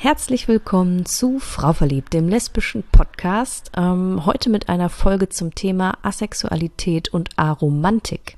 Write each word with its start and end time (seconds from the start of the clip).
Herzlich 0.00 0.46
willkommen 0.46 1.06
zu 1.06 1.40
Frau 1.40 1.72
Verliebt, 1.72 2.14
dem 2.14 2.28
lesbischen 2.28 2.84
Podcast. 2.84 3.72
Ähm, 3.76 4.24
heute 4.26 4.48
mit 4.48 4.68
einer 4.68 4.90
Folge 4.90 5.28
zum 5.28 5.56
Thema 5.56 5.98
Asexualität 6.02 7.08
und 7.08 7.30
Aromantik. 7.34 8.36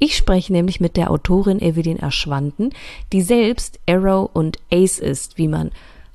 Ich 0.00 0.16
spreche 0.16 0.52
nämlich 0.52 0.80
mit 0.80 0.96
der 0.96 1.12
Autorin 1.12 1.60
Evelyn 1.60 2.00
Erschwanden, 2.00 2.70
die 3.12 3.22
selbst 3.22 3.78
Arrow 3.88 4.28
und 4.32 4.58
Ace 4.72 4.98
ist, 4.98 5.38
wie 5.38 5.46
man 5.46 5.70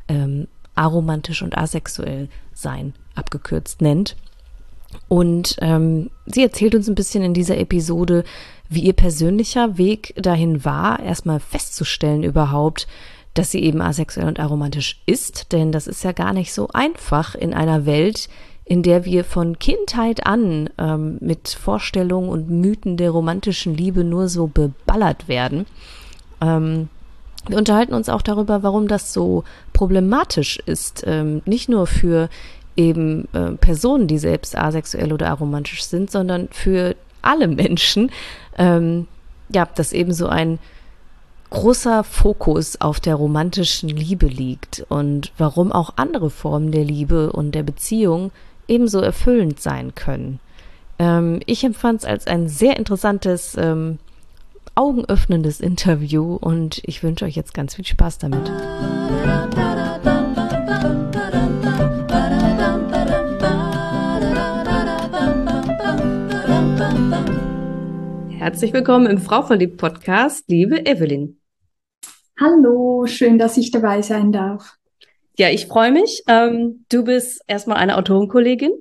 ähm, 0.09 0.49
aromantisch 0.75 1.41
und 1.41 1.57
asexuell 1.57 2.27
sein 2.53 2.93
abgekürzt 3.15 3.81
nennt. 3.81 4.17
Und 5.07 5.55
ähm, 5.61 6.09
sie 6.25 6.43
erzählt 6.43 6.75
uns 6.75 6.89
ein 6.89 6.95
bisschen 6.95 7.23
in 7.23 7.33
dieser 7.33 7.57
Episode, 7.57 8.25
wie 8.67 8.81
ihr 8.81 8.93
persönlicher 8.93 9.77
Weg 9.77 10.13
dahin 10.17 10.65
war, 10.65 10.99
erstmal 10.99 11.39
festzustellen 11.39 12.23
überhaupt, 12.23 12.87
dass 13.33 13.51
sie 13.51 13.63
eben 13.63 13.81
asexuell 13.81 14.27
und 14.27 14.39
aromantisch 14.39 15.01
ist, 15.05 15.51
denn 15.51 15.71
das 15.71 15.87
ist 15.87 16.03
ja 16.03 16.11
gar 16.11 16.33
nicht 16.33 16.53
so 16.53 16.67
einfach 16.73 17.35
in 17.35 17.53
einer 17.53 17.85
Welt, 17.85 18.29
in 18.65 18.83
der 18.83 19.05
wir 19.05 19.23
von 19.23 19.59
Kindheit 19.59 20.25
an 20.25 20.69
ähm, 20.77 21.17
mit 21.19 21.49
Vorstellungen 21.49 22.29
und 22.29 22.49
Mythen 22.49 22.97
der 22.97 23.11
romantischen 23.11 23.75
Liebe 23.75 24.03
nur 24.03 24.29
so 24.29 24.47
beballert 24.47 25.27
werden. 25.27 25.65
Ähm, 26.41 26.89
wir 27.47 27.57
unterhalten 27.57 27.93
uns 27.93 28.07
auch 28.07 28.21
darüber, 28.21 28.63
warum 28.63 28.87
das 28.87 29.13
so 29.13 29.43
problematisch 29.73 30.59
ist, 30.65 31.03
ähm, 31.07 31.41
nicht 31.45 31.69
nur 31.69 31.87
für 31.87 32.29
eben 32.77 33.27
äh, 33.33 33.51
Personen, 33.53 34.07
die 34.07 34.19
selbst 34.19 34.57
asexuell 34.57 35.11
oder 35.11 35.29
aromantisch 35.29 35.83
sind, 35.83 36.11
sondern 36.11 36.47
für 36.51 36.95
alle 37.21 37.47
Menschen. 37.47 38.11
Ähm, 38.57 39.07
ja, 39.49 39.67
dass 39.75 39.91
eben 39.91 40.13
so 40.13 40.27
ein 40.27 40.59
großer 41.51 42.03
Fokus 42.05 42.79
auf 42.79 42.99
der 42.99 43.15
romantischen 43.15 43.89
Liebe 43.89 44.25
liegt 44.25 44.85
und 44.89 45.31
warum 45.37 45.71
auch 45.71 45.93
andere 45.97 46.29
Formen 46.29 46.71
der 46.71 46.85
Liebe 46.85 47.31
und 47.31 47.53
der 47.53 47.63
Beziehung 47.63 48.31
ebenso 48.67 49.01
erfüllend 49.01 49.59
sein 49.59 49.93
können. 49.93 50.39
Ähm, 50.97 51.41
ich 51.45 51.63
empfand 51.63 51.99
es 51.99 52.05
als 52.05 52.25
ein 52.25 52.47
sehr 52.47 52.77
interessantes, 52.77 53.55
ähm, 53.57 53.99
augenöffnendes 54.75 55.59
Interview 55.59 56.35
und 56.35 56.81
ich 56.85 57.03
wünsche 57.03 57.25
euch 57.25 57.35
jetzt 57.35 57.53
ganz 57.53 57.75
viel 57.75 57.85
Spaß 57.85 58.19
damit. 58.19 58.49
Herzlich 68.37 68.71
willkommen 68.73 69.05
im 69.05 69.17
Frau 69.17 69.43
verliebt 69.43 69.77
Podcast, 69.77 70.45
liebe 70.47 70.85
Evelyn. 70.85 71.40
Hallo, 72.41 73.05
schön, 73.05 73.37
dass 73.37 73.55
ich 73.57 73.69
dabei 73.69 74.01
sein 74.01 74.31
darf. 74.31 74.75
Ja, 75.37 75.49
ich 75.49 75.67
freue 75.67 75.91
mich. 75.91 76.23
Ähm, 76.27 76.85
du 76.89 77.03
bist 77.03 77.43
erstmal 77.45 77.77
eine 77.77 77.97
Autorenkollegin. 77.97 78.71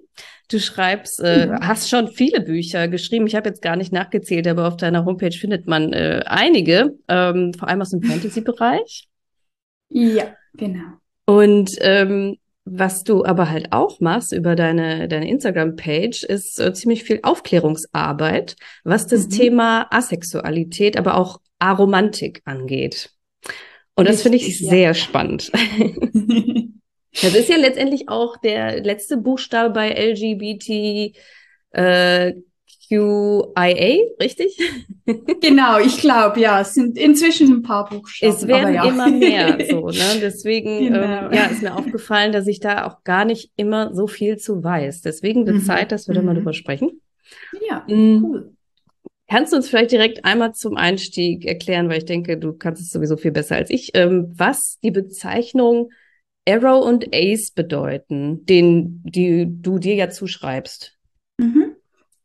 Du 0.50 0.58
schreibst, 0.58 1.20
äh, 1.20 1.48
ja. 1.48 1.60
hast 1.60 1.90
schon 1.90 2.08
viele 2.08 2.40
Bücher 2.40 2.88
geschrieben. 2.88 3.26
Ich 3.26 3.34
habe 3.34 3.50
jetzt 3.50 3.60
gar 3.60 3.76
nicht 3.76 3.92
nachgezählt, 3.92 4.48
aber 4.48 4.66
auf 4.66 4.78
deiner 4.78 5.04
Homepage 5.04 5.36
findet 5.36 5.66
man 5.66 5.92
äh, 5.92 6.22
einige, 6.24 6.96
ähm, 7.08 7.52
vor 7.52 7.68
allem 7.68 7.82
aus 7.82 7.90
dem 7.90 8.00
Fantasy-Bereich. 8.00 9.08
Ja, 9.90 10.34
genau. 10.54 10.96
Und 11.26 11.72
ähm, 11.82 12.38
was 12.64 13.04
du 13.04 13.26
aber 13.26 13.50
halt 13.50 13.72
auch 13.72 14.00
machst 14.00 14.32
über 14.32 14.56
deine, 14.56 15.06
deine 15.06 15.28
Instagram-Page, 15.28 16.24
ist 16.24 16.58
äh, 16.58 16.72
ziemlich 16.72 17.04
viel 17.04 17.20
Aufklärungsarbeit, 17.24 18.56
was 18.84 19.06
das 19.06 19.26
mhm. 19.26 19.30
Thema 19.30 19.86
Asexualität, 19.90 20.96
aber 20.96 21.18
auch 21.18 21.42
Aromantik 21.58 22.40
angeht. 22.46 23.10
Und 23.94 24.08
das 24.08 24.22
finde 24.22 24.38
ich 24.38 24.58
sehr 24.58 24.78
ja. 24.78 24.94
spannend. 24.94 25.50
das 27.12 27.34
ist 27.34 27.48
ja 27.48 27.56
letztendlich 27.56 28.08
auch 28.08 28.36
der 28.38 28.82
letzte 28.82 29.16
Buchstabe 29.16 29.74
bei 29.74 29.90
LGBT 29.90 31.14
äh, 31.72 32.32
QIA, 32.90 33.98
richtig? 34.20 34.58
Genau, 35.40 35.80
ich 35.80 35.98
glaube, 35.98 36.38
ja, 36.38 36.60
es 36.60 36.74
sind 36.74 36.96
inzwischen 36.96 37.50
ein 37.50 37.62
paar 37.62 37.88
Buchstaben. 37.88 38.32
Es 38.32 38.46
werden 38.46 38.74
ja. 38.74 38.84
immer 38.84 39.08
mehr, 39.08 39.58
so, 39.70 39.88
ne? 39.88 40.20
Deswegen, 40.20 40.84
genau. 40.84 40.98
ähm, 40.98 41.32
ja, 41.32 41.46
ist 41.46 41.62
mir 41.62 41.74
aufgefallen, 41.74 42.30
dass 42.30 42.46
ich 42.46 42.60
da 42.60 42.86
auch 42.86 43.02
gar 43.02 43.24
nicht 43.24 43.50
immer 43.56 43.92
so 43.92 44.06
viel 44.06 44.36
zu 44.36 44.62
weiß. 44.62 45.02
Deswegen 45.02 45.46
wird 45.46 45.56
mhm. 45.56 45.64
Zeit, 45.64 45.90
dass 45.90 46.06
wir 46.06 46.14
mhm. 46.14 46.16
da 46.16 46.22
mal 46.22 46.32
mhm. 46.34 46.38
drüber 46.38 46.52
sprechen. 46.52 47.00
Ja, 47.68 47.84
mhm. 47.88 48.24
cool. 48.24 48.52
Kannst 49.30 49.52
du 49.52 49.56
uns 49.58 49.68
vielleicht 49.68 49.92
direkt 49.92 50.24
einmal 50.24 50.54
zum 50.54 50.76
Einstieg 50.76 51.46
erklären, 51.46 51.88
weil 51.88 51.98
ich 51.98 52.04
denke, 52.04 52.36
du 52.36 52.52
kannst 52.52 52.82
es 52.82 52.90
sowieso 52.90 53.16
viel 53.16 53.30
besser 53.30 53.54
als 53.54 53.70
ich, 53.70 53.92
ähm, 53.94 54.32
was 54.34 54.80
die 54.82 54.90
Bezeichnung 54.90 55.90
Arrow 56.48 56.84
und 56.84 57.14
Ace 57.14 57.52
bedeuten, 57.52 58.44
den 58.46 59.00
die 59.04 59.46
du 59.48 59.78
dir 59.78 59.94
ja 59.94 60.10
zuschreibst? 60.10 60.98
Mhm. 61.38 61.76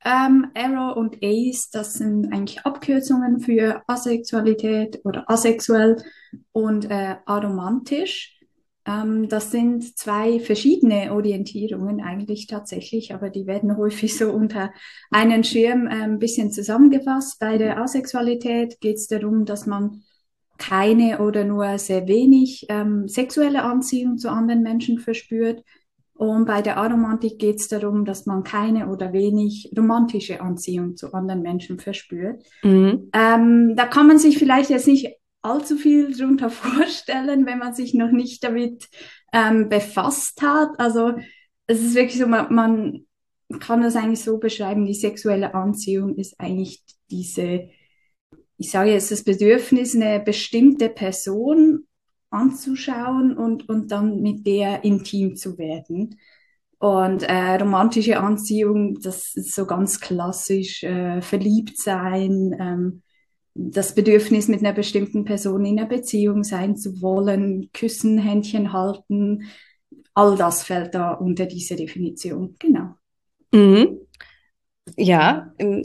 Ähm, 0.04 0.48
Arrow 0.56 0.98
und 0.98 1.18
Ace, 1.24 1.70
das 1.70 1.94
sind 1.94 2.34
eigentlich 2.34 2.66
Abkürzungen 2.66 3.40
für 3.40 3.84
Asexualität 3.86 5.02
oder 5.04 5.30
asexuell 5.30 5.98
und 6.54 6.90
äh, 6.90 7.18
aromantisch. 7.26 8.40
Ähm, 8.86 9.28
das 9.30 9.52
sind 9.52 9.98
zwei 9.98 10.40
verschiedene 10.40 11.14
Orientierungen 11.14 12.02
eigentlich 12.02 12.48
tatsächlich, 12.48 13.14
aber 13.14 13.30
die 13.30 13.48
werden 13.48 13.78
häufig 13.78 14.18
so 14.18 14.32
unter 14.32 14.72
einen 15.12 15.44
Schirm 15.44 15.88
äh, 15.88 16.04
ein 16.04 16.20
bisschen 16.20 16.52
zusammengefasst. 16.52 17.40
Bei 17.40 17.58
der 17.58 17.80
Asexualität 17.80 18.80
geht 18.80 18.98
es 18.98 19.08
darum, 19.08 19.46
dass 19.46 19.66
man 19.66 20.04
keine 20.58 21.20
oder 21.20 21.44
nur 21.44 21.78
sehr 21.78 22.08
wenig 22.08 22.66
ähm, 22.70 23.08
sexuelle 23.08 23.64
Anziehung 23.64 24.18
zu 24.18 24.30
anderen 24.30 24.62
Menschen 24.62 25.00
verspürt. 25.00 25.64
Und 26.14 26.46
bei 26.46 26.62
der 26.62 26.78
Aromantik 26.78 27.40
geht 27.40 27.58
es 27.58 27.68
darum, 27.68 28.06
dass 28.06 28.26
man 28.26 28.44
keine 28.44 28.88
oder 28.88 29.12
wenig 29.12 29.74
romantische 29.78 30.40
Anziehung 30.40 30.96
zu 30.96 31.14
anderen 31.14 31.42
Menschen 31.42 31.78
verspürt. 31.78 32.42
Mhm. 32.64 33.10
Ähm, 33.12 33.74
da 33.76 33.86
kann 33.86 34.08
man 34.08 34.18
sich 34.18 34.38
vielleicht 34.38 34.70
jetzt 34.70 34.88
nicht 34.88 35.10
allzu 35.46 35.78
viel 35.78 36.16
darunter 36.16 36.50
vorstellen, 36.50 37.46
wenn 37.46 37.60
man 37.60 37.74
sich 37.74 37.94
noch 37.94 38.12
nicht 38.12 38.44
damit 38.44 38.90
ähm, 39.34 39.70
befasst 39.70 40.42
hat. 40.42 40.80
Also 40.80 41.14
es 41.68 41.82
ist 41.82 41.96
wirklich 41.96 42.20
so, 42.20 42.28
man, 42.28 42.54
man 42.54 43.06
kann 43.60 43.82
das 43.82 43.96
eigentlich 43.96 44.24
so 44.24 44.38
beschreiben, 44.38 44.86
die 44.86 44.94
sexuelle 44.94 45.54
Anziehung 45.54 46.16
ist 46.16 46.40
eigentlich 46.40 46.84
diese, 47.10 47.70
ich 48.58 48.72
sage 48.72 48.92
jetzt, 48.92 49.12
das 49.12 49.24
Bedürfnis, 49.24 49.96
eine 49.96 50.20
bestimmte 50.20 50.90
Person 50.90 51.86
anzuschauen 52.30 53.38
und, 53.38 53.70
und 53.70 53.92
dann 53.92 54.22
mit 54.22 54.46
der 54.46 54.84
intim 54.84 55.36
zu 55.36 55.58
werden. 55.58 56.20
Und 56.78 57.24
äh, 57.24 57.56
romantische 57.56 58.20
Anziehung, 58.20 59.00
das 59.00 59.36
ist 59.36 59.56
so 59.56 59.66
ganz 59.66 60.00
klassisch, 60.00 60.84
äh, 60.84 61.22
verliebt 61.22 61.78
sein, 61.78 62.56
ähm, 62.60 63.02
das 63.56 63.96
Bedürfnis, 63.96 64.50
mit 64.50 64.60
einer 64.60 64.74
bestimmten 64.74 65.24
Person 65.24 65.66
in 65.66 65.80
einer 65.80 65.88
Beziehung 65.88 66.44
sein 66.44 66.76
zu 66.76 67.02
wollen, 67.02 67.72
küssen, 67.72 68.18
Händchen 68.18 68.74
halten, 68.74 69.46
all 70.14 70.36
das 70.36 70.64
fällt 70.64 70.94
da 70.94 71.14
unter 71.14 71.46
diese 71.46 71.76
Definition. 71.76 72.56
Genau. 72.60 72.96
Mhm. 73.52 74.00
Ja, 74.98 75.54
ähm, 75.58 75.84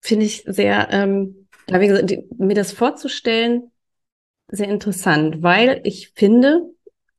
finde 0.00 0.26
ich 0.26 0.44
sehr, 0.46 0.88
ähm, 0.92 1.48
wie 1.68 1.88
gesagt, 1.88 2.14
mir 2.38 2.54
das 2.54 2.72
vorzustellen, 2.72 3.72
sehr 4.48 4.68
interessant, 4.68 5.42
weil 5.42 5.80
ich 5.82 6.12
finde, 6.14 6.70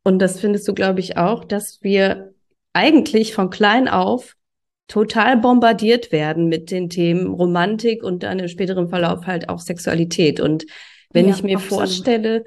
und 0.03 0.19
das 0.19 0.39
findest 0.39 0.65
du, 0.67 0.73
glaube 0.73 1.01
ich, 1.01 1.17
auch, 1.17 1.43
dass 1.43 1.83
wir 1.83 2.33
eigentlich 2.71 3.33
von 3.33 3.49
klein 3.49 3.89
auf 3.89 4.37
total 4.87 5.37
bombardiert 5.37 6.11
werden 6.11 6.47
mit 6.47 6.71
den 6.71 6.89
Themen 6.89 7.27
Romantik 7.27 8.03
und 8.03 8.23
dann 8.23 8.39
im 8.39 8.47
späteren 8.47 8.89
Verlauf 8.89 9.25
halt 9.25 9.49
auch 9.49 9.59
Sexualität. 9.59 10.39
Und 10.39 10.65
wenn 11.11 11.27
ja, 11.27 11.35
ich 11.35 11.43
mir 11.43 11.57
absolut. 11.57 11.79
vorstelle, 11.79 12.45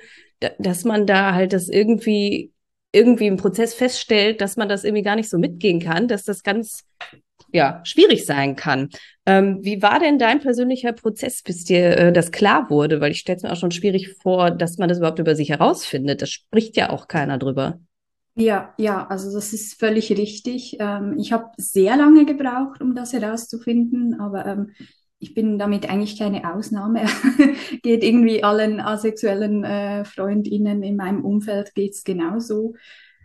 dass 0.58 0.84
man 0.84 1.06
da 1.06 1.34
halt 1.34 1.52
das 1.52 1.68
irgendwie 1.68 2.52
irgendwie 2.92 3.26
im 3.26 3.36
Prozess 3.36 3.74
feststellt, 3.74 4.40
dass 4.40 4.56
man 4.56 4.68
das 4.68 4.84
irgendwie 4.84 5.02
gar 5.02 5.16
nicht 5.16 5.30
so 5.30 5.38
mitgehen 5.38 5.80
kann, 5.80 6.08
dass 6.08 6.24
das 6.24 6.42
ganz 6.42 6.84
ja 7.52 7.80
schwierig 7.84 8.26
sein 8.26 8.56
kann. 8.56 8.88
Ähm, 9.26 9.58
wie 9.62 9.82
war 9.82 10.00
denn 10.00 10.18
dein 10.18 10.40
persönlicher 10.40 10.92
Prozess, 10.92 11.42
bis 11.42 11.64
dir 11.64 11.96
äh, 11.96 12.12
das 12.12 12.32
klar 12.32 12.70
wurde? 12.70 13.00
Weil 13.00 13.12
ich 13.12 13.20
stelle 13.20 13.36
es 13.36 13.42
mir 13.42 13.52
auch 13.52 13.56
schon 13.56 13.70
schwierig 13.70 14.16
vor, 14.22 14.50
dass 14.50 14.78
man 14.78 14.88
das 14.88 14.98
überhaupt 14.98 15.18
über 15.18 15.34
sich 15.34 15.50
herausfindet. 15.50 16.22
Das 16.22 16.30
spricht 16.30 16.76
ja 16.76 16.90
auch 16.90 17.06
keiner 17.06 17.38
drüber. 17.38 17.80
Ja, 18.40 18.72
ja, 18.78 19.06
also 19.06 19.30
das 19.34 19.52
ist 19.52 19.78
völlig 19.78 20.10
richtig. 20.12 20.78
Ähm, 20.80 21.16
ich 21.18 21.30
habe 21.30 21.50
sehr 21.58 21.94
lange 21.98 22.24
gebraucht, 22.24 22.80
um 22.80 22.94
das 22.94 23.12
herauszufinden, 23.12 24.18
aber 24.18 24.46
ähm, 24.46 24.70
ich 25.18 25.34
bin 25.34 25.58
damit 25.58 25.90
eigentlich 25.90 26.18
keine 26.18 26.50
Ausnahme. 26.54 27.04
geht 27.82 28.02
irgendwie 28.02 28.42
allen 28.42 28.80
asexuellen 28.80 29.62
äh, 29.64 30.06
Freundinnen 30.06 30.82
in 30.82 30.96
meinem 30.96 31.22
Umfeld 31.22 31.74
geht's 31.74 32.02
genauso. 32.02 32.76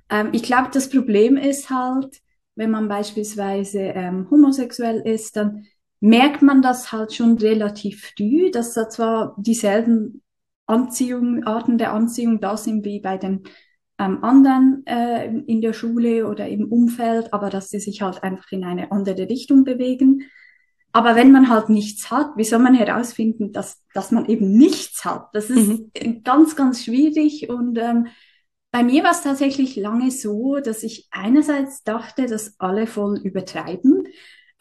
Ähm, 0.10 0.32
ich 0.34 0.44
glaube, 0.44 0.70
das 0.74 0.90
Problem 0.90 1.38
ist 1.38 1.70
halt, 1.70 2.20
wenn 2.56 2.72
man 2.72 2.90
beispielsweise 2.90 3.80
ähm, 3.80 4.30
homosexuell 4.30 5.00
ist, 5.00 5.38
dann 5.38 5.66
merkt 6.02 6.42
man 6.42 6.62
das 6.62 6.92
halt 6.92 7.14
schon 7.14 7.38
relativ 7.38 8.12
früh, 8.18 8.52
dass 8.52 8.74
da 8.74 8.90
zwar 8.90 9.34
dieselben 9.40 10.24
Anziehung, 10.66 11.46
Arten 11.46 11.78
der 11.78 11.94
Anziehung 11.94 12.42
da 12.42 12.58
sind 12.58 12.84
wie 12.84 13.00
bei 13.00 13.18
den 13.18 13.44
ähm, 13.98 14.24
anderen 14.24 14.84
äh, 14.86 15.26
in 15.26 15.62
der 15.62 15.74
Schule 15.74 16.28
oder 16.28 16.48
im 16.48 16.72
Umfeld, 16.72 17.34
aber 17.34 17.50
dass 17.50 17.70
sie 17.70 17.80
sich 17.80 18.02
halt 18.02 18.24
einfach 18.24 18.52
in 18.52 18.64
eine 18.64 18.92
andere 18.92 19.30
Richtung 19.30 19.64
bewegen. 19.64 20.30
Aber 20.92 21.16
wenn 21.16 21.32
man 21.32 21.50
halt 21.50 21.70
nichts 21.70 22.10
hat, 22.10 22.38
wie 22.38 22.46
soll 22.46 22.60
man 22.60 22.74
herausfinden, 22.74 23.52
dass, 23.52 23.84
dass 23.94 24.12
man 24.12 24.28
eben 24.28 24.58
nichts 24.58 25.04
hat? 25.04 25.28
Das 25.34 25.50
ist 25.50 25.68
mhm. 25.68 26.24
ganz, 26.24 26.56
ganz 26.56 26.86
schwierig. 26.86 27.50
Und 27.50 27.78
ähm, 27.78 28.08
bei 28.72 28.84
mir 28.84 29.04
war 29.04 29.12
es 29.12 29.22
tatsächlich 29.22 29.76
lange 29.76 30.12
so, 30.12 30.58
dass 30.60 30.84
ich 30.84 31.08
einerseits 31.12 31.84
dachte, 31.84 32.28
dass 32.28 32.60
alle 32.60 32.88
voll 32.88 33.18
übertreiben 33.18 34.08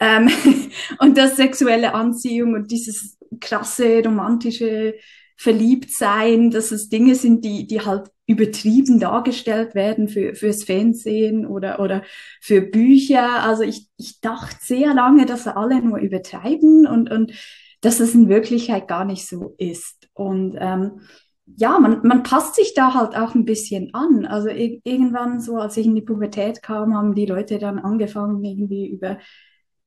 ähm, 0.01 0.29
und 0.99 1.19
dass 1.19 1.37
sexuelle 1.37 1.95
Anziehung 1.95 2.55
und 2.55 2.71
dieses 2.71 3.19
krasse 3.41 4.03
romantische 4.05 4.95
Verliebtsein, 5.37 6.51
dass 6.51 6.71
es 6.71 6.89
Dinge 6.89 7.15
sind, 7.15 7.45
die, 7.45 7.67
die 7.67 7.81
halt 7.81 8.11
übertrieben 8.27 9.01
dargestellt 9.01 9.75
werden 9.75 10.09
für, 10.09 10.35
fürs 10.35 10.65
Fernsehen 10.65 11.47
oder, 11.47 11.81
oder 11.81 12.03
für 12.41 12.63
Bücher. 12.63 13.43
Also 13.43 13.63
ich, 13.63 13.89
ich 13.97 14.21
dachte 14.21 14.57
sehr 14.61 14.95
lange, 14.95 15.27
dass 15.27 15.47
alle 15.47 15.83
nur 15.83 15.99
übertreiben 15.99 16.87
und, 16.87 17.11
und 17.11 17.33
dass 17.81 18.01
es 18.01 18.15
in 18.15 18.29
Wirklichkeit 18.29 18.89
gar 18.89 19.05
nicht 19.05 19.27
so 19.27 19.55
ist. 19.59 20.09
Und 20.15 20.57
ähm, 20.59 21.01
ja, 21.47 21.79
man, 21.79 22.01
man 22.07 22.23
passt 22.23 22.55
sich 22.55 22.73
da 22.73 22.95
halt 22.95 23.15
auch 23.15 23.35
ein 23.35 23.45
bisschen 23.45 23.93
an. 23.93 24.25
Also 24.25 24.49
irgendwann 24.49 25.41
so, 25.41 25.57
als 25.57 25.77
ich 25.77 25.87
in 25.87 25.95
die 25.95 26.03
Pubertät 26.03 26.63
kam, 26.63 26.95
haben 26.95 27.15
die 27.15 27.27
Leute 27.27 27.59
dann 27.59 27.79
angefangen, 27.79 28.43
irgendwie 28.43 28.89
über 28.89 29.19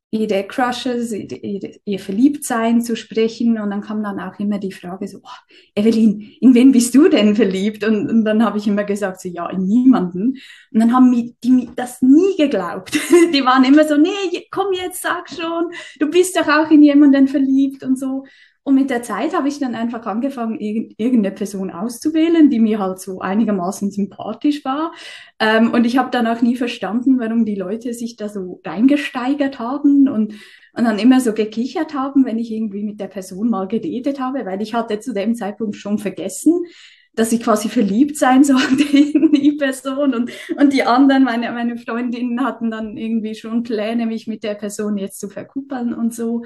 ihre 0.09 0.44
Crushes, 0.45 1.12
ihr, 1.12 1.75
ihr 1.83 2.00
Verliebtsein 2.00 2.81
zu 2.81 2.95
sprechen. 2.95 3.59
Und 3.59 3.71
dann 3.71 3.81
kam 3.81 4.04
dann 4.04 4.19
auch 4.19 4.39
immer 4.39 4.57
die 4.57 4.71
Frage 4.71 5.07
so, 5.07 5.19
oh, 5.21 5.56
Evelyn, 5.75 6.31
in 6.39 6.54
wen 6.54 6.71
bist 6.71 6.95
du 6.95 7.09
denn 7.09 7.36
verliebt? 7.36 7.83
Und, 7.83 8.09
und 8.09 8.24
dann 8.24 8.44
habe 8.44 8.57
ich 8.57 8.68
immer 8.68 8.86
gesagt, 8.86 9.19
so, 9.19 9.27
ja, 9.27 9.50
in 9.50 9.65
niemanden. 9.65 10.38
Und 10.71 10.80
dann 10.80 10.94
haben 10.94 11.12
die, 11.12 11.36
die 11.44 11.69
das 11.75 12.01
nie 12.01 12.38
geglaubt. 12.38 12.94
die 13.33 13.44
waren 13.44 13.65
immer 13.65 13.86
so, 13.86 13.98
nee, 13.98 14.48
komm 14.50 14.74
jetzt, 14.74 15.01
sag 15.01 15.30
schon, 15.30 15.71
du 16.00 16.09
bist 16.09 16.38
doch 16.38 16.48
auch 16.48 16.71
in 16.71 16.83
jemanden 16.83 17.27
verliebt 17.27 17.83
und 17.83 18.00
so. 18.00 18.24
Und 18.68 18.75
mit 18.75 18.90
der 18.90 19.02
Zeit 19.02 19.34
habe 19.34 19.48
ich 19.48 19.60
dann 19.60 19.75
einfach 19.75 20.06
angefangen, 20.08 20.60
irgendeine 20.60 21.34
Person 21.34 21.72
auszuwählen, 21.72 22.50
die 22.50 22.60
mir 22.60 22.80
halt 22.80 23.00
so 23.00 23.22
einigermaßen 23.22 23.92
sympathisch 23.92 24.66
war. 24.66 24.92
Ähm, 25.40 25.72
und 25.72 25.86
ich 25.86 25.98
habe 25.98 26.12
dann 26.12 26.28
auch 26.28 26.42
nie 26.42 26.58
verstanden, 26.58 27.18
warum 27.18 27.46
die 27.46 27.56
Leute 27.56 27.94
sich 27.94 28.18
da 28.18 28.28
so 28.28 28.60
reingesteigert 28.66 29.58
haben 29.58 30.10
und, 30.10 30.34
und 30.74 30.84
dann 30.84 31.00
immer 31.00 31.22
so 31.22 31.31
gekichert 31.31 31.94
haben, 31.94 32.25
wenn 32.25 32.38
ich 32.38 32.52
irgendwie 32.52 32.84
mit 32.84 33.00
der 33.00 33.08
Person 33.08 33.50
mal 33.50 33.69
geredet 33.69 34.19
habe, 34.19 34.46
weil 34.46 34.62
ich 34.62 34.74
hatte 34.74 35.00
zu 35.00 35.14
dem 35.14 35.34
Zeitpunkt 35.34 35.78
schon 35.78 35.98
vergessen, 35.98 36.66
dass 37.14 37.31
ich 37.31 37.42
quasi 37.42 37.69
verliebt 37.69 38.18
sein 38.18 38.44
sollte 38.44 38.84
in 38.98 39.31
die 39.31 39.54
Person 39.54 40.14
und, 40.14 40.30
und 40.58 40.74
die 40.74 40.84
anderen, 40.84 41.24
meine, 41.24 41.54
meine 41.54 41.78
Freundinnen 41.78 42.44
hatten 42.44 42.69
dann 42.69 42.98
irgendwie 42.98 43.34
schon 43.34 43.64
Pläne, 43.64 44.08
mich 44.08 44.28
mit 44.28 44.44
der 44.44 44.56
Person 44.56 44.98
jetzt 44.98 45.22
zu 45.22 45.30
verkuppeln 45.30 45.94
und 45.94 46.14
so. 46.14 46.44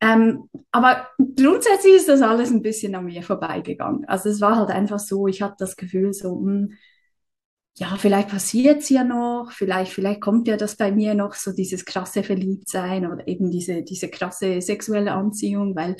Ähm, 0.00 0.48
aber 0.72 1.08
grundsätzlich 1.18 1.94
ist 1.96 2.08
das 2.08 2.22
alles 2.22 2.50
ein 2.50 2.62
bisschen 2.62 2.94
an 2.94 3.04
mir 3.04 3.22
vorbeigegangen. 3.22 4.04
Also 4.06 4.30
es 4.30 4.40
war 4.40 4.56
halt 4.56 4.70
einfach 4.70 4.98
so, 4.98 5.26
ich 5.26 5.42
hatte 5.42 5.56
das 5.58 5.76
Gefühl 5.76 6.12
so, 6.12 6.36
mh, 6.36 6.52
hm, 6.52 6.72
ja, 7.76 7.96
vielleicht 7.96 8.28
passiert 8.28 8.82
es 8.82 8.90
ja 8.90 9.04
noch, 9.04 9.52
vielleicht, 9.52 9.92
vielleicht 9.92 10.20
kommt 10.20 10.48
ja 10.48 10.56
das 10.56 10.76
bei 10.76 10.92
mir 10.92 11.14
noch, 11.14 11.34
so 11.34 11.52
dieses 11.52 11.84
krasse 11.84 12.22
Verliebtsein 12.22 13.10
oder 13.10 13.26
eben 13.26 13.50
diese, 13.50 13.82
diese 13.82 14.08
krasse 14.10 14.60
sexuelle 14.60 15.12
Anziehung, 15.12 15.74
weil 15.76 15.96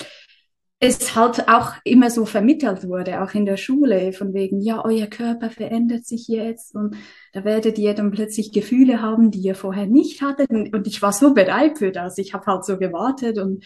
es 0.82 1.14
halt 1.14 1.46
auch 1.48 1.74
immer 1.84 2.10
so 2.10 2.24
vermittelt 2.24 2.88
wurde, 2.88 3.22
auch 3.22 3.34
in 3.34 3.44
der 3.44 3.58
Schule, 3.58 4.14
von 4.14 4.32
wegen, 4.32 4.60
ja, 4.62 4.82
euer 4.82 5.06
Körper 5.06 5.50
verändert 5.50 6.06
sich 6.06 6.26
jetzt 6.26 6.74
und 6.74 6.96
da 7.34 7.44
werdet 7.44 7.78
ihr 7.78 7.92
dann 7.94 8.10
plötzlich 8.10 8.50
Gefühle 8.50 9.02
haben, 9.02 9.30
die 9.30 9.40
ihr 9.40 9.54
vorher 9.54 9.86
nicht 9.86 10.22
hattet. 10.22 10.50
Und 10.50 10.86
ich 10.86 11.02
war 11.02 11.12
so 11.12 11.34
bereit 11.34 11.78
für 11.78 11.92
das. 11.92 12.16
Ich 12.16 12.32
habe 12.32 12.46
halt 12.46 12.64
so 12.64 12.78
gewartet 12.78 13.38
und 13.38 13.62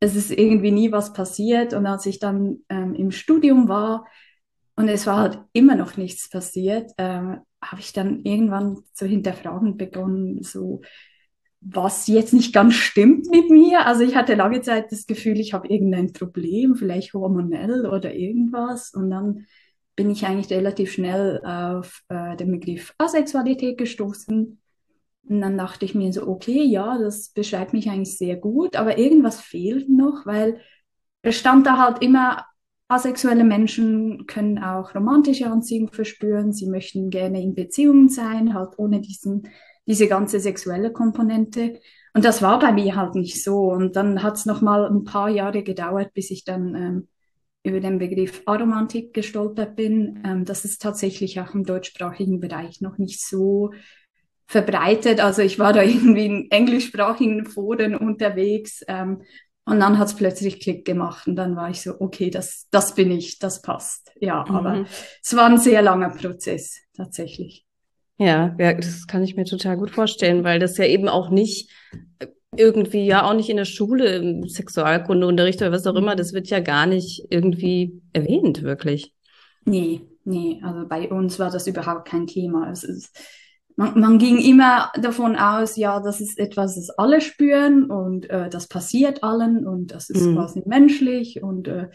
es 0.00 0.16
ist 0.16 0.32
irgendwie 0.32 0.72
nie 0.72 0.90
was 0.90 1.12
passiert. 1.12 1.72
Und 1.72 1.86
als 1.86 2.04
ich 2.04 2.18
dann 2.18 2.58
ähm, 2.68 2.94
im 2.94 3.12
Studium 3.12 3.68
war 3.68 4.06
und 4.74 4.88
es 4.88 5.06
war 5.06 5.18
halt 5.18 5.38
immer 5.52 5.76
noch 5.76 5.96
nichts 5.96 6.28
passiert, 6.28 6.90
ähm, 6.98 7.40
habe 7.62 7.80
ich 7.80 7.92
dann 7.92 8.22
irgendwann 8.24 8.78
zu 8.92 9.06
hinterfragen 9.06 9.76
begonnen, 9.76 10.42
so 10.42 10.82
was 11.60 12.06
jetzt 12.06 12.32
nicht 12.32 12.52
ganz 12.52 12.74
stimmt 12.74 13.28
mit 13.30 13.50
mir. 13.50 13.86
Also 13.86 14.02
ich 14.02 14.14
hatte 14.14 14.34
lange 14.34 14.60
Zeit 14.60 14.92
das 14.92 15.06
Gefühl, 15.06 15.40
ich 15.40 15.52
habe 15.52 15.68
irgendein 15.68 16.12
Problem, 16.12 16.76
vielleicht 16.76 17.14
hormonell 17.14 17.86
oder 17.86 18.14
irgendwas. 18.14 18.92
Und 18.94 19.10
dann 19.10 19.46
bin 19.96 20.10
ich 20.10 20.26
eigentlich 20.26 20.50
relativ 20.50 20.92
schnell 20.92 21.40
auf 21.44 22.02
äh, 22.08 22.36
den 22.36 22.52
Begriff 22.52 22.94
Asexualität 22.98 23.78
gestoßen 23.78 24.58
und 25.28 25.40
dann 25.40 25.58
dachte 25.58 25.84
ich 25.84 25.94
mir 25.94 26.12
so, 26.12 26.26
okay, 26.26 26.62
ja, 26.62 26.98
das 26.98 27.30
beschreibt 27.30 27.72
mich 27.72 27.90
eigentlich 27.90 28.16
sehr 28.16 28.36
gut, 28.36 28.76
aber 28.76 28.98
irgendwas 28.98 29.40
fehlt 29.40 29.88
noch, 29.88 30.24
weil 30.24 30.60
es 31.22 31.36
stand 31.36 31.66
da 31.66 31.78
halt 31.78 32.02
immer, 32.02 32.44
asexuelle 32.88 33.42
Menschen 33.42 34.26
können 34.28 34.58
auch 34.58 34.94
romantische 34.94 35.48
Anziehung 35.48 35.90
verspüren, 35.90 36.52
sie 36.52 36.68
möchten 36.68 37.10
gerne 37.10 37.42
in 37.42 37.56
Beziehungen 37.56 38.08
sein, 38.08 38.54
halt 38.54 38.78
ohne 38.78 39.00
diesen, 39.00 39.48
diese 39.86 40.08
ganze 40.08 40.40
sexuelle 40.40 40.92
Komponente. 40.92 41.80
Und 42.14 42.24
das 42.24 42.42
war 42.42 42.58
bei 42.58 42.72
mir 42.72 42.96
halt 42.96 43.14
nicht 43.14 43.42
so. 43.42 43.70
Und 43.70 43.96
dann 43.96 44.22
hat 44.22 44.36
es 44.36 44.46
nochmal 44.46 44.86
ein 44.86 45.04
paar 45.04 45.28
Jahre 45.28 45.62
gedauert, 45.62 46.12
bis 46.14 46.30
ich 46.30 46.44
dann 46.44 46.74
ähm, 46.74 47.08
über 47.62 47.80
den 47.80 47.98
Begriff 47.98 48.42
Aromantik 48.46 49.12
gestolpert 49.12 49.76
bin. 49.76 50.22
Ähm, 50.24 50.44
das 50.44 50.64
ist 50.64 50.80
tatsächlich 50.80 51.40
auch 51.40 51.54
im 51.54 51.64
deutschsprachigen 51.64 52.40
Bereich 52.40 52.80
noch 52.80 52.98
nicht 52.98 53.20
so 53.20 53.72
verbreitet. 54.46 55.20
Also 55.20 55.42
ich 55.42 55.58
war 55.58 55.72
da 55.72 55.82
irgendwie 55.84 56.26
in 56.26 56.50
englischsprachigen 56.50 57.46
Foren 57.46 57.96
unterwegs 57.96 58.82
ähm, 58.88 59.22
und 59.64 59.80
dann 59.80 59.98
hat 59.98 60.06
es 60.06 60.14
plötzlich 60.14 60.60
Klick 60.60 60.84
gemacht 60.84 61.26
und 61.26 61.34
dann 61.34 61.56
war 61.56 61.68
ich 61.68 61.82
so, 61.82 62.00
okay, 62.00 62.30
das, 62.30 62.68
das 62.70 62.94
bin 62.94 63.10
ich, 63.10 63.40
das 63.40 63.62
passt. 63.62 64.12
Ja, 64.20 64.44
mhm. 64.48 64.54
aber 64.54 64.86
es 65.22 65.34
war 65.34 65.46
ein 65.46 65.58
sehr 65.58 65.82
langer 65.82 66.10
Prozess 66.10 66.80
tatsächlich. 66.96 67.65
Ja, 68.18 68.56
ja, 68.58 68.72
das 68.72 69.06
kann 69.06 69.22
ich 69.22 69.36
mir 69.36 69.44
total 69.44 69.76
gut 69.76 69.90
vorstellen, 69.90 70.42
weil 70.42 70.58
das 70.58 70.78
ja 70.78 70.86
eben 70.86 71.08
auch 71.08 71.28
nicht 71.30 71.70
irgendwie, 72.56 73.04
ja 73.04 73.28
auch 73.28 73.34
nicht 73.34 73.50
in 73.50 73.58
der 73.58 73.66
Schule, 73.66 74.16
im 74.16 74.48
Sexualkundeunterricht 74.48 75.60
oder 75.60 75.72
was 75.72 75.86
auch 75.86 75.94
immer, 75.94 76.16
das 76.16 76.32
wird 76.32 76.48
ja 76.48 76.60
gar 76.60 76.86
nicht 76.86 77.26
irgendwie 77.30 78.00
erwähnt, 78.14 78.62
wirklich. 78.62 79.12
Nee, 79.64 80.02
nee, 80.24 80.60
also 80.62 80.86
bei 80.88 81.08
uns 81.10 81.38
war 81.38 81.50
das 81.50 81.66
überhaupt 81.66 82.08
kein 82.08 82.26
Thema. 82.26 82.70
Es 82.70 82.84
ist, 82.84 83.14
man, 83.76 84.00
man 84.00 84.18
ging 84.18 84.38
immer 84.38 84.90
davon 85.00 85.36
aus, 85.36 85.76
ja, 85.76 86.00
das 86.00 86.20
ist 86.22 86.38
etwas, 86.38 86.76
das 86.76 86.90
alle 86.90 87.20
spüren 87.20 87.90
und 87.90 88.30
äh, 88.30 88.48
das 88.48 88.68
passiert 88.68 89.22
allen 89.22 89.66
und 89.66 89.92
das 89.92 90.08
ist 90.08 90.22
mhm. 90.22 90.36
quasi 90.36 90.62
menschlich 90.64 91.42
und 91.42 91.68
äh, 91.68 91.88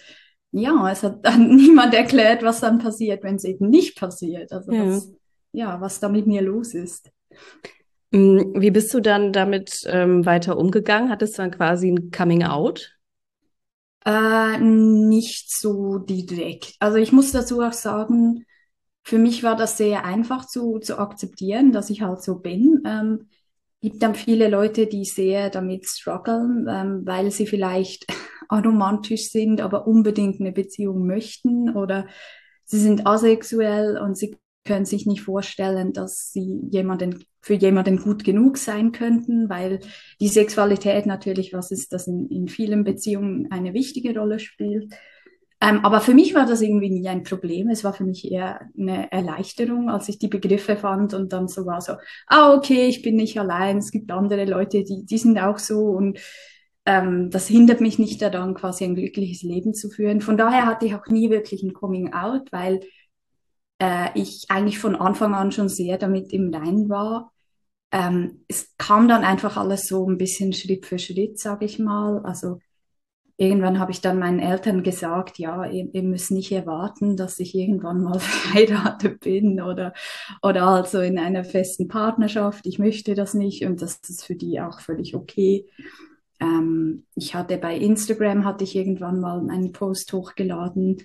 ja, 0.52 0.92
es 0.92 1.02
hat 1.02 1.26
dann 1.26 1.48
niemand 1.56 1.94
erklärt, 1.94 2.44
was 2.44 2.60
dann 2.60 2.80
passiert, 2.80 3.24
wenn 3.24 3.36
es 3.36 3.46
eben 3.46 3.70
nicht 3.70 3.98
passiert. 3.98 4.52
Also 4.52 4.72
ja. 4.72 4.86
Was, 4.86 5.12
ja, 5.52 5.80
was 5.82 6.00
da 6.00 6.10
mit 6.10 6.28
mir 6.28 6.42
los 6.42 6.74
ist. 6.74 7.12
Mm, 8.12 8.60
wie 8.60 8.72
bist 8.72 8.94
du 8.94 9.00
dann 9.00 9.32
damit 9.34 9.84
ähm, 9.88 10.26
weiter 10.26 10.58
umgegangen? 10.58 11.10
Hattest 11.10 11.38
du 11.38 11.44
dann 11.44 11.52
quasi 11.52 11.92
ein 11.92 12.12
Coming 12.12 12.44
Out? 12.44 12.98
Äh, 14.06 14.58
nicht 14.60 15.56
so 15.56 16.00
direkt. 16.00 16.76
Also 16.80 16.98
ich 16.98 17.12
muss 17.12 17.32
dazu 17.32 17.62
auch 17.62 17.74
sagen, 17.74 18.46
für 19.04 19.18
mich 19.18 19.44
war 19.44 19.56
das 19.56 19.78
sehr 19.78 20.06
einfach 20.06 20.46
zu, 20.46 20.80
zu 20.80 20.98
akzeptieren, 20.98 21.72
dass 21.72 21.90
ich 21.90 22.02
halt 22.02 22.22
so 22.22 22.40
bin. 22.40 22.82
Ähm, 22.86 23.30
gibt 23.82 24.02
dann 24.04 24.16
viele 24.16 24.48
Leute, 24.48 24.88
die 24.88 25.06
sehr 25.06 25.50
damit 25.50 25.86
strugglen, 25.86 26.68
ähm, 26.70 27.02
weil 27.06 27.32
sie 27.32 27.48
vielleicht 27.48 28.06
aromantisch 28.50 29.30
sind, 29.30 29.62
aber 29.62 29.88
unbedingt 29.88 30.40
eine 30.40 30.52
Beziehung 30.52 31.06
möchten 31.08 31.76
oder 31.76 32.08
sie 32.66 32.80
sind 32.80 33.08
asexuell 33.08 33.98
und 33.98 34.18
sie 34.18 34.38
können 34.66 34.86
sich 34.86 35.06
nicht 35.06 35.22
vorstellen, 35.22 35.94
dass 35.94 36.32
sie 36.32 36.60
jemanden 36.70 37.26
für 37.42 37.56
jemanden 37.56 37.98
gut 37.98 38.24
genug 38.24 38.58
sein 38.58 38.92
könnten, 38.92 39.50
weil 39.50 39.80
die 40.20 40.28
Sexualität 40.28 41.08
natürlich 41.08 41.54
was 41.54 41.72
ist, 41.72 41.92
das 41.92 42.08
in, 42.08 42.28
in 42.30 42.48
vielen 42.48 42.84
Beziehungen 42.84 43.52
eine 43.52 43.74
wichtige 43.74 44.18
Rolle 44.18 44.40
spielt. 44.40 44.94
Ähm, 45.60 45.84
aber 45.84 46.02
für 46.02 46.14
mich 46.14 46.34
war 46.34 46.46
das 46.46 46.62
irgendwie 46.62 46.90
nie 46.90 47.08
ein 47.08 47.24
Problem. 47.24 47.70
Es 47.70 47.84
war 47.84 47.94
für 47.94 48.04
mich 48.04 48.32
eher 48.32 48.62
eine 48.78 49.12
Erleichterung, 49.12 49.90
als 49.90 50.10
ich 50.10 50.18
die 50.18 50.28
Begriffe 50.28 50.76
fand 50.76 51.14
und 51.14 51.34
dann 51.34 51.48
so 51.48 51.66
war 51.66 51.82
so, 51.82 51.94
ah, 52.28 52.54
okay, 52.56 52.88
ich 52.88 53.02
bin 53.04 53.16
nicht 53.16 53.40
allein, 53.40 53.78
es 53.78 53.92
gibt 53.92 54.12
andere 54.12 54.46
Leute, 54.46 54.84
die, 54.84 55.06
die 55.06 55.18
sind 55.18 55.38
auch 55.40 55.60
so 55.60 55.80
und 55.80 56.20
ähm, 56.88 57.30
das 57.30 57.48
hindert 57.48 57.80
mich 57.80 58.00
nicht 58.00 58.22
daran, 58.24 58.56
quasi 58.56 58.86
ein 58.86 58.96
glückliches 58.96 59.44
Leben 59.44 59.76
zu 59.76 59.90
führen. 59.90 60.22
Von 60.22 60.36
daher 60.36 60.66
hatte 60.66 60.88
ich 60.88 60.96
auch 60.96 61.06
nie 61.08 61.30
wirklich 61.30 61.62
ein 61.62 61.74
Coming 61.74 62.14
Out, 62.14 62.52
weil 62.52 62.82
äh, 63.82 64.10
ich 64.14 64.46
eigentlich 64.50 64.78
von 64.80 64.96
Anfang 64.96 65.34
an 65.34 65.52
schon 65.52 65.68
sehr 65.68 65.98
damit 65.98 66.32
im 66.34 66.54
Reinen 66.54 66.88
war. 66.88 67.34
Ähm, 67.92 68.46
es 68.48 68.76
kam 68.78 69.08
dann 69.08 69.24
einfach 69.24 69.58
alles 69.58 69.88
so 69.88 70.08
ein 70.08 70.18
bisschen 70.18 70.54
Schritt 70.54 70.86
für 70.86 71.00
Schritt, 71.00 71.40
sage 71.40 71.66
ich 71.66 71.80
mal. 71.80 72.22
Also 72.24 72.60
irgendwann 73.38 73.80
habe 73.80 73.92
ich 73.92 74.00
dann 74.02 74.20
meinen 74.20 74.40
Eltern 74.40 74.84
gesagt, 74.84 75.40
ja, 75.40 75.66
ihr, 75.66 75.90
ihr, 75.94 76.04
müsst 76.04 76.30
nicht 76.30 76.52
erwarten, 76.52 77.18
dass 77.18 77.40
ich 77.40 77.56
irgendwann 77.56 78.04
mal 78.04 78.20
verheiratet 78.20 79.20
bin 79.20 79.60
oder, 79.62 79.94
oder 80.44 80.68
also 80.68 81.00
in 81.00 81.18
einer 81.18 81.44
festen 81.44 81.88
Partnerschaft. 81.88 82.68
Ich 82.68 82.78
möchte 82.78 83.16
das 83.16 83.34
nicht 83.34 83.66
und 83.66 83.82
das 83.82 84.00
ist 84.08 84.24
für 84.24 84.36
die 84.36 84.62
auch 84.62 84.80
völlig 84.80 85.16
okay. 85.16 85.68
Ähm, 86.40 87.06
ich 87.16 87.34
hatte 87.34 87.58
bei 87.58 87.76
Instagram, 87.76 88.46
hatte 88.46 88.64
ich 88.64 88.76
irgendwann 88.76 89.20
mal 89.20 89.50
einen 89.50 89.72
Post 89.72 90.14
hochgeladen, 90.14 91.04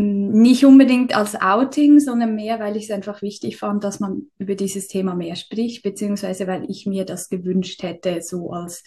nicht 0.00 0.64
unbedingt 0.64 1.16
als 1.16 1.40
Outing, 1.40 2.00
sondern 2.00 2.34
mehr, 2.34 2.58
weil 2.60 2.76
ich 2.76 2.84
es 2.84 2.90
einfach 2.90 3.22
wichtig 3.22 3.56
fand, 3.56 3.84
dass 3.84 4.00
man 4.00 4.28
über 4.38 4.54
dieses 4.54 4.88
Thema 4.88 5.14
mehr 5.14 5.36
spricht, 5.36 5.82
beziehungsweise 5.82 6.46
weil 6.46 6.70
ich 6.70 6.86
mir 6.86 7.04
das 7.04 7.28
gewünscht 7.28 7.82
hätte, 7.82 8.20
so 8.22 8.50
als 8.50 8.84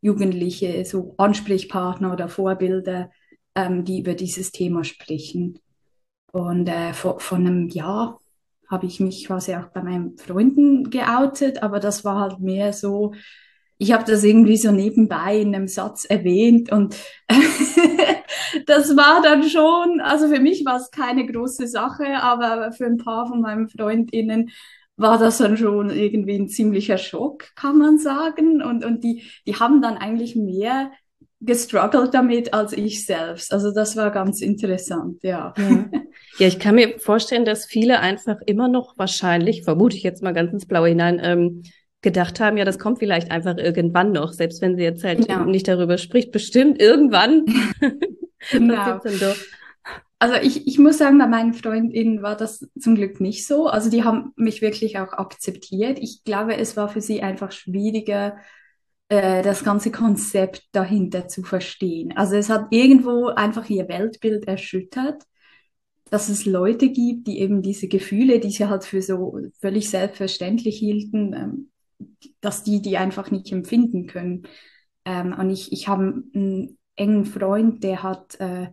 Jugendliche, 0.00 0.84
so 0.84 1.14
Ansprechpartner 1.18 2.12
oder 2.12 2.28
Vorbilder, 2.28 3.10
ähm, 3.54 3.84
die 3.84 4.00
über 4.00 4.14
dieses 4.14 4.52
Thema 4.52 4.84
sprechen. 4.84 5.58
Und 6.32 6.68
äh, 6.68 6.92
vor, 6.92 7.20
vor 7.20 7.38
einem 7.38 7.68
Jahr 7.68 8.20
habe 8.68 8.86
ich 8.86 9.00
mich 9.00 9.26
quasi 9.26 9.54
auch 9.56 9.66
bei 9.66 9.82
meinen 9.82 10.16
Freunden 10.16 10.90
geoutet, 10.90 11.62
aber 11.62 11.80
das 11.80 12.04
war 12.04 12.20
halt 12.20 12.40
mehr 12.40 12.72
so, 12.72 13.12
ich 13.80 13.92
habe 13.92 14.04
das 14.04 14.22
irgendwie 14.24 14.58
so 14.58 14.70
nebenbei 14.70 15.40
in 15.40 15.54
einem 15.54 15.66
Satz 15.66 16.04
erwähnt 16.04 16.70
und 16.70 16.94
das 18.66 18.94
war 18.94 19.22
dann 19.22 19.42
schon, 19.48 20.02
also 20.02 20.28
für 20.28 20.38
mich 20.38 20.66
war 20.66 20.76
es 20.76 20.90
keine 20.90 21.26
große 21.26 21.66
Sache, 21.66 22.22
aber 22.22 22.72
für 22.72 22.84
ein 22.84 22.98
paar 22.98 23.26
von 23.26 23.40
meinen 23.40 23.68
Freundinnen 23.68 24.50
war 24.96 25.18
das 25.18 25.38
dann 25.38 25.56
schon 25.56 25.88
irgendwie 25.88 26.36
ein 26.36 26.48
ziemlicher 26.48 26.98
Schock, 26.98 27.54
kann 27.56 27.78
man 27.78 27.98
sagen. 27.98 28.62
Und, 28.62 28.84
und 28.84 29.02
die, 29.02 29.22
die 29.46 29.56
haben 29.56 29.80
dann 29.80 29.96
eigentlich 29.96 30.36
mehr 30.36 30.92
gestruggelt 31.40 32.12
damit 32.12 32.52
als 32.52 32.74
ich 32.74 33.06
selbst. 33.06 33.50
Also 33.50 33.72
das 33.72 33.96
war 33.96 34.10
ganz 34.10 34.42
interessant, 34.42 35.22
ja. 35.22 35.54
ja. 35.56 35.86
Ich 36.38 36.58
kann 36.58 36.74
mir 36.74 36.98
vorstellen, 36.98 37.46
dass 37.46 37.64
viele 37.64 38.00
einfach 38.00 38.36
immer 38.44 38.68
noch 38.68 38.98
wahrscheinlich, 38.98 39.62
vermute 39.62 39.96
ich 39.96 40.02
jetzt 40.02 40.22
mal 40.22 40.34
ganz 40.34 40.52
ins 40.52 40.66
Blaue 40.66 40.88
hinein, 40.88 41.18
ähm, 41.22 41.62
gedacht 42.02 42.40
haben, 42.40 42.56
ja, 42.56 42.64
das 42.64 42.78
kommt 42.78 42.98
vielleicht 42.98 43.30
einfach 43.30 43.56
irgendwann 43.56 44.12
noch, 44.12 44.32
selbst 44.32 44.62
wenn 44.62 44.76
sie 44.76 44.82
jetzt 44.82 45.04
halt 45.04 45.28
ja. 45.28 45.44
nicht 45.44 45.68
darüber 45.68 45.98
spricht, 45.98 46.32
bestimmt 46.32 46.80
irgendwann. 46.80 47.44
genau. 48.50 49.00
Also 50.18 50.34
ich, 50.42 50.66
ich 50.66 50.78
muss 50.78 50.98
sagen, 50.98 51.18
bei 51.18 51.26
meinen 51.26 51.54
Freundinnen 51.54 52.22
war 52.22 52.36
das 52.36 52.68
zum 52.78 52.94
Glück 52.94 53.20
nicht 53.20 53.46
so. 53.46 53.68
Also 53.68 53.90
die 53.90 54.04
haben 54.04 54.32
mich 54.36 54.60
wirklich 54.60 54.98
auch 54.98 55.14
akzeptiert. 55.14 55.98
Ich 55.98 56.24
glaube, 56.24 56.56
es 56.56 56.76
war 56.76 56.88
für 56.88 57.00
sie 57.00 57.22
einfach 57.22 57.52
schwieriger, 57.52 58.36
äh, 59.08 59.42
das 59.42 59.64
ganze 59.64 59.90
Konzept 59.90 60.68
dahinter 60.72 61.26
zu 61.28 61.42
verstehen. 61.42 62.16
Also 62.16 62.36
es 62.36 62.50
hat 62.50 62.66
irgendwo 62.70 63.28
einfach 63.28 63.68
ihr 63.70 63.88
Weltbild 63.88 64.46
erschüttert, 64.46 65.22
dass 66.10 66.28
es 66.28 66.44
Leute 66.44 66.90
gibt, 66.90 67.26
die 67.26 67.40
eben 67.40 67.62
diese 67.62 67.88
Gefühle, 67.88 68.40
die 68.40 68.50
sie 68.50 68.66
halt 68.66 68.84
für 68.84 69.00
so 69.00 69.38
völlig 69.60 69.88
selbstverständlich 69.88 70.78
hielten, 70.78 71.32
ähm, 71.32 71.70
dass 72.40 72.62
die 72.62 72.82
die 72.82 72.96
einfach 72.96 73.30
nicht 73.30 73.50
empfinden 73.52 74.06
können. 74.06 74.42
Ähm, 75.04 75.34
und 75.38 75.50
ich, 75.50 75.72
ich 75.72 75.88
habe 75.88 76.22
einen 76.34 76.78
engen 76.96 77.24
Freund, 77.24 77.82
der 77.82 78.02
hat 78.02 78.38
äh, 78.40 78.68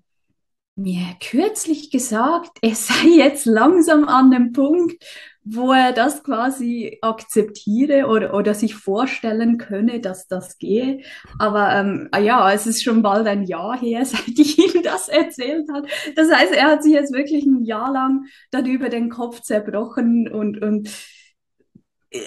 mir 0.77 1.15
kürzlich 1.19 1.89
gesagt, 1.89 2.59
er 2.61 2.75
sei 2.75 3.07
jetzt 3.17 3.45
langsam 3.45 4.07
an 4.07 4.29
dem 4.31 4.53
Punkt, 4.53 5.03
wo 5.43 5.71
er 5.71 5.93
das 5.93 6.23
quasi 6.23 6.99
akzeptiere 7.01 8.07
oder, 8.07 8.33
oder 8.33 8.53
sich 8.53 8.75
vorstellen 8.75 9.57
könne, 9.57 10.01
dass 10.01 10.27
das 10.27 10.57
gehe. 10.57 11.01
Aber 11.39 11.73
ähm, 11.73 12.09
ah 12.11 12.19
ja, 12.19 12.51
es 12.51 12.67
ist 12.67 12.83
schon 12.83 13.01
bald 13.01 13.27
ein 13.27 13.43
Jahr 13.43 13.79
her, 13.79 14.05
seit 14.05 14.27
ich 14.27 14.57
ihm 14.57 14.83
das 14.83 15.07
erzählt 15.07 15.67
habe. 15.73 15.87
Das 16.15 16.31
heißt, 16.31 16.53
er 16.53 16.65
hat 16.67 16.83
sich 16.83 16.93
jetzt 16.93 17.13
wirklich 17.13 17.45
ein 17.45 17.63
Jahr 17.63 17.91
lang 17.91 18.25
darüber 18.51 18.89
den 18.89 19.09
Kopf 19.09 19.41
zerbrochen 19.41 20.27
und, 20.27 20.61
und 20.61 20.89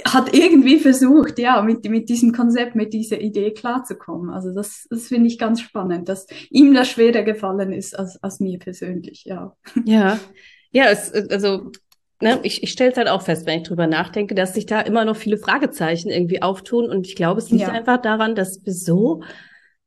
hat 0.05 0.35
irgendwie 0.35 0.79
versucht, 0.79 1.39
ja, 1.39 1.63
mit, 1.63 1.89
mit 1.89 2.09
diesem 2.09 2.33
Konzept, 2.33 2.75
mit 2.75 2.93
dieser 2.93 3.21
Idee 3.21 3.53
klarzukommen. 3.53 4.31
Also 4.31 4.53
das, 4.53 4.87
das 4.91 5.09
finde 5.09 5.29
ich 5.29 5.39
ganz 5.39 5.61
spannend, 5.61 6.09
dass 6.09 6.27
ihm 6.51 6.75
das 6.75 6.89
schwerer 6.89 7.23
gefallen 7.23 7.73
ist 7.73 7.99
als, 7.99 8.23
als 8.23 8.41
mir 8.41 8.59
persönlich, 8.59 9.25
ja. 9.25 9.57
Ja, 9.87 10.19
ja, 10.71 10.85
es, 10.91 11.13
also 11.31 11.71
ne, 12.21 12.41
ich, 12.43 12.63
ich 12.63 12.71
stelle 12.71 12.93
es 12.93 12.97
halt 12.97 13.09
auch 13.09 13.23
fest, 13.23 13.47
wenn 13.47 13.61
ich 13.61 13.69
drüber 13.69 13.87
nachdenke, 13.87 14.35
dass 14.35 14.55
sich 14.55 14.67
da 14.67 14.81
immer 14.81 15.05
noch 15.05 15.17
viele 15.17 15.39
Fragezeichen 15.39 16.11
irgendwie 16.11 16.43
auftun. 16.43 16.91
Und 16.91 17.07
ich 17.07 17.17
glaube, 17.17 17.41
es 17.41 17.51
liegt 17.51 17.63
ja. 17.63 17.73
einfach 17.73 18.01
daran, 18.01 18.35
dass 18.35 18.65
wir 18.65 18.73
so 18.73 19.23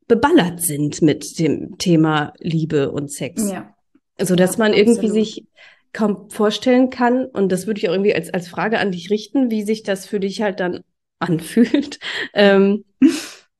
beballert 0.07 0.61
sind 0.61 1.01
mit 1.01 1.39
dem 1.39 1.77
Thema 1.77 2.33
Liebe 2.39 2.91
und 2.91 3.11
Sex. 3.11 3.49
Ja. 3.49 3.73
So 4.19 4.35
dass 4.35 4.57
ja, 4.57 4.59
man 4.59 4.73
irgendwie 4.73 5.07
absolut. 5.07 5.25
sich 5.25 5.47
kaum 5.93 6.29
vorstellen 6.29 6.89
kann. 6.89 7.25
Und 7.25 7.51
das 7.51 7.67
würde 7.67 7.79
ich 7.79 7.87
auch 7.87 7.93
irgendwie 7.93 8.15
als, 8.15 8.33
als 8.33 8.47
Frage 8.47 8.79
an 8.79 8.91
dich 8.91 9.09
richten, 9.09 9.49
wie 9.49 9.63
sich 9.63 9.83
das 9.83 10.05
für 10.05 10.19
dich 10.19 10.41
halt 10.41 10.59
dann 10.59 10.81
anfühlt. 11.19 11.99
Ähm, 12.33 12.83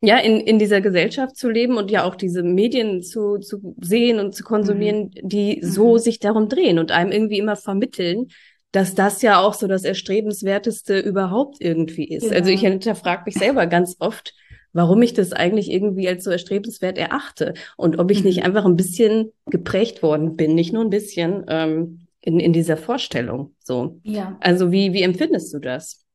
ja, 0.02 0.18
in, 0.18 0.42
in 0.42 0.60
dieser 0.60 0.82
Gesellschaft 0.82 1.38
zu 1.38 1.50
leben 1.50 1.78
und 1.78 1.90
ja 1.90 2.04
auch 2.04 2.16
diese 2.16 2.44
Medien 2.44 3.02
zu, 3.04 3.38
zu 3.38 3.74
sehen 3.80 4.20
und 4.20 4.36
zu 4.36 4.44
konsumieren, 4.44 5.04
mhm. 5.04 5.30
die 5.30 5.60
so 5.64 5.94
mhm. 5.94 6.00
sich 6.00 6.20
darum 6.20 6.50
drehen 6.50 6.78
und 6.78 6.92
einem 6.92 7.14
irgendwie 7.14 7.38
immer 7.38 7.56
vermitteln, 7.56 8.28
dass 8.74 8.96
das 8.96 9.22
ja 9.22 9.40
auch 9.40 9.54
so 9.54 9.68
das 9.68 9.86
Erstrebenswerteste 9.86 11.00
überhaupt 11.00 11.58
irgendwie 11.60 12.10
ist. 12.10 12.24
Genau. 12.24 12.36
Also 12.36 12.50
ich 12.50 12.60
hinterfrage 12.62 13.24
mich 13.26 13.36
selber 13.36 13.66
ganz 13.68 13.96
oft, 14.00 14.34
warum 14.74 15.02
ich 15.04 15.14
das 15.14 15.32
eigentlich 15.32 15.72
irgendwie 15.72 16.10
als 16.10 16.26
so 16.26 16.32
erstrebenswert 16.32 16.98
erachte 16.98 17.54
und 17.78 17.98
ob 17.98 18.12
ich 18.12 18.20
mhm. 18.20 18.26
nicht 18.26 18.44
einfach 18.44 18.66
ein 18.66 18.76
bisschen 18.76 19.32
geprägt 19.46 20.04
worden 20.04 20.36
bin, 20.36 20.54
nicht 20.54 20.74
nur 20.74 20.84
ein 20.84 20.90
bisschen, 20.90 21.46
ähm, 21.48 22.03
in, 22.26 22.40
in 22.40 22.54
dieser 22.54 22.78
Vorstellung. 22.78 23.56
So. 23.60 24.00
Ja. 24.04 24.38
Also 24.40 24.72
wie, 24.72 24.94
wie 24.94 25.02
empfindest 25.02 25.54
du 25.54 25.60
das? 25.60 26.06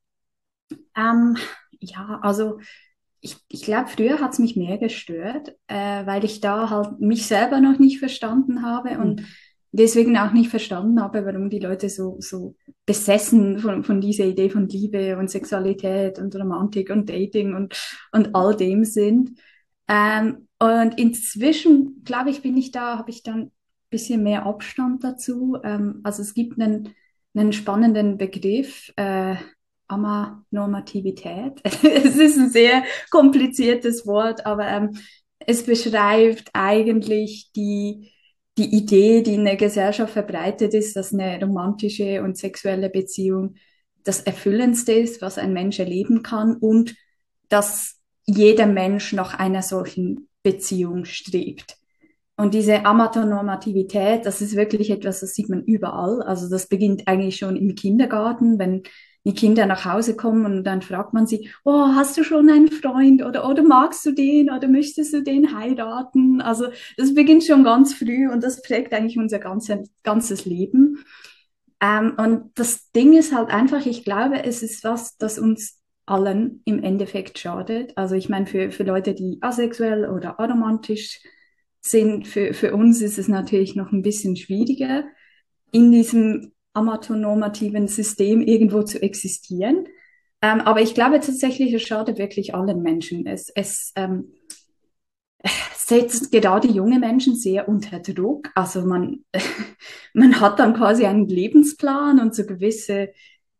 Ähm, 0.96 1.36
ja, 1.80 2.18
also 2.22 2.58
ich, 3.20 3.36
ich 3.48 3.62
glaube, 3.62 3.88
früher 3.88 4.20
hat 4.20 4.32
es 4.32 4.38
mich 4.38 4.56
mehr 4.56 4.78
gestört, 4.78 5.54
äh, 5.66 6.06
weil 6.06 6.24
ich 6.24 6.40
da 6.40 6.70
halt 6.70 7.00
mich 7.00 7.26
selber 7.26 7.60
noch 7.60 7.78
nicht 7.78 7.98
verstanden 7.98 8.62
habe 8.62 8.94
mhm. 8.94 9.00
und 9.00 9.22
deswegen 9.70 10.16
auch 10.16 10.32
nicht 10.32 10.48
verstanden 10.48 11.00
habe, 11.00 11.26
warum 11.26 11.50
die 11.50 11.58
Leute 11.58 11.90
so, 11.90 12.16
so 12.20 12.56
besessen 12.86 13.58
von, 13.58 13.84
von 13.84 14.00
dieser 14.00 14.24
Idee 14.24 14.48
von 14.48 14.66
Liebe 14.66 15.18
und 15.18 15.30
Sexualität 15.30 16.18
und 16.18 16.34
Romantik 16.34 16.88
und 16.88 17.10
Dating 17.10 17.54
und, 17.54 17.78
und 18.12 18.34
all 18.34 18.56
dem 18.56 18.84
sind. 18.84 19.38
Ähm, 19.88 20.48
und 20.58 20.98
inzwischen, 20.98 22.02
glaube 22.04 22.30
ich, 22.30 22.40
bin 22.40 22.56
ich 22.56 22.70
da, 22.70 22.96
habe 22.96 23.10
ich 23.10 23.22
dann 23.22 23.50
bisschen 23.90 24.22
mehr 24.22 24.46
Abstand 24.46 25.04
dazu. 25.04 25.58
Ähm, 25.62 26.00
also 26.04 26.22
es 26.22 26.34
gibt 26.34 26.60
einen, 26.60 26.94
einen 27.34 27.52
spannenden 27.52 28.18
Begriff, 28.18 28.92
äh, 28.96 29.36
Amanormativität. 29.88 31.60
es 31.64 32.16
ist 32.16 32.38
ein 32.38 32.50
sehr 32.50 32.84
kompliziertes 33.10 34.06
Wort, 34.06 34.44
aber 34.44 34.68
ähm, 34.68 34.98
es 35.38 35.64
beschreibt 35.64 36.50
eigentlich 36.52 37.50
die, 37.56 38.12
die 38.58 38.76
Idee, 38.76 39.22
die 39.22 39.34
in 39.34 39.44
der 39.44 39.56
Gesellschaft 39.56 40.12
verbreitet 40.12 40.74
ist, 40.74 40.94
dass 40.94 41.12
eine 41.12 41.40
romantische 41.40 42.22
und 42.22 42.36
sexuelle 42.36 42.90
Beziehung 42.90 43.54
das 44.04 44.20
Erfüllendste 44.20 44.92
ist, 44.92 45.22
was 45.22 45.38
ein 45.38 45.52
Mensch 45.52 45.78
erleben 45.78 46.22
kann 46.22 46.56
und 46.56 46.94
dass 47.48 47.96
jeder 48.26 48.66
Mensch 48.66 49.14
nach 49.14 49.38
einer 49.38 49.62
solchen 49.62 50.28
Beziehung 50.42 51.06
strebt. 51.06 51.77
Und 52.38 52.54
diese 52.54 52.86
Amatornormativität, 52.86 54.24
das 54.24 54.40
ist 54.40 54.54
wirklich 54.54 54.90
etwas, 54.90 55.18
das 55.18 55.34
sieht 55.34 55.48
man 55.48 55.64
überall. 55.64 56.22
Also 56.22 56.48
das 56.48 56.68
beginnt 56.68 57.08
eigentlich 57.08 57.36
schon 57.36 57.56
im 57.56 57.74
Kindergarten, 57.74 58.60
wenn 58.60 58.84
die 59.24 59.34
Kinder 59.34 59.66
nach 59.66 59.84
Hause 59.84 60.14
kommen 60.14 60.46
und 60.46 60.62
dann 60.62 60.80
fragt 60.80 61.12
man 61.12 61.26
sie, 61.26 61.50
oh, 61.64 61.88
hast 61.96 62.16
du 62.16 62.22
schon 62.22 62.48
einen 62.48 62.68
Freund 62.68 63.24
oder, 63.24 63.48
oder 63.48 63.64
magst 63.64 64.06
du 64.06 64.12
den 64.12 64.50
oder 64.50 64.68
möchtest 64.68 65.12
du 65.14 65.22
den 65.24 65.58
heiraten? 65.58 66.40
Also 66.40 66.68
das 66.96 67.12
beginnt 67.12 67.42
schon 67.42 67.64
ganz 67.64 67.92
früh 67.92 68.30
und 68.30 68.44
das 68.44 68.62
prägt 68.62 68.94
eigentlich 68.94 69.18
unser 69.18 69.40
ganzes, 69.40 69.90
ganzes 70.04 70.44
Leben. 70.44 71.04
Ähm, 71.80 72.14
und 72.18 72.52
das 72.54 72.92
Ding 72.92 73.14
ist 73.14 73.34
halt 73.34 73.50
einfach, 73.50 73.84
ich 73.84 74.04
glaube, 74.04 74.44
es 74.44 74.62
ist 74.62 74.84
was, 74.84 75.16
das 75.18 75.40
uns 75.40 75.80
allen 76.06 76.62
im 76.64 76.84
Endeffekt 76.84 77.36
schadet. 77.40 77.96
Also 77.96 78.14
ich 78.14 78.28
meine, 78.28 78.46
für, 78.46 78.70
für 78.70 78.84
Leute, 78.84 79.14
die 79.14 79.38
asexuell 79.40 80.08
oder 80.08 80.38
aromantisch 80.38 81.18
sind, 81.90 82.26
für, 82.26 82.54
für 82.54 82.74
uns 82.74 83.00
ist 83.00 83.18
es 83.18 83.28
natürlich 83.28 83.76
noch 83.76 83.92
ein 83.92 84.02
bisschen 84.02 84.36
schwieriger, 84.36 85.04
in 85.72 85.92
diesem 85.92 86.52
amatornormativen 86.72 87.88
System 87.88 88.42
irgendwo 88.42 88.82
zu 88.82 89.02
existieren. 89.02 89.86
Ähm, 90.40 90.60
aber 90.60 90.80
ich 90.80 90.94
glaube 90.94 91.20
tatsächlich, 91.20 91.72
es 91.72 91.82
schadet 91.82 92.18
wirklich 92.18 92.54
allen 92.54 92.82
Menschen. 92.82 93.26
Es, 93.26 93.50
es 93.54 93.92
ähm, 93.96 94.32
setzt 95.74 96.30
gerade 96.30 96.68
junge 96.68 96.98
Menschen 96.98 97.34
sehr 97.34 97.68
unter 97.68 97.98
Druck. 98.00 98.50
Also 98.54 98.82
man, 98.82 99.24
man 100.14 100.40
hat 100.40 100.58
dann 100.58 100.74
quasi 100.74 101.06
einen 101.06 101.26
Lebensplan 101.26 102.20
und 102.20 102.34
so 102.34 102.46
gewisse 102.46 103.10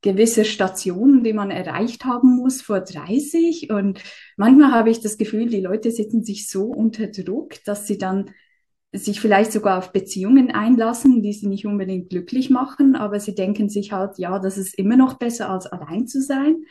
gewisse 0.01 0.45
Stationen, 0.45 1.25
die 1.25 1.33
man 1.33 1.51
erreicht 1.51 2.05
haben 2.05 2.37
muss 2.37 2.63
vor 2.63 2.81
30. 2.81 3.71
Und 3.71 4.01
manchmal 4.37 4.73
habe 4.73 4.91
ich 4.91 5.01
das 5.01 5.19
Gefühl, 5.19 5.49
die 5.49 5.61
Leute 5.61 5.91
setzen 5.91 6.23
sich 6.25 6.49
so 6.49 6.67
unter 6.67 7.09
Druck, 7.09 7.63
dass 7.65 7.87
sie 7.87 7.99
dann 7.99 8.31
sich 8.93 9.21
vielleicht 9.21 9.53
sogar 9.53 9.79
auf 9.79 9.93
Beziehungen 9.93 10.51
einlassen, 10.51 11.23
die 11.23 11.33
sie 11.33 11.47
nicht 11.47 11.67
unbedingt 11.67 12.11
glücklich 12.11 12.49
machen, 12.49 12.97
aber 12.97 13.21
sie 13.21 13.35
denken 13.35 13.69
sich 13.69 13.93
halt, 13.93 14.19
ja, 14.19 14.39
das 14.39 14.57
ist 14.57 14.79
immer 14.79 14.97
noch 14.97 15.19
besser 15.19 15.51
als 15.51 15.67
allein 15.67 16.07
zu 16.07 16.23
sein. 16.23 16.65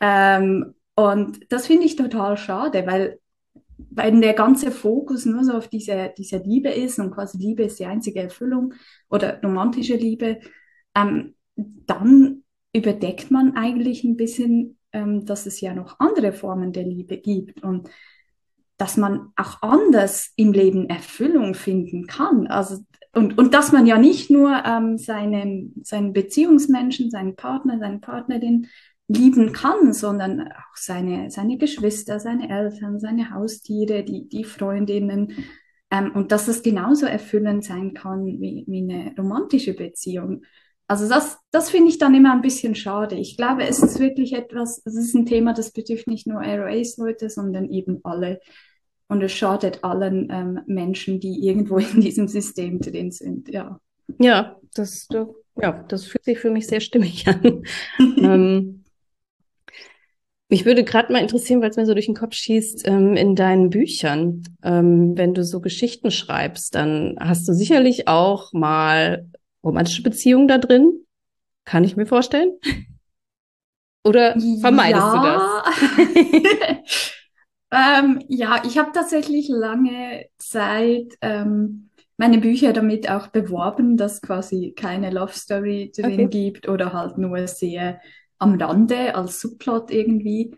Ähm, 0.00 0.74
und 0.94 1.40
das 1.50 1.66
finde 1.66 1.86
ich 1.86 1.96
total 1.96 2.36
schade, 2.36 2.86
weil 2.86 3.18
wenn 3.78 4.20
der 4.20 4.34
ganze 4.34 4.70
Fokus 4.70 5.24
nur 5.24 5.42
so 5.44 5.52
auf 5.54 5.68
diese, 5.68 6.12
diese 6.16 6.38
Liebe 6.38 6.68
ist 6.68 6.98
und 6.98 7.10
quasi 7.10 7.38
Liebe 7.38 7.64
ist 7.64 7.78
die 7.78 7.86
einzige 7.86 8.20
Erfüllung 8.20 8.74
oder 9.08 9.40
romantische 9.42 9.96
Liebe, 9.96 10.40
ähm, 10.94 11.34
dann 11.56 12.43
überdeckt 12.74 13.30
man 13.30 13.56
eigentlich 13.56 14.04
ein 14.04 14.16
bisschen, 14.16 14.78
ähm, 14.92 15.24
dass 15.24 15.46
es 15.46 15.60
ja 15.60 15.74
noch 15.74 16.00
andere 16.00 16.32
Formen 16.32 16.72
der 16.72 16.84
Liebe 16.84 17.16
gibt 17.16 17.62
und 17.62 17.88
dass 18.76 18.96
man 18.96 19.32
auch 19.36 19.62
anders 19.62 20.32
im 20.36 20.52
Leben 20.52 20.88
Erfüllung 20.88 21.54
finden 21.54 22.06
kann. 22.06 22.48
Also, 22.48 22.78
und, 23.14 23.38
und 23.38 23.54
dass 23.54 23.70
man 23.70 23.86
ja 23.86 23.96
nicht 23.98 24.30
nur 24.30 24.50
ähm, 24.66 24.98
seinen, 24.98 25.74
seinen 25.84 26.12
Beziehungsmenschen, 26.12 27.10
seinen 27.10 27.36
Partner, 27.36 27.78
seine 27.78 28.00
Partnerin 28.00 28.66
lieben 29.06 29.52
kann, 29.52 29.92
sondern 29.92 30.40
auch 30.40 30.76
seine, 30.76 31.30
seine 31.30 31.58
Geschwister, 31.58 32.18
seine 32.18 32.48
Eltern, 32.50 32.98
seine 32.98 33.30
Haustiere, 33.30 34.02
die, 34.02 34.28
die 34.28 34.44
Freundinnen. 34.44 35.32
Ähm, 35.90 36.10
und 36.12 36.32
dass 36.32 36.48
es 36.48 36.62
genauso 36.62 37.06
erfüllend 37.06 37.64
sein 37.64 37.94
kann 37.94 38.26
wie, 38.26 38.64
wie 38.66 38.82
eine 38.82 39.14
romantische 39.16 39.74
Beziehung. 39.74 40.42
Also 40.86 41.08
das, 41.08 41.38
das 41.50 41.70
finde 41.70 41.88
ich 41.88 41.98
dann 41.98 42.14
immer 42.14 42.32
ein 42.32 42.42
bisschen 42.42 42.74
schade. 42.74 43.16
Ich 43.16 43.36
glaube, 43.36 43.64
es 43.64 43.82
ist 43.82 43.98
wirklich 44.00 44.34
etwas, 44.34 44.82
es 44.84 44.94
ist 44.94 45.14
ein 45.14 45.24
Thema, 45.24 45.54
das 45.54 45.72
betrifft 45.72 46.06
nicht 46.06 46.26
nur 46.26 46.42
ROAs-Leute, 46.42 47.30
sondern 47.30 47.70
eben 47.70 48.00
alle. 48.04 48.40
Und 49.08 49.22
es 49.22 49.32
schadet 49.32 49.82
allen 49.82 50.28
ähm, 50.30 50.60
Menschen, 50.66 51.20
die 51.20 51.46
irgendwo 51.46 51.78
in 51.94 52.00
diesem 52.00 52.28
System 52.28 52.80
drin 52.80 53.10
sind, 53.10 53.48
ja. 53.48 53.80
Ja, 54.18 54.56
das, 54.74 55.08
ja, 55.56 55.84
das 55.88 56.04
fühlt 56.04 56.24
sich 56.24 56.38
für 56.38 56.50
mich 56.50 56.66
sehr 56.66 56.80
stimmig 56.80 57.26
an. 57.26 57.62
ähm, 58.18 58.84
mich 60.50 60.66
würde 60.66 60.84
gerade 60.84 61.10
mal 61.10 61.22
interessieren, 61.22 61.62
weil 61.62 61.70
es 61.70 61.76
mir 61.76 61.86
so 61.86 61.94
durch 61.94 62.06
den 62.06 62.14
Kopf 62.14 62.34
schießt, 62.34 62.86
ähm, 62.86 63.16
in 63.16 63.34
deinen 63.34 63.70
Büchern, 63.70 64.42
ähm, 64.62 65.16
wenn 65.16 65.32
du 65.32 65.42
so 65.42 65.60
Geschichten 65.60 66.10
schreibst, 66.10 66.74
dann 66.74 67.16
hast 67.18 67.48
du 67.48 67.54
sicherlich 67.54 68.08
auch 68.08 68.52
mal 68.52 69.26
romantische 69.64 70.02
Beziehungen 70.02 70.48
da 70.48 70.58
drin. 70.58 71.04
Kann 71.64 71.84
ich 71.84 71.96
mir 71.96 72.06
vorstellen? 72.06 72.52
Oder 74.06 74.38
vermeidest 74.60 75.02
ja. 75.02 75.62
du 75.64 75.92
das? 76.76 77.12
ähm, 77.72 78.22
ja, 78.28 78.62
ich 78.66 78.76
habe 78.76 78.92
tatsächlich 78.92 79.48
lange 79.48 80.26
Zeit 80.36 81.14
ähm, 81.22 81.88
meine 82.16 82.38
Bücher 82.38 82.72
damit 82.72 83.10
auch 83.10 83.28
beworben, 83.28 83.96
dass 83.96 84.20
quasi 84.20 84.74
keine 84.76 85.10
Love 85.10 85.32
Story 85.32 85.90
drin 85.96 86.26
okay. 86.26 86.28
gibt 86.28 86.68
oder 86.68 86.92
halt 86.92 87.18
nur 87.18 87.46
sehr 87.48 88.00
am 88.38 88.60
Rande 88.60 89.14
als 89.14 89.40
Subplot 89.40 89.90
irgendwie. 89.90 90.56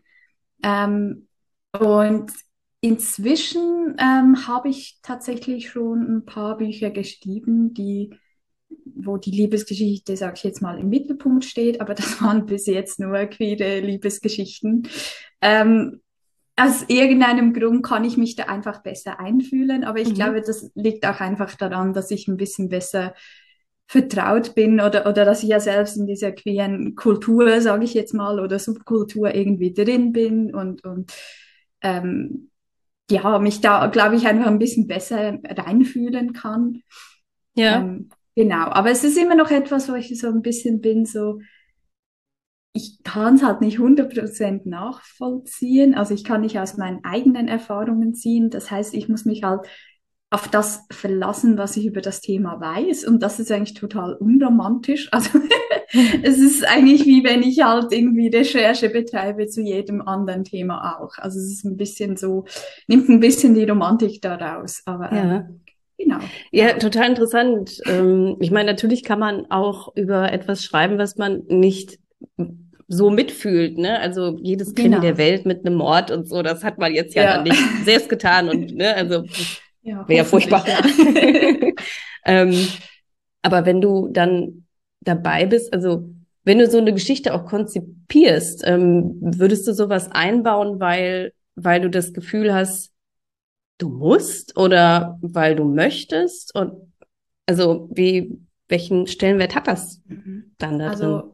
Ähm, 0.63 1.29
und 1.79 2.33
inzwischen 2.81 3.97
ähm, 3.99 4.47
habe 4.47 4.69
ich 4.69 4.99
tatsächlich 5.03 5.71
schon 5.71 6.03
ein 6.03 6.25
paar 6.25 6.57
Bücher 6.57 6.91
geschrieben, 6.91 7.75
die, 7.75 8.19
wo 8.95 9.17
die 9.17 9.31
Liebesgeschichte, 9.31 10.17
sag 10.17 10.37
ich 10.37 10.45
jetzt 10.45 10.63
mal, 10.63 10.79
im 10.79 10.89
Mittelpunkt 10.89 11.45
steht, 11.45 11.81
aber 11.81 11.95
das 11.95 12.21
waren 12.23 12.47
bis 12.47 12.67
jetzt 12.67 13.01
nur 13.01 13.27
queere 13.27 13.81
Liebesgeschichten. 13.81 14.89
Ähm, 15.41 16.01
aus 16.57 16.85
irgendeinem 16.89 17.53
Grund 17.53 17.85
kann 17.85 18.05
ich 18.05 18.17
mich 18.17 18.35
da 18.35 18.45
einfach 18.45 18.83
besser 18.83 19.21
einfühlen, 19.21 19.85
aber 19.85 20.01
ich 20.01 20.11
mhm. 20.11 20.15
glaube, 20.15 20.41
das 20.41 20.71
liegt 20.75 21.07
auch 21.07 21.21
einfach 21.21 21.55
daran, 21.55 21.93
dass 21.93 22.11
ich 22.11 22.29
ein 22.29 22.39
bisschen 22.39 22.69
besser 22.69 23.15
vertraut 23.87 24.55
bin 24.55 24.81
oder, 24.81 25.07
oder 25.07 25.25
dass 25.25 25.43
ich 25.43 25.51
ja 25.51 25.61
selbst 25.61 25.97
in 25.97 26.07
dieser 26.07 26.33
queeren 26.33 26.97
Kultur, 26.97 27.61
sage 27.61 27.85
ich 27.85 27.95
jetzt 27.95 28.15
mal, 28.15 28.41
oder 28.41 28.59
Subkultur 28.59 29.35
irgendwie 29.35 29.73
drin 29.73 30.13
bin 30.13 30.55
und, 30.55 30.85
und 30.85 31.13
ähm, 31.83 32.51
ja, 33.11 33.39
mich 33.39 33.61
da, 33.61 33.87
glaube 33.87 34.17
ich, 34.17 34.27
einfach 34.27 34.47
ein 34.47 34.59
bisschen 34.59 34.87
besser 34.87 35.39
reinfühlen 35.45 36.33
kann. 36.33 36.83
Ja. 37.55 37.81
Ähm, 37.81 38.11
genau. 38.37 38.67
Aber 38.67 38.91
es 38.91 39.03
ist 39.03 39.19
immer 39.19 39.35
noch 39.35 39.51
etwas, 39.51 39.89
wo 39.89 39.95
ich 39.95 40.17
so 40.19 40.29
ein 40.29 40.43
bisschen 40.43 40.81
bin, 40.81 41.05
so, 41.05 41.41
ich 42.77 43.03
kann 43.03 43.37
es 43.37 43.43
halt 43.43 43.63
nicht 43.63 43.79
100% 43.79 44.69
nachvollziehen. 44.69 45.95
Also 45.95 46.15
ich 46.15 46.25
kann 46.25 46.43
nicht 46.43 46.59
aus 46.59 46.77
meinen 46.77 47.03
eigenen 47.05 47.49
Erfahrungen 47.49 48.15
ziehen. 48.15 48.51
Das 48.51 48.71
heißt, 48.71 48.95
ich 48.95 49.09
muss 49.09 49.25
mich 49.25 49.43
halt 49.43 49.67
auf 50.31 50.49
das 50.49 50.85
verlassen, 50.91 51.57
was 51.57 51.77
ich 51.77 51.87
über 51.87 52.03
das 52.03 52.21
Thema 52.21 52.61
weiß. 52.61 53.05
Und 53.07 53.23
das 53.23 53.41
ist 53.41 53.51
eigentlich 53.51 53.75
total 53.75 54.15
unromantisch. 54.15 55.11
Also 55.17 55.39
es 56.23 56.39
ist 56.39 56.67
eigentlich 56.67 57.07
wie 57.07 57.23
wenn 57.23 57.45
ich 57.45 57.63
halt 57.63 57.93
irgendwie 57.93 58.27
Recherche 58.27 58.91
betreibe 58.91 59.47
zu 59.47 59.63
jedem 59.63 60.03
anderen 60.03 60.43
Thema 60.43 60.99
auch. 60.99 61.17
Also 61.19 61.39
es 61.39 61.53
ist 61.53 61.65
ein 61.65 61.77
bisschen 61.77 62.17
so, 62.17 62.45
nimmt 62.89 63.09
ein 63.09 63.21
bisschen 63.21 63.55
die 63.55 63.65
Romantik 63.65 64.21
daraus. 64.21 64.83
Aber 64.85 65.15
ja. 65.15 65.37
Ähm, 65.37 65.61
Genau. 65.99 66.19
Ja, 66.51 66.75
total 66.75 67.11
interessant. 67.11 67.81
Ähm, 67.87 68.37
ich 68.41 68.51
meine, 68.51 68.71
natürlich 68.71 69.03
kann 69.03 69.19
man 69.19 69.51
auch 69.51 69.95
über 69.97 70.33
etwas 70.33 70.63
schreiben, 70.63 70.99
was 70.99 71.17
man 71.17 71.45
nicht 71.49 71.99
so 72.89 73.11
mitfühlt, 73.11 73.79
ne? 73.79 73.99
Also 73.99 74.39
jedes 74.43 74.75
Kind 74.75 74.91
genau. 74.91 75.01
der 75.01 75.19
Welt 75.19 75.47
mit 75.47 75.67
einem 75.67 75.77
Mord 75.77 76.11
und 76.11 76.29
so, 76.29 76.43
das 76.43 76.63
hat 76.63 76.79
man 76.79 76.95
jetzt 76.95 77.15
ja, 77.15 77.37
ja. 77.37 77.43
nicht 77.43 77.61
selbst 77.85 78.09
getan 78.09 78.49
und 78.49 78.75
ne, 78.75 78.95
also 78.95 79.25
ja, 79.87 80.09
Wäre 80.09 80.19
ja 80.19 80.25
furchtbar. 80.25 80.65
Ja. 80.67 80.81
ähm, 82.27 82.69
aber 83.43 83.65
wenn 83.67 83.81
du 83.81 84.09
dann 84.09 84.67
dabei 85.01 85.47
bist, 85.47 85.73
also 85.73 86.11
wenn 86.43 86.59
du 86.59 86.69
so 86.69 86.79
eine 86.79 86.93
Geschichte 86.93 87.33
auch 87.33 87.45
konzipierst, 87.45 88.65
ähm, 88.67 89.15
würdest 89.21 89.67
du 89.69 89.73
sowas 89.73 90.11
einbauen, 90.11 90.81
weil, 90.81 91.33
weil 91.55 91.81
du 91.81 91.89
das 91.89 92.13
Gefühl 92.13 92.53
hast, 92.53 92.91
du 93.79 93.89
musst 93.89 94.57
oder 94.57 95.19
weil 95.23 95.57
du 95.57 95.65
möchtest? 95.65 96.55
Und 96.55 96.93
also 97.47 97.89
wie, 97.93 98.39
welchen 98.69 99.07
Stellenwert 99.07 99.55
hat 99.55 99.67
das 99.67 100.03
mhm. 100.07 100.55
dann 100.59 100.79
da 100.79 100.91
also, 100.91 101.19
drin? 101.19 101.33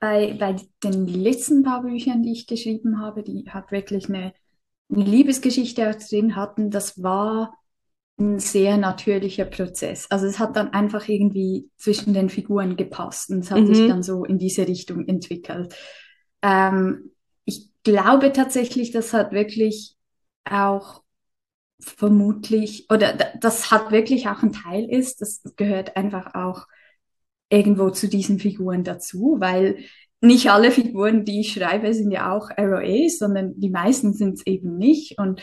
Bei, 0.00 0.32
bei 0.34 0.56
den 0.84 1.06
letzten 1.06 1.62
paar 1.64 1.82
Büchern, 1.82 2.22
die 2.22 2.32
ich 2.32 2.46
geschrieben 2.46 3.00
habe, 3.00 3.22
die 3.22 3.44
hat 3.48 3.72
wirklich 3.72 4.08
eine, 4.08 4.32
eine 4.92 5.04
Liebesgeschichte 5.04 5.96
drin 6.08 6.36
hatten, 6.36 6.70
das 6.70 7.02
war 7.02 7.54
ein 8.18 8.38
sehr 8.38 8.76
natürlicher 8.76 9.44
Prozess. 9.44 10.10
Also 10.10 10.26
es 10.26 10.38
hat 10.38 10.56
dann 10.56 10.72
einfach 10.72 11.08
irgendwie 11.08 11.70
zwischen 11.76 12.14
den 12.14 12.28
Figuren 12.28 12.76
gepasst 12.76 13.30
und 13.30 13.40
es 13.40 13.50
hat 13.50 13.60
mhm. 13.60 13.74
sich 13.74 13.88
dann 13.88 14.02
so 14.02 14.24
in 14.24 14.38
diese 14.38 14.66
Richtung 14.66 15.06
entwickelt. 15.06 15.74
Ähm, 16.42 17.12
ich 17.44 17.70
glaube 17.84 18.32
tatsächlich, 18.32 18.90
das 18.90 19.12
hat 19.12 19.32
wirklich 19.32 19.96
auch 20.44 21.02
vermutlich, 21.80 22.86
oder 22.90 23.12
das 23.40 23.70
hat 23.70 23.90
wirklich 23.90 24.28
auch 24.28 24.42
ein 24.42 24.52
Teil 24.52 24.88
ist, 24.90 25.20
das 25.20 25.42
gehört 25.56 25.96
einfach 25.96 26.34
auch 26.34 26.66
irgendwo 27.50 27.90
zu 27.90 28.08
diesen 28.08 28.38
Figuren 28.38 28.84
dazu, 28.84 29.36
weil 29.38 29.78
nicht 30.20 30.50
alle 30.50 30.70
Figuren, 30.70 31.24
die 31.24 31.40
ich 31.40 31.52
schreibe, 31.52 31.94
sind 31.94 32.10
ja 32.10 32.32
auch 32.36 32.50
ROAs, 32.58 33.18
sondern 33.18 33.58
die 33.58 33.70
meisten 33.70 34.12
sind 34.12 34.34
es 34.34 34.46
eben 34.46 34.76
nicht. 34.76 35.18
Und 35.18 35.42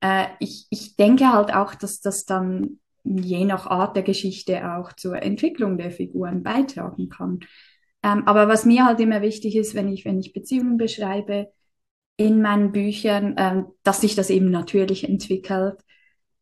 äh, 0.00 0.26
ich, 0.40 0.66
ich 0.70 0.96
denke 0.96 1.32
halt 1.32 1.54
auch, 1.54 1.74
dass 1.74 2.00
das 2.00 2.24
dann 2.24 2.78
je 3.04 3.44
nach 3.44 3.66
Art 3.66 3.96
der 3.96 4.02
Geschichte 4.02 4.72
auch 4.76 4.94
zur 4.94 5.22
Entwicklung 5.22 5.76
der 5.76 5.90
Figuren 5.90 6.42
beitragen 6.42 7.10
kann. 7.10 7.40
Ähm, 8.02 8.26
aber 8.26 8.48
was 8.48 8.64
mir 8.64 8.86
halt 8.86 9.00
immer 9.00 9.20
wichtig 9.20 9.56
ist, 9.56 9.74
wenn 9.74 9.92
ich, 9.92 10.06
wenn 10.06 10.20
ich 10.20 10.32
Beziehungen 10.32 10.78
beschreibe 10.78 11.48
in 12.16 12.42
meinen 12.42 12.72
Büchern, 12.72 13.34
ähm, 13.38 13.66
dass 13.82 14.00
sich 14.00 14.14
das 14.14 14.30
eben 14.30 14.50
natürlich 14.50 15.08
entwickelt 15.08 15.80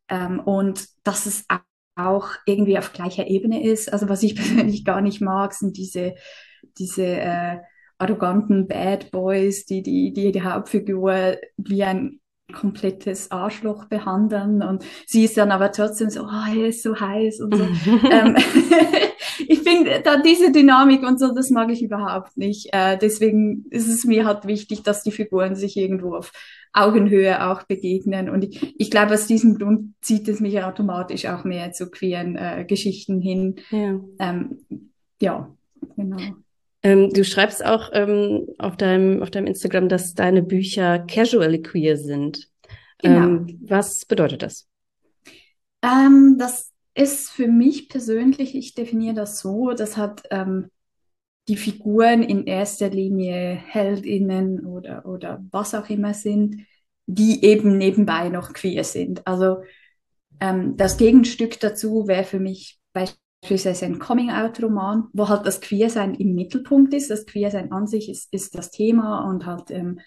ähm, 0.08 0.40
und 0.40 0.86
dass 1.04 1.26
es 1.26 1.46
auch 1.94 2.30
irgendwie 2.46 2.78
auf 2.78 2.92
gleicher 2.92 3.26
Ebene 3.26 3.62
ist. 3.64 3.92
Also 3.92 4.08
was 4.08 4.22
ich 4.22 4.36
persönlich 4.36 4.84
gar 4.84 5.00
nicht 5.00 5.20
mag, 5.20 5.54
sind 5.54 5.76
diese, 5.76 6.14
diese 6.78 7.06
äh, 7.06 7.58
arroganten 7.98 8.66
Bad 8.66 9.10
Boys, 9.10 9.64
die 9.64 9.82
die, 9.82 10.12
die 10.12 10.32
die 10.32 10.42
Hauptfigur 10.42 11.36
wie 11.56 11.84
ein 11.84 12.20
komplettes 12.52 13.30
Arschloch 13.30 13.86
behandeln 13.86 14.62
und 14.62 14.84
sie 15.06 15.24
ist 15.24 15.36
dann 15.36 15.50
aber 15.50 15.72
trotzdem 15.72 16.10
so, 16.10 16.22
oh, 16.22 16.54
er 16.54 16.68
ist 16.68 16.82
so 16.82 16.98
heiß 16.98 17.40
und 17.40 17.56
so. 17.56 17.64
ähm, 18.10 18.36
ich 19.48 19.60
finde 19.60 20.00
da 20.04 20.20
diese 20.20 20.52
Dynamik 20.52 21.02
und 21.02 21.18
so, 21.18 21.34
das 21.34 21.50
mag 21.50 21.70
ich 21.70 21.82
überhaupt 21.82 22.36
nicht. 22.36 22.68
Äh, 22.72 22.98
deswegen 22.98 23.66
ist 23.70 23.88
es 23.88 24.04
mir 24.04 24.24
halt 24.24 24.46
wichtig, 24.46 24.82
dass 24.82 25.02
die 25.02 25.12
Figuren 25.12 25.56
sich 25.56 25.76
irgendwo 25.76 26.14
auf 26.14 26.32
Augenhöhe 26.72 27.50
auch 27.50 27.64
begegnen. 27.64 28.30
Und 28.30 28.44
ich, 28.44 28.74
ich 28.78 28.90
glaube, 28.90 29.14
aus 29.14 29.26
diesem 29.26 29.58
Grund 29.58 29.94
zieht 30.00 30.28
es 30.28 30.40
mich 30.40 30.62
automatisch 30.62 31.26
auch 31.26 31.44
mehr 31.44 31.72
zu 31.72 31.90
queeren 31.90 32.36
äh, 32.36 32.64
Geschichten 32.66 33.20
hin. 33.20 33.56
Ja. 33.70 34.00
Ähm, 34.18 34.58
ja, 35.20 35.54
genau. 35.96 36.18
Ähm, 36.82 37.10
du 37.10 37.24
schreibst 37.24 37.64
auch 37.64 37.90
ähm, 37.92 38.46
auf, 38.58 38.76
deinem, 38.76 39.22
auf 39.22 39.30
deinem 39.30 39.46
Instagram, 39.46 39.88
dass 39.88 40.14
deine 40.14 40.42
Bücher 40.42 40.98
casually 41.00 41.62
queer 41.62 41.96
sind. 41.96 42.48
Genau. 42.98 43.16
Ähm, 43.16 43.60
was 43.62 44.04
bedeutet 44.04 44.42
das? 44.42 44.68
Ähm, 45.82 46.36
das 46.38 46.72
ist 46.94 47.30
für 47.30 47.48
mich 47.48 47.88
persönlich, 47.88 48.54
ich 48.54 48.74
definiere 48.74 49.14
das 49.14 49.40
so, 49.40 49.72
das 49.72 49.96
hat 49.96 50.22
ähm, 50.30 50.70
die 51.48 51.56
Figuren 51.56 52.22
in 52.22 52.46
erster 52.46 52.90
Linie 52.90 53.54
Heldinnen 53.54 54.64
oder, 54.64 55.06
oder 55.06 55.44
was 55.50 55.74
auch 55.74 55.88
immer 55.88 56.14
sind, 56.14 56.62
die 57.06 57.44
eben 57.44 57.78
nebenbei 57.78 58.28
noch 58.28 58.52
queer 58.52 58.84
sind. 58.84 59.26
Also 59.26 59.62
ähm, 60.40 60.76
das 60.76 60.96
Gegenstück 60.96 61.58
dazu 61.60 62.06
wäre 62.06 62.24
für 62.24 62.38
mich 62.38 62.78
beispielsweise 63.42 63.86
ein 63.86 63.98
Coming-out-Roman, 63.98 65.08
wo 65.12 65.28
halt 65.28 65.46
das 65.46 65.60
Queersein 65.60 66.14
im 66.14 66.34
Mittelpunkt 66.34 66.94
ist. 66.94 67.10
Das 67.10 67.26
Queersein 67.26 67.72
an 67.72 67.86
sich 67.86 68.08
ist, 68.08 68.32
ist 68.32 68.56
das 68.56 68.70
Thema 68.70 69.28
und 69.28 69.44
halt 69.46 69.70
ähm, 69.70 70.00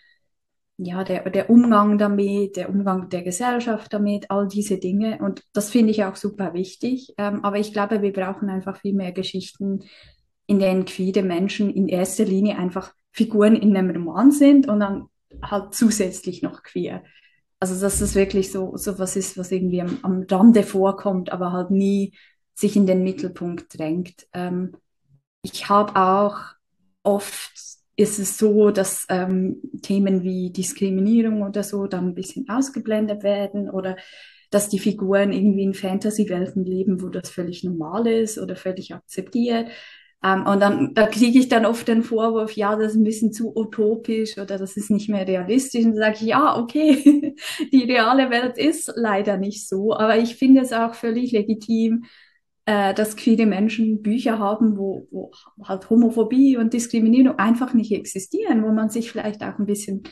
ja, 0.77 1.03
der, 1.03 1.29
der 1.29 1.49
Umgang 1.49 1.97
damit, 1.97 2.57
der 2.57 2.69
Umgang 2.69 3.09
der 3.09 3.23
Gesellschaft 3.23 3.93
damit, 3.93 4.31
all 4.31 4.47
diese 4.47 4.77
Dinge. 4.77 5.19
Und 5.19 5.43
das 5.53 5.69
finde 5.69 5.91
ich 5.91 6.03
auch 6.03 6.15
super 6.15 6.53
wichtig. 6.53 7.13
Ähm, 7.17 7.43
aber 7.43 7.59
ich 7.59 7.73
glaube, 7.73 8.01
wir 8.01 8.11
brauchen 8.13 8.49
einfach 8.49 8.79
viel 8.79 8.93
mehr 8.93 9.11
Geschichten, 9.11 9.83
in 10.47 10.59
denen 10.59 10.85
queere 10.85 11.23
Menschen 11.23 11.69
in 11.69 11.87
erster 11.87 12.25
Linie 12.25 12.57
einfach 12.57 12.93
Figuren 13.11 13.55
in 13.55 13.75
einem 13.75 13.91
Roman 13.91 14.31
sind 14.31 14.67
und 14.67 14.79
dann 14.79 15.05
halt 15.41 15.73
zusätzlich 15.73 16.41
noch 16.41 16.63
queer. 16.63 17.03
Also 17.59 17.79
dass 17.79 17.99
das 17.99 18.15
wirklich 18.15 18.51
so, 18.51 18.75
so 18.75 18.99
was 18.99 19.15
ist, 19.15 19.37
was 19.37 19.51
irgendwie 19.51 19.81
am, 19.81 19.97
am 20.03 20.25
Rande 20.29 20.63
vorkommt, 20.63 21.31
aber 21.31 21.51
halt 21.51 21.71
nie 21.71 22.13
sich 22.55 22.75
in 22.75 22.87
den 22.87 23.03
Mittelpunkt 23.03 23.77
drängt. 23.77 24.27
Ähm, 24.33 24.75
ich 25.43 25.69
habe 25.69 25.95
auch 25.95 26.39
oft 27.03 27.51
ist 27.97 28.19
es 28.19 28.37
so, 28.37 28.71
dass 28.71 29.05
ähm, 29.09 29.61
Themen 29.81 30.23
wie 30.23 30.51
Diskriminierung 30.51 31.43
oder 31.43 31.63
so 31.63 31.87
dann 31.87 32.09
ein 32.09 32.15
bisschen 32.15 32.49
ausgeblendet 32.49 33.23
werden 33.23 33.69
oder 33.69 33.95
dass 34.51 34.69
die 34.69 34.79
Figuren 34.79 35.31
irgendwie 35.31 35.63
in 35.63 35.73
Fantasy-Welten 35.73 36.65
leben, 36.65 37.01
wo 37.01 37.09
das 37.09 37.29
völlig 37.29 37.63
normal 37.63 38.07
ist 38.07 38.37
oder 38.37 38.55
völlig 38.55 38.93
akzeptiert. 38.93 39.69
Ähm, 40.23 40.45
und 40.45 40.59
dann 40.59 40.93
da 40.93 41.07
kriege 41.07 41.39
ich 41.39 41.47
dann 41.49 41.65
oft 41.65 41.87
den 41.87 42.03
Vorwurf, 42.03 42.53
ja, 42.53 42.75
das 42.75 42.91
ist 42.91 42.97
ein 42.97 43.03
bisschen 43.03 43.31
zu 43.31 43.55
utopisch 43.55 44.37
oder 44.37 44.57
das 44.57 44.75
ist 44.77 44.89
nicht 44.91 45.09
mehr 45.09 45.27
realistisch. 45.27 45.85
Und 45.85 45.95
sage 45.95 46.15
ich, 46.15 46.21
ja, 46.21 46.57
okay, 46.57 47.35
die 47.71 47.83
reale 47.83 48.29
Welt 48.29 48.57
ist 48.57 48.91
leider 48.95 49.37
nicht 49.37 49.67
so, 49.67 49.93
aber 49.93 50.17
ich 50.17 50.35
finde 50.35 50.61
es 50.61 50.73
auch 50.73 50.95
völlig 50.95 51.31
legitim, 51.31 52.05
äh, 52.65 52.93
dass 52.93 53.15
queere 53.15 53.45
Menschen 53.45 54.01
Bücher 54.01 54.39
haben, 54.39 54.77
wo, 54.77 55.07
wo 55.11 55.31
halt 55.63 55.89
Homophobie 55.89 56.57
und 56.57 56.73
Diskriminierung 56.73 57.37
einfach 57.37 57.73
nicht 57.73 57.91
existieren, 57.91 58.63
wo 58.63 58.71
man 58.71 58.89
sich 58.89 59.11
vielleicht 59.11 59.43
auch 59.43 59.59
ein 59.59 59.65
bisschen 59.65 60.03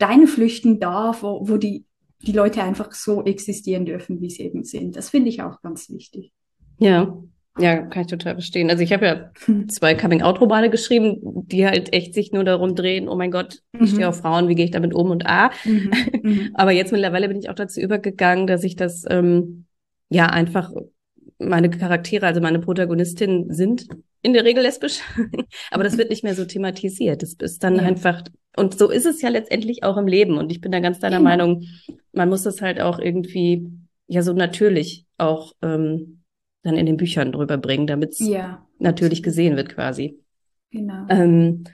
reinflüchten 0.00 0.78
darf, 0.78 1.22
wo, 1.22 1.48
wo 1.48 1.56
die, 1.56 1.86
die 2.20 2.32
Leute 2.32 2.62
einfach 2.62 2.92
so 2.92 3.24
existieren 3.24 3.86
dürfen, 3.86 4.20
wie 4.20 4.30
sie 4.30 4.42
eben 4.42 4.64
sind. 4.64 4.96
Das 4.96 5.10
finde 5.10 5.30
ich 5.30 5.42
auch 5.42 5.62
ganz 5.62 5.88
wichtig. 5.90 6.32
Ja, 6.78 7.16
ja, 7.58 7.82
kann 7.82 8.02
ich 8.02 8.08
total 8.08 8.34
verstehen. 8.34 8.70
Also 8.70 8.82
ich 8.82 8.92
habe 8.92 9.06
ja 9.06 9.30
hm. 9.44 9.68
zwei 9.68 9.94
Coming-out-Romane 9.94 10.70
geschrieben, 10.70 11.18
die 11.22 11.66
halt 11.66 11.92
echt 11.92 12.14
sich 12.14 12.32
nur 12.32 12.44
darum 12.44 12.74
drehen, 12.74 13.08
oh 13.08 13.16
mein 13.16 13.30
Gott, 13.30 13.62
ich 13.78 13.90
stehe 13.90 14.04
mhm. 14.04 14.08
auf 14.08 14.20
Frauen, 14.20 14.48
wie 14.48 14.54
gehe 14.54 14.64
ich 14.64 14.70
damit 14.70 14.94
um 14.94 15.10
und 15.10 15.26
ah. 15.26 15.50
Mhm. 15.64 15.90
Mhm. 16.22 16.50
Aber 16.54 16.70
jetzt 16.70 16.92
mittlerweile 16.92 17.26
bin 17.26 17.38
ich 17.38 17.50
auch 17.50 17.54
dazu 17.54 17.80
übergegangen, 17.80 18.46
dass 18.46 18.62
ich 18.62 18.76
das 18.76 19.04
ähm, 19.10 19.66
ja 20.08 20.26
einfach 20.26 20.70
meine 21.48 21.70
Charaktere, 21.70 22.26
also 22.26 22.40
meine 22.40 22.58
Protagonistinnen 22.58 23.52
sind 23.52 23.86
in 24.22 24.32
der 24.32 24.44
Regel 24.44 24.62
lesbisch, 24.62 25.00
aber 25.70 25.84
das 25.84 25.98
wird 25.98 26.10
nicht 26.10 26.24
mehr 26.24 26.34
so 26.34 26.44
thematisiert. 26.44 27.22
Das 27.22 27.34
ist 27.34 27.62
dann 27.62 27.76
ja. 27.76 27.82
einfach, 27.82 28.22
und 28.56 28.78
so 28.78 28.90
ist 28.90 29.06
es 29.06 29.22
ja 29.22 29.28
letztendlich 29.28 29.82
auch 29.82 29.96
im 29.96 30.06
Leben. 30.06 30.38
Und 30.38 30.52
ich 30.52 30.60
bin 30.60 30.72
da 30.72 30.80
ganz 30.80 30.98
deiner 30.98 31.18
genau. 31.18 31.28
Meinung, 31.28 31.64
man 32.12 32.28
muss 32.28 32.42
das 32.42 32.62
halt 32.62 32.80
auch 32.80 32.98
irgendwie 32.98 33.68
ja 34.06 34.22
so 34.22 34.32
natürlich 34.32 35.06
auch 35.18 35.52
ähm, 35.62 36.22
dann 36.62 36.76
in 36.76 36.86
den 36.86 36.96
Büchern 36.96 37.32
drüber 37.32 37.56
bringen, 37.56 37.86
damit 37.86 38.12
es 38.12 38.20
ja. 38.20 38.66
natürlich 38.78 39.22
gesehen 39.22 39.56
wird 39.56 39.70
quasi. 39.70 40.18
Genau. 40.70 41.06
Ähm, 41.08 41.64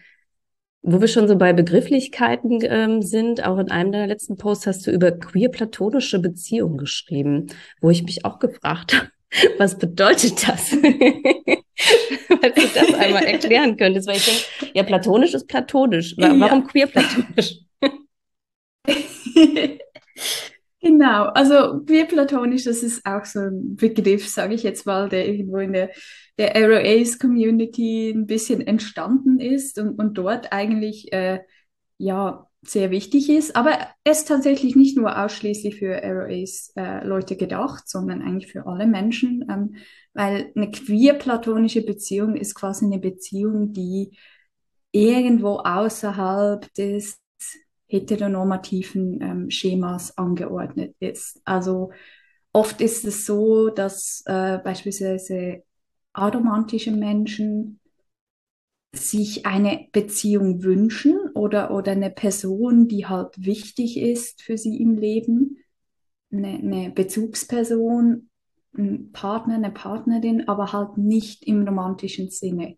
wo 0.82 1.00
wir 1.00 1.08
schon 1.08 1.28
so 1.28 1.36
bei 1.36 1.52
Begrifflichkeiten 1.52 2.60
ähm, 2.62 3.02
sind, 3.02 3.44
auch 3.44 3.58
in 3.58 3.70
einem 3.70 3.92
deiner 3.92 4.06
letzten 4.06 4.36
Posts 4.36 4.66
hast 4.66 4.86
du 4.86 4.90
über 4.90 5.12
queer-platonische 5.12 6.20
Beziehungen 6.20 6.78
geschrieben, 6.78 7.48
wo 7.80 7.90
ich 7.90 8.04
mich 8.04 8.24
auch 8.24 8.38
gefragt 8.38 8.94
habe, 8.98 9.10
was 9.58 9.78
bedeutet 9.78 10.48
das? 10.48 10.70
Falls 12.28 12.54
du 12.54 12.68
das 12.74 12.94
einmal 12.94 13.24
erklären 13.26 13.76
könntest, 13.76 14.08
weil 14.08 14.16
ich 14.16 14.24
denke, 14.24 14.42
ja, 14.74 14.82
platonisch 14.82 15.34
ist 15.34 15.46
platonisch. 15.46 16.14
Warum 16.16 16.40
ja. 16.40 16.60
queer 16.60 16.86
platonisch? 16.86 17.58
genau, 20.80 21.24
also 21.26 21.84
queer 21.84 22.06
platonisch, 22.06 22.64
das 22.64 22.82
ist 22.82 23.04
auch 23.04 23.24
so 23.24 23.40
ein 23.40 23.76
Begriff, 23.76 24.26
sage 24.28 24.54
ich 24.54 24.62
jetzt 24.62 24.86
mal, 24.86 25.08
der 25.08 25.28
irgendwo 25.28 25.58
in 25.58 25.72
der, 25.72 25.90
der 26.38 26.56
Ace 26.56 27.18
Community 27.18 28.10
ein 28.10 28.26
bisschen 28.26 28.66
entstanden 28.66 29.40
ist 29.40 29.78
und, 29.78 29.98
und 29.98 30.14
dort 30.14 30.52
eigentlich 30.52 31.12
äh, 31.12 31.40
ja 31.98 32.47
sehr 32.62 32.90
wichtig 32.90 33.30
ist, 33.30 33.54
aber 33.54 33.78
es 34.04 34.20
ist 34.20 34.28
tatsächlich 34.28 34.74
nicht 34.74 34.96
nur 34.96 35.16
ausschließlich 35.16 35.76
für 35.76 35.94
ROAs-Leute 36.02 37.34
äh, 37.34 37.36
gedacht, 37.36 37.88
sondern 37.88 38.20
eigentlich 38.20 38.50
für 38.50 38.66
alle 38.66 38.86
Menschen, 38.86 39.46
ähm, 39.48 39.76
weil 40.12 40.52
eine 40.56 40.70
queer-platonische 40.70 41.82
Beziehung 41.82 42.36
ist 42.36 42.54
quasi 42.54 42.86
eine 42.86 42.98
Beziehung, 42.98 43.72
die 43.72 44.18
irgendwo 44.90 45.58
außerhalb 45.58 46.72
des 46.74 47.20
heteronormativen 47.86 49.20
ähm, 49.22 49.50
Schemas 49.50 50.16
angeordnet 50.18 50.94
ist. 51.00 51.40
Also 51.44 51.92
oft 52.52 52.80
ist 52.80 53.04
es 53.04 53.24
so, 53.24 53.70
dass 53.70 54.22
äh, 54.26 54.58
beispielsweise 54.58 55.62
aromantische 56.12 56.90
Menschen 56.90 57.80
sich 58.98 59.46
eine 59.46 59.88
Beziehung 59.92 60.62
wünschen 60.62 61.18
oder, 61.34 61.70
oder 61.70 61.92
eine 61.92 62.10
Person, 62.10 62.88
die 62.88 63.06
halt 63.06 63.34
wichtig 63.36 63.98
ist 63.98 64.42
für 64.42 64.58
sie 64.58 64.80
im 64.80 64.96
Leben, 64.96 65.58
eine, 66.30 66.48
eine 66.48 66.90
Bezugsperson, 66.90 68.28
ein 68.76 69.12
Partner, 69.12 69.54
eine 69.54 69.70
Partnerin, 69.70 70.48
aber 70.48 70.72
halt 70.72 70.98
nicht 70.98 71.44
im 71.44 71.66
romantischen 71.66 72.30
Sinne. 72.30 72.76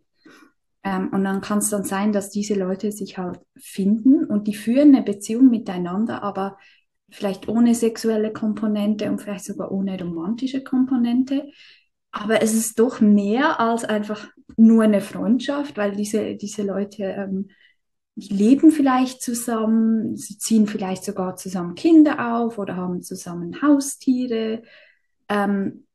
Ähm, 0.82 1.10
und 1.12 1.24
dann 1.24 1.40
kann 1.40 1.58
es 1.58 1.70
dann 1.70 1.84
sein, 1.84 2.12
dass 2.12 2.30
diese 2.30 2.54
Leute 2.54 2.92
sich 2.92 3.18
halt 3.18 3.40
finden 3.56 4.24
und 4.24 4.46
die 4.46 4.54
führen 4.54 4.94
eine 4.94 5.02
Beziehung 5.02 5.50
miteinander, 5.50 6.22
aber 6.22 6.56
vielleicht 7.10 7.48
ohne 7.48 7.74
sexuelle 7.74 8.32
Komponente 8.32 9.10
und 9.10 9.20
vielleicht 9.20 9.44
sogar 9.44 9.72
ohne 9.72 10.00
romantische 10.00 10.62
Komponente. 10.62 11.50
Aber 12.12 12.42
es 12.42 12.54
ist 12.54 12.78
doch 12.78 13.00
mehr 13.00 13.60
als 13.60 13.84
einfach 13.84 14.28
nur 14.60 14.84
eine 14.84 15.00
Freundschaft, 15.00 15.76
weil 15.76 15.96
diese, 15.96 16.36
diese 16.36 16.62
Leute, 16.62 17.04
ähm, 17.04 17.48
leben 18.16 18.70
vielleicht 18.70 19.22
zusammen, 19.22 20.16
sie 20.16 20.38
ziehen 20.38 20.66
vielleicht 20.66 21.04
sogar 21.04 21.36
zusammen 21.36 21.74
Kinder 21.74 22.36
auf 22.36 22.58
oder 22.58 22.76
haben 22.76 23.02
zusammen 23.02 23.62
Haustiere. 23.62 24.62
Ähm, 25.28 25.86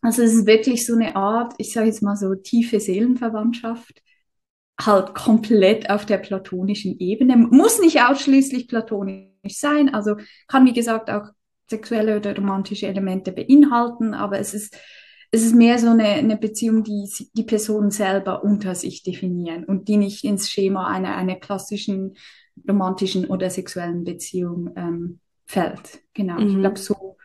also 0.00 0.22
es 0.22 0.34
ist 0.34 0.46
wirklich 0.46 0.86
so 0.86 0.94
eine 0.94 1.16
Art, 1.16 1.54
ich 1.58 1.72
sage 1.72 1.86
jetzt 1.86 2.02
mal 2.02 2.16
so 2.16 2.34
tiefe 2.34 2.78
Seelenverwandtschaft, 2.78 4.02
halt 4.80 5.14
komplett 5.14 5.90
auf 5.90 6.06
der 6.06 6.18
platonischen 6.18 6.98
Ebene. 6.98 7.36
Muss 7.36 7.80
nicht 7.80 8.02
ausschließlich 8.02 8.68
platonisch 8.68 9.30
sein, 9.48 9.92
also 9.94 10.16
kann 10.48 10.66
wie 10.66 10.74
gesagt 10.74 11.10
auch 11.10 11.30
sexuelle 11.68 12.18
oder 12.18 12.36
romantische 12.36 12.86
Elemente 12.86 13.32
beinhalten, 13.32 14.14
aber 14.14 14.38
es 14.38 14.54
ist 14.54 14.76
es 15.30 15.42
ist 15.42 15.54
mehr 15.54 15.78
so 15.78 15.88
eine, 15.88 16.04
eine 16.04 16.36
Beziehung, 16.36 16.82
die 16.84 17.10
die 17.34 17.42
Person 17.42 17.90
selber 17.90 18.44
unter 18.44 18.74
sich 18.74 19.02
definieren 19.02 19.64
und 19.64 19.88
die 19.88 19.96
nicht 19.96 20.24
ins 20.24 20.50
Schema 20.50 20.88
einer, 20.88 21.16
einer 21.16 21.36
klassischen 21.36 22.16
romantischen 22.68 23.26
oder 23.26 23.50
sexuellen 23.50 24.04
Beziehung 24.04 24.70
ähm, 24.76 25.20
fällt. 25.44 26.00
Genau. 26.14 26.40
Mhm. 26.40 26.48
Ich 26.48 26.58
glaube, 26.58 26.78
so 26.78 27.16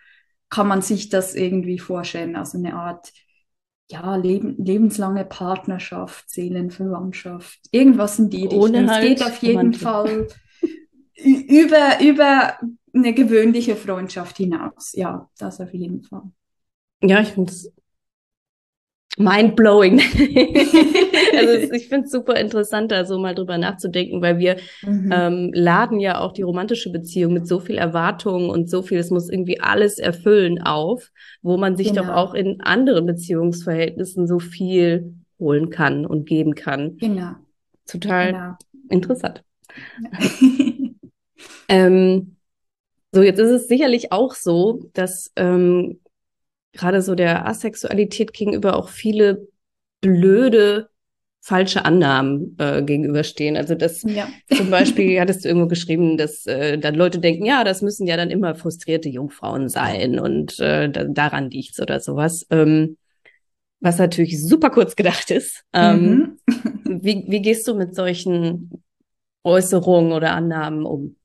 kann 0.50 0.68
man 0.68 0.82
sich 0.82 1.10
das 1.10 1.36
irgendwie 1.36 1.80
vorstellen. 1.80 2.36
Also 2.36 2.58
eine 2.58 2.76
Art 2.76 3.12
ja, 3.90 4.16
leben, 4.16 4.56
lebenslange 4.58 5.26
Partnerschaft, 5.26 6.30
Seelenverwandtschaft, 6.30 7.60
irgendwas 7.72 8.20
in 8.20 8.30
die 8.30 8.44
Richtung. 8.44 8.62
Ohne 8.62 8.90
halt 8.90 9.04
es 9.04 9.20
geht 9.20 9.28
auf 9.28 9.42
jeden 9.42 9.74
Fall 9.74 10.28
über, 11.16 12.02
über 12.02 12.58
eine 12.94 13.14
gewöhnliche 13.14 13.76
Freundschaft 13.76 14.38
hinaus. 14.38 14.94
Ja, 14.94 15.30
das 15.38 15.60
auf 15.60 15.74
jeden 15.74 16.04
Fall. 16.04 16.24
Ja, 17.04 17.22
ich 17.22 17.30
finde 17.30 17.52
es 17.52 17.72
mind-blowing. 19.18 20.00
also 21.38 21.74
ich 21.74 21.88
finde 21.90 22.06
es 22.06 22.12
super 22.12 22.36
interessant, 22.36 22.92
da 22.92 23.06
so 23.06 23.20
mal 23.20 23.36
drüber 23.36 23.58
nachzudenken, 23.58 24.22
weil 24.22 24.40
wir 24.40 24.58
mhm. 24.84 25.12
ähm, 25.14 25.52
laden 25.54 26.00
ja 26.00 26.20
auch 26.20 26.32
die 26.32 26.44
romantische 26.44 26.92
Beziehung 26.92 27.34
mit 27.34 27.48
so 27.48 27.60
viel 27.60 27.78
Erwartungen 27.78 28.50
und 28.50 28.70
so 28.70 28.82
viel, 28.82 29.00
es 29.00 29.10
muss 29.10 29.30
irgendwie 29.30 29.60
alles 29.60 30.00
erfüllen 30.00 30.62
auf, 30.62 31.12
wo 31.42 31.58
man 31.58 31.76
sich 31.76 31.90
genau. 31.90 32.04
doch 32.04 32.10
auch 32.10 32.34
in 32.34 32.62
anderen 32.62 33.06
Beziehungsverhältnissen 33.06 34.28
so 34.28 34.40
viel 34.40 35.16
holen 35.40 35.70
kann 35.70 36.06
und 36.06 36.26
geben 36.26 36.56
kann. 36.56 36.98
Genau. 36.98 37.32
total 37.86 38.32
genau. 38.32 38.54
interessant. 38.90 39.44
ähm, 41.68 42.36
so, 43.14 43.22
jetzt 43.22 43.40
ist 43.40 43.50
es 43.50 43.68
sicherlich 43.68 44.12
auch 44.14 44.36
so, 44.36 44.86
dass 44.94 45.32
ähm, 45.36 46.00
gerade 46.74 47.02
so 47.02 47.16
der 47.16 47.48
Asexualität 47.48 48.34
gegenüber 48.34 48.76
auch 48.76 48.90
viele 48.90 49.48
blöde 50.02 50.90
falsche 51.44 51.86
Annahmen 51.86 52.56
äh, 52.60 52.84
gegenüberstehen. 52.84 53.58
Also 53.58 53.74
das 53.74 54.04
ja. 54.04 54.28
zum 54.56 54.70
Beispiel 54.72 55.20
hattest 55.20 55.44
du 55.44 55.50
irgendwo 55.50 55.68
geschrieben, 55.68 56.18
dass 56.18 56.46
äh, 56.46 56.78
dann 56.78 56.94
Leute 56.94 57.20
denken, 57.20 57.46
ja, 57.46 57.64
das 57.64 57.82
müssen 57.82 58.06
ja 58.06 58.16
dann 58.16 58.30
immer 58.30 58.54
frustrierte 58.54 59.10
Jungfrauen 59.10 59.68
sein 59.68 60.20
und 60.20 60.60
äh, 60.60 60.90
da, 60.90 61.06
daran 61.06 61.50
liegt's 61.50 61.80
oder 61.82 62.00
sowas. 62.00 62.46
Ähm, 62.52 62.98
was 63.80 63.98
natürlich 63.98 64.40
super 64.40 64.70
kurz 64.70 64.96
gedacht 64.96 65.32
ist. 65.32 65.64
Ähm, 65.74 66.38
mhm. 66.46 67.02
wie, 67.02 67.26
wie 67.28 67.42
gehst 67.42 67.68
du 67.68 67.74
mit 67.74 67.96
solchen 67.96 68.84
Äußerungen 69.44 70.12
oder 70.12 70.34
Annahmen 70.34 70.86
um? 70.86 71.16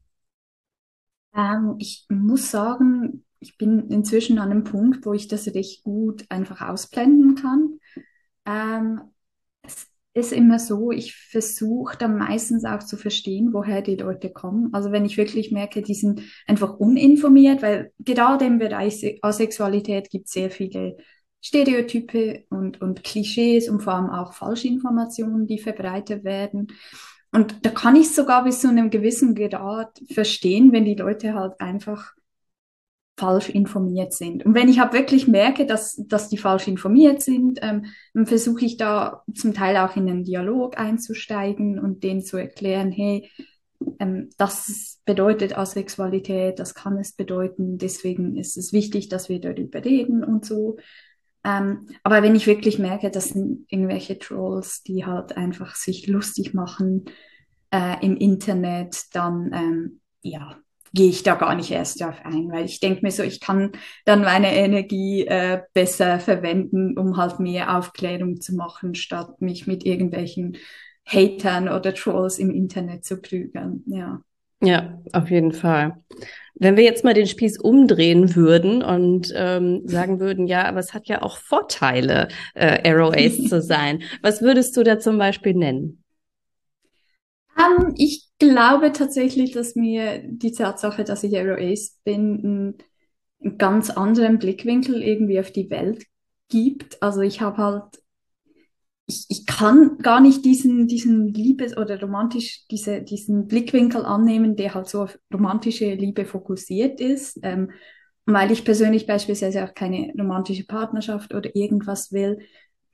Ähm, 1.36 1.74
ich 1.78 2.06
muss 2.08 2.50
sagen, 2.50 3.25
ich 3.46 3.56
bin 3.56 3.88
inzwischen 3.90 4.38
an 4.38 4.50
einem 4.50 4.64
Punkt, 4.64 5.06
wo 5.06 5.12
ich 5.12 5.28
das 5.28 5.46
recht 5.54 5.84
gut 5.84 6.24
einfach 6.28 6.60
ausblenden 6.60 7.36
kann. 7.36 7.78
Ähm, 8.44 9.00
es 9.62 9.86
ist 10.14 10.32
immer 10.32 10.58
so, 10.58 10.90
ich 10.90 11.14
versuche 11.14 11.96
dann 11.96 12.16
meistens 12.18 12.64
auch 12.64 12.82
zu 12.82 12.96
verstehen, 12.96 13.52
woher 13.52 13.82
die 13.82 13.96
Leute 13.96 14.30
kommen. 14.30 14.74
Also 14.74 14.90
wenn 14.90 15.04
ich 15.04 15.16
wirklich 15.16 15.52
merke, 15.52 15.82
die 15.82 15.94
sind 15.94 16.22
einfach 16.46 16.78
uninformiert, 16.78 17.62
weil 17.62 17.92
gerade 18.00 18.46
im 18.46 18.58
Bereich 18.58 19.18
Asexualität 19.22 20.10
gibt 20.10 20.26
es 20.26 20.32
sehr 20.32 20.50
viele 20.50 20.96
Stereotype 21.40 22.44
und, 22.50 22.80
und 22.80 23.04
Klischees 23.04 23.68
und 23.68 23.80
vor 23.80 23.94
allem 23.94 24.10
auch 24.10 24.32
Falschinformationen, 24.32 25.46
die 25.46 25.58
verbreitet 25.58 26.24
werden. 26.24 26.68
Und 27.30 27.64
da 27.64 27.70
kann 27.70 27.94
ich 27.94 28.12
sogar 28.12 28.42
bis 28.42 28.60
zu 28.60 28.68
einem 28.68 28.90
gewissen 28.90 29.34
Grad 29.34 30.00
verstehen, 30.10 30.72
wenn 30.72 30.84
die 30.84 30.94
Leute 30.94 31.34
halt 31.34 31.60
einfach 31.60 32.16
falsch 33.16 33.48
informiert 33.48 34.12
sind. 34.12 34.44
Und 34.44 34.54
wenn 34.54 34.68
ich 34.68 34.78
halt 34.78 34.92
wirklich 34.92 35.26
merke, 35.26 35.64
dass, 35.66 35.96
dass 36.06 36.28
die 36.28 36.36
falsch 36.36 36.68
informiert 36.68 37.22
sind, 37.22 37.58
ähm, 37.62 37.86
dann 38.12 38.26
versuche 38.26 38.64
ich 38.64 38.76
da 38.76 39.22
zum 39.34 39.54
Teil 39.54 39.76
auch 39.78 39.96
in 39.96 40.08
einen 40.08 40.24
Dialog 40.24 40.78
einzusteigen 40.78 41.78
und 41.78 42.04
denen 42.04 42.22
zu 42.22 42.36
erklären, 42.36 42.92
hey, 42.92 43.30
ähm, 43.98 44.28
das 44.36 45.00
bedeutet 45.04 45.56
Asexualität, 45.56 46.58
das 46.58 46.74
kann 46.74 46.98
es 46.98 47.12
bedeuten, 47.12 47.78
deswegen 47.78 48.36
ist 48.36 48.56
es 48.56 48.72
wichtig, 48.72 49.08
dass 49.08 49.28
wir 49.28 49.40
darüber 49.40 49.84
reden 49.84 50.22
und 50.22 50.44
so. 50.44 50.76
Ähm, 51.42 51.88
aber 52.02 52.22
wenn 52.22 52.34
ich 52.34 52.46
wirklich 52.46 52.78
merke, 52.78 53.10
das 53.10 53.30
sind 53.30 53.66
irgendwelche 53.68 54.18
Trolls, 54.18 54.82
die 54.82 55.06
halt 55.06 55.36
einfach 55.36 55.74
sich 55.74 56.06
lustig 56.06 56.54
machen 56.54 57.04
äh, 57.70 58.04
im 58.04 58.16
Internet, 58.16 59.04
dann 59.14 59.52
ähm, 59.54 60.00
ja, 60.22 60.58
gehe 60.96 61.10
ich 61.10 61.22
da 61.22 61.34
gar 61.34 61.54
nicht 61.54 61.70
erst 61.70 62.00
darauf 62.00 62.24
ein, 62.24 62.50
weil 62.50 62.64
ich 62.64 62.80
denke 62.80 63.02
mir 63.02 63.12
so, 63.12 63.22
ich 63.22 63.40
kann 63.40 63.72
dann 64.04 64.22
meine 64.22 64.52
Energie 64.54 65.26
äh, 65.26 65.60
besser 65.74 66.18
verwenden, 66.18 66.98
um 66.98 67.16
halt 67.16 67.38
mehr 67.38 67.76
Aufklärung 67.76 68.40
zu 68.40 68.56
machen, 68.56 68.94
statt 68.94 69.40
mich 69.40 69.66
mit 69.66 69.84
irgendwelchen 69.84 70.56
Hatern 71.04 71.68
oder 71.68 71.94
Trolls 71.94 72.38
im 72.38 72.50
Internet 72.50 73.04
zu 73.04 73.20
prügeln. 73.20 73.84
Ja. 73.86 74.22
Ja, 74.62 74.98
auf 75.12 75.30
jeden 75.30 75.52
Fall. 75.52 75.98
Wenn 76.54 76.78
wir 76.78 76.84
jetzt 76.84 77.04
mal 77.04 77.12
den 77.12 77.26
Spieß 77.26 77.60
umdrehen 77.60 78.34
würden 78.34 78.82
und 78.82 79.30
ähm, 79.36 79.82
sagen 79.84 80.18
würden, 80.18 80.46
ja, 80.46 80.64
aber 80.64 80.80
es 80.80 80.94
hat 80.94 81.08
ja 81.08 81.20
auch 81.20 81.36
Vorteile, 81.36 82.28
äh, 82.54 82.90
Arrow 82.90 83.14
Ace 83.14 83.44
zu 83.48 83.60
sein. 83.62 84.02
Was 84.22 84.40
würdest 84.40 84.74
du 84.78 84.82
da 84.82 84.98
zum 84.98 85.18
Beispiel 85.18 85.52
nennen? 85.52 86.02
Um, 87.56 87.86
ähm, 87.88 87.94
ich 87.96 88.30
glaube 88.38 88.92
tatsächlich, 88.92 89.52
dass 89.52 89.76
mir 89.76 90.22
die 90.26 90.52
Tatsache, 90.52 91.04
dass 91.04 91.24
ich 91.24 91.34
Aero 91.36 91.54
Ace 91.60 91.98
bin, 92.04 92.40
einen, 92.44 92.78
einen 93.42 93.58
ganz 93.58 93.90
anderen 93.90 94.38
Blickwinkel 94.38 95.02
irgendwie 95.02 95.40
auf 95.40 95.50
die 95.52 95.70
Welt 95.70 96.04
gibt. 96.48 97.02
Also 97.02 97.20
ich 97.22 97.40
habe 97.40 97.58
halt, 97.58 98.02
ich, 99.06 99.26
ich 99.28 99.46
kann 99.46 99.98
gar 99.98 100.20
nicht 100.20 100.44
diesen, 100.44 100.88
diesen 100.88 101.32
Liebes- 101.32 101.76
oder 101.76 102.00
romantisch, 102.00 102.66
diese, 102.70 103.02
diesen 103.02 103.46
Blickwinkel 103.46 104.04
annehmen, 104.04 104.56
der 104.56 104.74
halt 104.74 104.88
so 104.88 105.02
auf 105.02 105.18
romantische 105.32 105.94
Liebe 105.94 106.24
fokussiert 106.24 107.00
ist. 107.00 107.38
Ähm, 107.42 107.70
weil 108.28 108.50
ich 108.50 108.64
persönlich 108.64 109.06
beispielsweise 109.06 109.62
auch 109.64 109.74
keine 109.74 110.12
romantische 110.18 110.66
Partnerschaft 110.66 111.32
oder 111.32 111.54
irgendwas 111.54 112.10
will, 112.10 112.40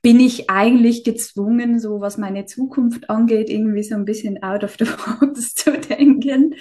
bin 0.03 0.19
ich 0.19 0.49
eigentlich 0.49 1.05
gezwungen, 1.05 1.79
so 1.79 2.01
was 2.01 2.17
meine 2.17 2.45
Zukunft 2.45 3.09
angeht, 3.09 3.49
irgendwie 3.49 3.83
so 3.83 3.95
ein 3.95 4.05
bisschen 4.05 4.43
out 4.43 4.63
of 4.63 4.75
the 4.77 4.85
box 5.19 5.55
zu 5.55 5.71
denken, 5.71 6.55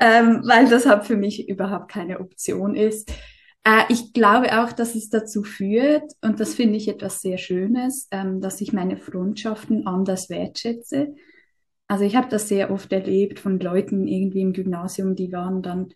ähm, 0.00 0.40
weil 0.44 0.68
das 0.68 0.86
halt 0.86 1.04
für 1.04 1.16
mich 1.16 1.48
überhaupt 1.48 1.90
keine 1.90 2.20
Option 2.20 2.74
ist. 2.74 3.12
Äh, 3.64 3.82
ich 3.90 4.14
glaube 4.14 4.62
auch, 4.62 4.72
dass 4.72 4.94
es 4.94 5.10
dazu 5.10 5.42
führt, 5.42 6.10
und 6.22 6.40
das 6.40 6.54
finde 6.54 6.78
ich 6.78 6.88
etwas 6.88 7.20
sehr 7.20 7.36
Schönes, 7.36 8.08
ähm, 8.12 8.40
dass 8.40 8.62
ich 8.62 8.72
meine 8.72 8.96
Freundschaften 8.96 9.86
anders 9.86 10.30
wertschätze. 10.30 11.14
Also 11.88 12.04
ich 12.04 12.16
habe 12.16 12.28
das 12.30 12.48
sehr 12.48 12.70
oft 12.70 12.90
erlebt 12.92 13.38
von 13.38 13.60
Leuten 13.60 14.08
irgendwie 14.08 14.40
im 14.40 14.54
Gymnasium, 14.54 15.14
die 15.14 15.30
waren 15.32 15.60
dann 15.60 15.90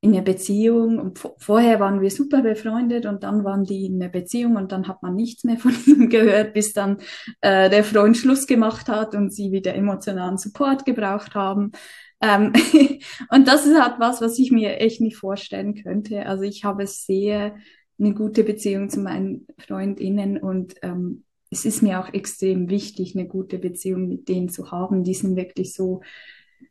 in 0.00 0.12
einer 0.12 0.22
Beziehung 0.22 0.98
und 0.98 1.18
vorher 1.38 1.80
waren 1.80 2.00
wir 2.00 2.10
super 2.10 2.42
befreundet 2.42 3.04
und 3.04 3.24
dann 3.24 3.42
waren 3.42 3.64
die 3.64 3.86
in 3.86 4.00
einer 4.00 4.10
Beziehung 4.10 4.54
und 4.54 4.70
dann 4.70 4.86
hat 4.86 5.02
man 5.02 5.16
nichts 5.16 5.42
mehr 5.42 5.58
von 5.58 5.74
ihnen 5.86 6.08
gehört, 6.08 6.54
bis 6.54 6.72
dann 6.72 6.98
äh, 7.40 7.68
der 7.68 7.82
Freund 7.82 8.16
Schluss 8.16 8.46
gemacht 8.46 8.88
hat 8.88 9.14
und 9.14 9.32
sie 9.32 9.50
wieder 9.50 9.74
emotionalen 9.74 10.38
Support 10.38 10.84
gebraucht 10.84 11.34
haben. 11.34 11.72
Ähm 12.20 12.52
und 13.30 13.48
das 13.48 13.66
ist 13.66 13.80
halt 13.80 13.98
was, 13.98 14.20
was 14.20 14.38
ich 14.38 14.52
mir 14.52 14.78
echt 14.78 15.00
nicht 15.00 15.16
vorstellen 15.16 15.74
könnte. 15.82 16.26
Also 16.26 16.44
ich 16.44 16.62
habe 16.64 16.86
sehr 16.86 17.56
eine 17.98 18.14
gute 18.14 18.44
Beziehung 18.44 18.90
zu 18.90 19.00
meinen 19.00 19.48
Freundinnen 19.58 20.38
und 20.38 20.74
ähm, 20.82 21.24
es 21.50 21.64
ist 21.64 21.82
mir 21.82 21.98
auch 21.98 22.12
extrem 22.12 22.68
wichtig, 22.68 23.16
eine 23.16 23.26
gute 23.26 23.58
Beziehung 23.58 24.08
mit 24.08 24.28
denen 24.28 24.48
zu 24.48 24.70
haben. 24.70 25.02
Die 25.02 25.14
sind 25.14 25.34
wirklich 25.34 25.74
so 25.74 26.02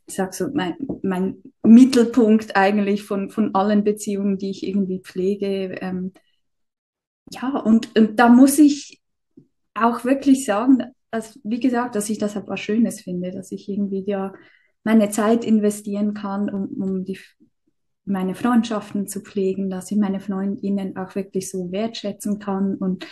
ich 0.05 0.15
sag 0.15 0.33
so, 0.33 0.47
mein, 0.53 0.75
mein 1.03 1.43
Mittelpunkt 1.63 2.55
eigentlich 2.55 3.03
von, 3.03 3.29
von 3.29 3.53
allen 3.55 3.83
Beziehungen, 3.83 4.37
die 4.37 4.51
ich 4.51 4.65
irgendwie 4.65 5.01
pflege. 5.01 5.75
Ähm, 5.81 6.13
ja, 7.31 7.59
und, 7.59 7.97
und 7.97 8.17
da 8.17 8.29
muss 8.29 8.57
ich 8.57 9.01
auch 9.73 10.05
wirklich 10.05 10.45
sagen, 10.45 10.83
dass, 11.11 11.39
wie 11.43 11.59
gesagt, 11.59 11.95
dass 11.95 12.09
ich 12.09 12.17
das 12.17 12.35
etwas 12.35 12.59
Schönes 12.59 13.01
finde, 13.01 13.31
dass 13.31 13.51
ich 13.51 13.69
irgendwie 13.69 14.03
ja 14.05 14.33
meine 14.83 15.09
Zeit 15.09 15.43
investieren 15.43 16.13
kann, 16.13 16.49
um, 16.49 16.81
um 16.81 17.05
die, 17.05 17.19
meine 18.05 18.35
Freundschaften 18.35 19.07
zu 19.07 19.21
pflegen, 19.21 19.69
dass 19.69 19.91
ich 19.91 19.97
meine 19.97 20.21
Freundinnen 20.21 20.95
auch 20.95 21.15
wirklich 21.15 21.49
so 21.49 21.71
wertschätzen 21.71 22.39
kann 22.39 22.75
und 22.75 23.05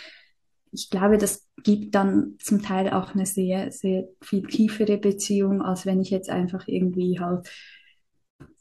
ich 0.72 0.90
glaube, 0.90 1.18
das 1.18 1.46
gibt 1.62 1.94
dann 1.94 2.36
zum 2.40 2.62
Teil 2.62 2.90
auch 2.90 3.14
eine 3.14 3.26
sehr, 3.26 3.72
sehr 3.72 4.04
viel 4.20 4.46
tiefere 4.46 4.98
Beziehung, 4.98 5.62
als 5.62 5.86
wenn 5.86 6.00
ich 6.00 6.10
jetzt 6.10 6.30
einfach 6.30 6.68
irgendwie 6.68 7.18
halt, 7.20 7.48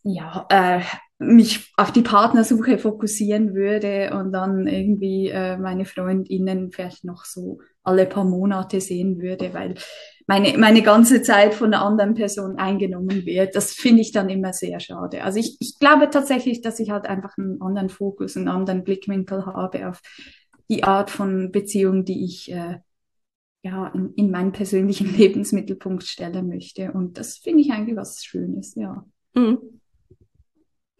ja, 0.03 0.45
äh, 0.49 0.81
mich 1.17 1.73
auf 1.77 1.91
die 1.91 2.01
Partnersuche 2.01 2.77
fokussieren 2.77 3.55
würde 3.55 4.11
und 4.17 4.33
dann 4.33 4.67
irgendwie 4.67 5.29
äh, 5.29 5.57
meine 5.57 5.85
Freundinnen 5.85 6.71
vielleicht 6.71 7.05
noch 7.05 7.23
so 7.23 7.59
alle 7.83 8.05
paar 8.05 8.25
Monate 8.25 8.81
sehen 8.81 9.21
würde, 9.21 9.53
weil 9.53 9.75
meine, 10.27 10.57
meine 10.57 10.81
ganze 10.81 11.21
Zeit 11.21 11.53
von 11.53 11.73
einer 11.73 11.85
anderen 11.85 12.15
Person 12.15 12.57
eingenommen 12.57 13.25
wird. 13.25 13.55
Das 13.55 13.73
finde 13.73 14.01
ich 14.01 14.11
dann 14.11 14.29
immer 14.29 14.53
sehr 14.53 14.79
schade. 14.79 15.23
Also 15.23 15.39
ich, 15.39 15.57
ich 15.59 15.77
glaube 15.79 16.09
tatsächlich, 16.09 16.61
dass 16.61 16.79
ich 16.79 16.89
halt 16.89 17.05
einfach 17.05 17.37
einen 17.37 17.61
anderen 17.61 17.89
Fokus, 17.89 18.35
einen 18.35 18.47
anderen 18.47 18.83
Blickwinkel 18.83 19.45
habe 19.45 19.87
auf 19.87 20.01
die 20.69 20.83
Art 20.83 21.09
von 21.09 21.51
Beziehung, 21.51 22.05
die 22.05 22.25
ich 22.25 22.51
äh, 22.51 22.79
ja 23.63 23.87
in, 23.87 24.13
in 24.15 24.31
meinen 24.31 24.51
persönlichen 24.51 25.13
Lebensmittelpunkt 25.17 26.03
stellen 26.03 26.47
möchte. 26.47 26.91
Und 26.91 27.17
das 27.17 27.37
finde 27.37 27.61
ich 27.61 27.71
eigentlich 27.71 27.95
was 27.95 28.23
Schönes, 28.23 28.75
ja. 28.75 29.05
Mhm. 29.33 29.57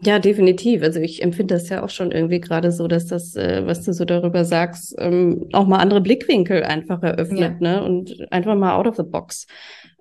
Ja, 0.01 0.19
definitiv. 0.19 0.83
Also 0.83 0.99
ich 0.99 1.23
empfinde 1.23 1.55
das 1.55 1.69
ja 1.69 1.81
auch 1.81 1.89
schon 1.89 2.11
irgendwie 2.11 2.41
gerade 2.41 2.71
so, 2.71 2.87
dass 2.87 3.07
das, 3.07 3.35
äh, 3.35 3.65
was 3.65 3.83
du 3.83 3.93
so 3.93 4.03
darüber 4.03 4.43
sagst, 4.43 4.93
ähm, 4.97 5.47
auch 5.53 5.67
mal 5.67 5.77
andere 5.77 6.01
Blickwinkel 6.01 6.63
einfach 6.63 7.01
eröffnet, 7.01 7.61
ja. 7.61 7.79
ne? 7.79 7.83
Und 7.83 8.31
einfach 8.31 8.55
mal 8.55 8.75
out 8.75 8.87
of 8.87 8.97
the 8.97 9.03
box. 9.03 9.47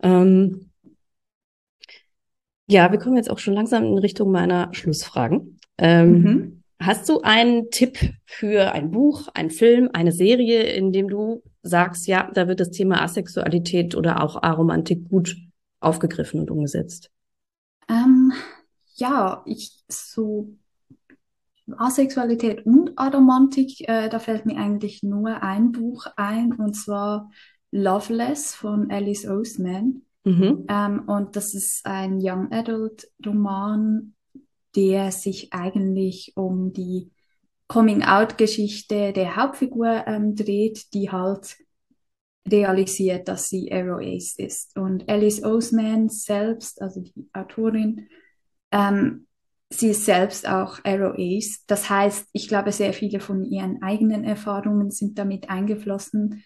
Ähm, 0.03 0.71
ja, 2.67 2.91
wir 2.91 2.99
kommen 2.99 3.17
jetzt 3.17 3.31
auch 3.31 3.39
schon 3.39 3.55
langsam 3.55 3.85
in 3.85 3.99
Richtung 3.99 4.33
meiner 4.33 4.69
Schlussfragen. 4.73 5.59
Ähm, 5.79 6.23
mhm. 6.23 6.64
Hast 6.85 7.09
du 7.09 7.21
einen 7.23 7.71
Tipp 7.71 7.99
für 8.27 8.73
ein 8.73 8.91
Buch, 8.91 9.29
einen 9.33 9.51
Film, 9.51 9.89
eine 9.93 10.13
Serie, 10.13 10.63
in 10.65 10.93
dem 10.93 11.09
du 11.09 11.43
sagst, 11.63 12.07
ja, 12.07 12.31
da 12.35 12.47
wird 12.47 12.61
das 12.61 12.71
Thema 12.71 13.03
Asexualität 13.03 13.95
oder 13.95 14.23
auch 14.23 14.43
Aromantik 14.43 15.09
gut 15.09 15.37
aufgegriffen 15.81 16.41
und 16.41 16.51
umgesetzt? 16.51 17.11
Ähm, 17.89 18.33
ja, 18.97 19.43
ich 19.47 19.83
so 19.89 20.51
Asexualität 21.77 22.67
und 22.67 22.99
Aromantik, 22.99 23.89
äh, 23.89 24.09
da 24.09 24.19
fällt 24.19 24.45
mir 24.45 24.59
eigentlich 24.59 25.03
nur 25.03 25.43
ein 25.43 25.73
Buch 25.73 26.07
ein, 26.17 26.53
und 26.53 26.75
zwar 26.75 27.31
Loveless 27.71 28.55
von 28.55 28.91
Alice 28.91 29.27
Oseman. 29.27 30.03
Mhm. 30.25 30.67
Ähm, 30.69 31.03
und 31.07 31.37
das 31.37 31.55
ist 31.55 31.87
ein 31.87 32.19
Young 32.21 32.53
Adult 32.53 33.09
Roman, 33.25 34.14
der 34.77 35.13
sich 35.13 35.53
eigentlich 35.53 36.33
um 36.37 36.73
die 36.73 37.11
Coming-out-Geschichte 37.69 39.13
der 39.13 39.37
Hauptfigur 39.37 40.05
ähm, 40.07 40.35
dreht, 40.35 40.93
die 40.93 41.11
halt 41.11 41.57
realisiert, 42.49 43.29
dass 43.29 43.49
sie 43.49 43.73
Arrow 43.73 44.01
Ace 44.01 44.35
ist. 44.37 44.77
Und 44.77 45.09
Alice 45.09 45.43
Oseman 45.43 46.09
selbst, 46.09 46.81
also 46.83 47.01
die 47.01 47.29
Autorin, 47.33 48.09
ähm, 48.71 49.27
sie 49.71 49.89
ist 49.89 50.05
selbst 50.05 50.47
auch 50.47 50.79
Arrow 50.85 51.15
Ace. 51.17 51.65
Das 51.67 51.89
heißt, 51.89 52.29
ich 52.33 52.49
glaube, 52.49 52.73
sehr 52.73 52.93
viele 52.93 53.21
von 53.21 53.45
ihren 53.45 53.83
eigenen 53.83 54.25
Erfahrungen 54.25 54.91
sind 54.91 55.19
damit 55.19 55.49
eingeflossen. 55.49 56.45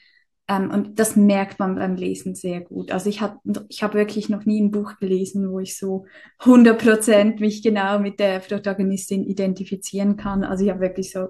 Ähm, 0.51 0.71
und 0.71 0.99
das 0.99 1.15
merkt 1.15 1.59
man 1.59 1.75
beim 1.75 1.95
Lesen 1.95 2.35
sehr 2.35 2.63
gut. 2.63 2.91
Also 2.91 3.11
ich 3.11 3.21
habe 3.21 3.39
ich 3.69 3.83
hab 3.83 3.93
wirklich 3.93 4.31
noch 4.31 4.47
nie 4.47 4.61
ein 4.63 4.71
Buch 4.71 4.97
gelesen, 4.99 5.51
wo 5.51 5.61
ich 5.61 5.77
so 5.77 6.07
100% 6.41 7.39
mich 7.39 7.63
genau 7.63 7.99
mit 7.99 8.19
der 8.19 8.39
Protagonistin 8.41 9.25
identifizieren 9.25 10.17
kann. 10.17 10.45
Also 10.45 10.65
ich 10.65 10.71
habe 10.71 10.81
wirklich 10.81 11.11
so 11.13 11.29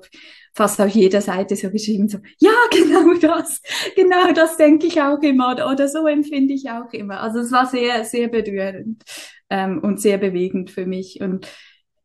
fast 0.54 0.80
auf 0.80 0.90
jeder 0.90 1.20
Seite 1.20 1.56
so 1.56 1.68
geschrieben, 1.70 2.08
so, 2.08 2.18
ja, 2.38 2.52
genau 2.70 3.12
das, 3.20 3.60
genau 3.96 4.32
das 4.32 4.56
denke 4.56 4.86
ich 4.86 5.02
auch 5.02 5.20
immer 5.20 5.52
oder, 5.52 5.70
oder 5.70 5.88
so 5.88 6.06
empfinde 6.06 6.54
ich 6.54 6.70
auch 6.70 6.92
immer. 6.92 7.20
Also 7.20 7.40
es 7.40 7.50
war 7.50 7.66
sehr, 7.66 8.04
sehr 8.04 8.28
berührend 8.28 9.02
ähm, 9.50 9.80
und 9.80 10.00
sehr 10.00 10.18
bewegend 10.18 10.70
für 10.70 10.86
mich. 10.86 11.20
Und 11.20 11.48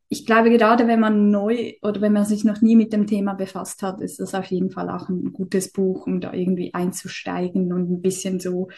ich 0.08 0.26
glaube, 0.26 0.50
gerade 0.50 0.86
wenn 0.86 1.00
man 1.00 1.30
neu 1.30 1.72
oder 1.82 2.00
wenn 2.00 2.12
man 2.12 2.24
sich 2.24 2.44
noch 2.44 2.60
nie 2.60 2.76
mit 2.76 2.92
dem 2.92 3.06
Thema 3.06 3.34
befasst 3.34 3.82
hat, 3.82 4.00
ist 4.00 4.20
das 4.20 4.34
auf 4.34 4.46
jeden 4.46 4.70
Fall 4.70 4.90
auch 4.90 5.08
ein 5.08 5.32
gutes 5.32 5.72
Buch, 5.72 6.06
um 6.06 6.20
da 6.20 6.32
irgendwie 6.32 6.74
einzusteigen 6.74 7.72
und 7.72 7.90
ein 7.90 8.02
bisschen 8.02 8.38
so 8.38 8.68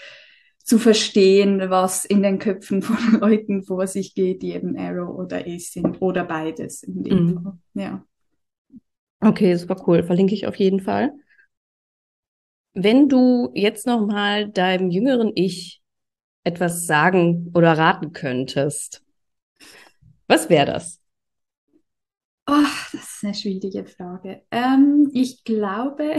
zu 0.58 0.78
verstehen, 0.78 1.70
was 1.70 2.04
in 2.04 2.22
den 2.22 2.38
Köpfen 2.38 2.82
von 2.82 2.96
Leuten 3.20 3.62
vor 3.62 3.86
sich 3.86 4.14
geht, 4.14 4.42
die 4.42 4.52
eben 4.52 4.76
Arrow 4.76 5.16
oder 5.16 5.46
Ace 5.46 5.72
sind 5.72 6.00
oder 6.00 6.24
beides 6.24 6.82
in 6.82 7.02
dem 7.02 7.24
mhm. 7.24 7.34
Fall. 7.34 7.52
Ja. 7.74 8.04
Okay, 9.20 9.54
super 9.56 9.82
cool. 9.86 10.02
Verlinke 10.02 10.34
ich 10.34 10.46
auf 10.46 10.56
jeden 10.56 10.80
Fall. 10.80 11.12
Wenn 12.74 13.08
du 13.08 13.50
jetzt 13.54 13.86
noch 13.86 14.06
mal 14.06 14.50
deinem 14.50 14.90
jüngeren 14.90 15.32
Ich 15.34 15.82
etwas 16.44 16.86
sagen 16.86 17.50
oder 17.54 17.78
raten 17.78 18.12
könntest, 18.12 19.02
was 20.26 20.50
wäre 20.50 20.66
das? 20.66 21.00
Oh, 22.48 22.62
das 22.92 23.02
ist 23.02 23.24
eine 23.24 23.34
schwierige 23.34 23.84
Frage. 23.86 24.42
Ähm, 24.52 25.10
ich 25.12 25.42
glaube, 25.42 26.16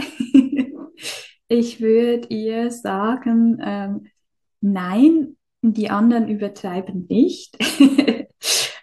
ich 1.48 1.80
würde 1.80 2.28
ihr 2.28 2.70
sagen, 2.70 3.58
ähm, 3.62 4.06
nein, 4.60 5.36
die 5.62 5.88
anderen 5.88 6.28
übertreiben 6.28 7.06
nicht. 7.08 7.56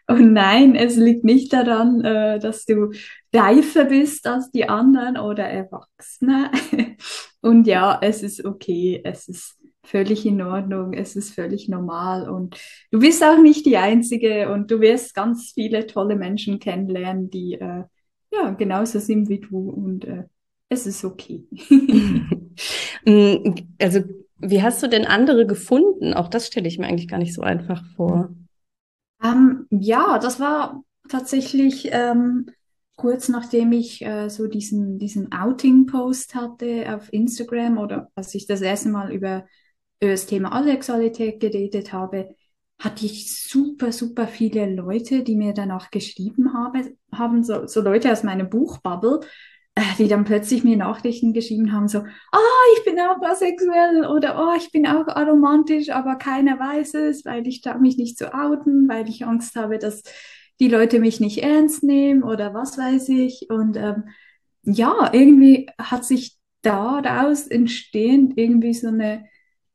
Und 0.08 0.34
nein, 0.34 0.76
es 0.76 0.96
liegt 0.98 1.24
nicht 1.24 1.52
daran, 1.52 2.04
äh, 2.04 2.40
dass 2.40 2.66
du 2.66 2.92
reifer 3.34 3.86
bist 3.86 4.28
als 4.28 4.52
die 4.52 4.68
anderen 4.68 5.18
oder 5.18 5.44
erwachsener. 5.44 6.52
Und 7.42 7.68
ja, 7.68 8.00
es 8.02 8.24
ist 8.24 8.44
okay, 8.44 9.02
es 9.04 9.28
ist 9.28 9.58
völlig 9.86 10.26
in 10.26 10.42
Ordnung, 10.42 10.94
es 10.94 11.16
ist 11.16 11.34
völlig 11.34 11.70
normal 11.70 12.30
und 12.30 12.58
du 12.92 13.00
bist 13.00 13.24
auch 13.24 13.38
nicht 13.38 13.66
die 13.66 13.78
Einzige 13.78 14.52
und 14.52 14.72
du 14.72 14.82
wirst 14.82 15.16
ganz 15.16 15.52
viele 15.54 15.88
tolle 15.88 16.16
Menschen 16.16 16.60
kennenlernen, 16.60 17.30
die 17.30 17.54
äh, 17.54 17.84
ja 18.34 18.50
genauso 18.52 19.00
sind 19.00 19.30
wie 19.30 19.40
du 19.40 19.70
und 19.70 20.06
äh, 20.06 20.24
es 20.70 20.86
ist 20.88 21.04
okay. 21.04 21.46
Mm, 23.08 23.54
also 23.80 24.00
wie 24.38 24.64
hast 24.64 24.82
du 24.82 24.88
denn 24.88 25.06
andere 25.06 25.46
gefunden? 25.46 26.14
Auch 26.14 26.28
das 26.28 26.48
stelle 26.48 26.68
ich 26.68 26.80
mir 26.80 26.88
eigentlich 26.88 27.08
gar 27.08 27.20
nicht 27.20 27.34
so 27.34 27.42
einfach 27.42 27.84
vor. 27.96 28.34
Ähm, 29.24 29.68
ja, 29.70 30.18
das 30.18 30.40
war 30.40 30.84
tatsächlich 31.08 31.90
ähm, 31.92 32.48
kurz 32.96 33.30
nachdem 33.30 33.72
ich 33.72 34.04
äh, 34.04 34.30
so 34.30 34.48
diesen, 34.48 34.98
diesen 35.00 35.32
Outing-Post 35.32 36.36
hatte 36.36 36.96
auf 36.96 37.12
Instagram 37.12 37.78
oder 37.78 38.10
als 38.16 38.34
ich 38.36 38.48
das 38.48 38.62
erste 38.62 38.90
Mal 38.90 39.12
über 39.12 39.46
über 40.06 40.14
das 40.14 40.28
Thema 40.28 40.54
Asexualität 40.54 41.40
geredet 41.40 41.92
habe, 41.92 42.36
hatte 42.80 43.06
ich 43.06 43.42
super, 43.42 43.92
super 43.92 44.28
viele 44.28 44.70
Leute, 44.74 45.24
die 45.24 45.36
mir 45.36 45.54
danach 45.54 45.92
geschrieben 45.92 46.54
habe, 46.54 46.96
haben, 47.12 47.44
so, 47.44 47.68
so 47.68 47.82
Leute 47.82 48.12
aus 48.12 48.24
meiner 48.24 48.44
Buchbubble, 48.44 49.22
äh, 49.76 49.82
die 49.98 50.08
dann 50.08 50.26
plötzlich 50.26 50.64
mir 50.64 50.78
Nachrichten 50.78 51.34
geschrieben 51.34 51.72
haben, 51.72 51.88
so, 51.88 52.00
ah, 52.00 52.40
ich 52.78 52.86
bin 52.86 53.00
auch 53.00 53.22
asexuell 53.22 54.06
oder 54.06 54.38
oh, 54.40 54.56
ich 54.58 54.72
bin 54.72 54.86
auch 54.88 55.08
aromantisch, 55.08 55.90
aber 55.90 56.16
keiner 56.16 56.60
weiß 56.60 56.94
es, 56.96 57.26
weil 57.26 57.48
ich 57.48 57.62
darf 57.62 57.80
mich 57.80 57.98
nicht 57.98 58.18
so 58.18 58.28
outen, 58.28 58.88
weil 58.88 59.10
ich 59.10 59.26
Angst 59.26 59.56
habe, 59.56 59.80
dass 59.80 60.04
die 60.60 60.68
Leute 60.68 61.00
mich 61.00 61.20
nicht 61.20 61.44
ernst 61.44 61.84
nehmen 61.84 62.24
oder 62.24 62.54
was 62.54 62.78
weiß 62.78 63.10
ich. 63.10 63.48
Und 63.50 63.78
ähm, 63.78 64.10
ja, 64.64 65.10
irgendwie 65.14 65.70
hat 65.80 66.06
sich 66.06 66.38
daraus 66.62 67.48
entstehend 67.48 68.38
irgendwie 68.38 68.74
so 68.74 68.88
eine 68.88 69.26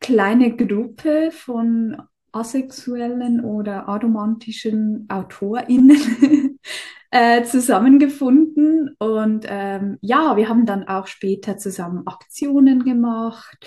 kleine 0.01 0.57
Gruppe 0.57 1.31
von 1.31 2.03
asexuellen 2.33 3.45
oder 3.45 3.89
aromantischen 3.89 5.07
AutorInnen 5.09 6.59
äh, 7.11 7.43
zusammengefunden. 7.45 8.95
Und 8.99 9.47
ähm, 9.49 9.99
ja, 10.01 10.37
wir 10.37 10.49
haben 10.49 10.67
dann 10.67 10.85
auch 10.85 11.07
später 11.07 11.59
zusammen 11.59 12.07
Aktionen 12.07 12.85
gemacht. 12.85 13.67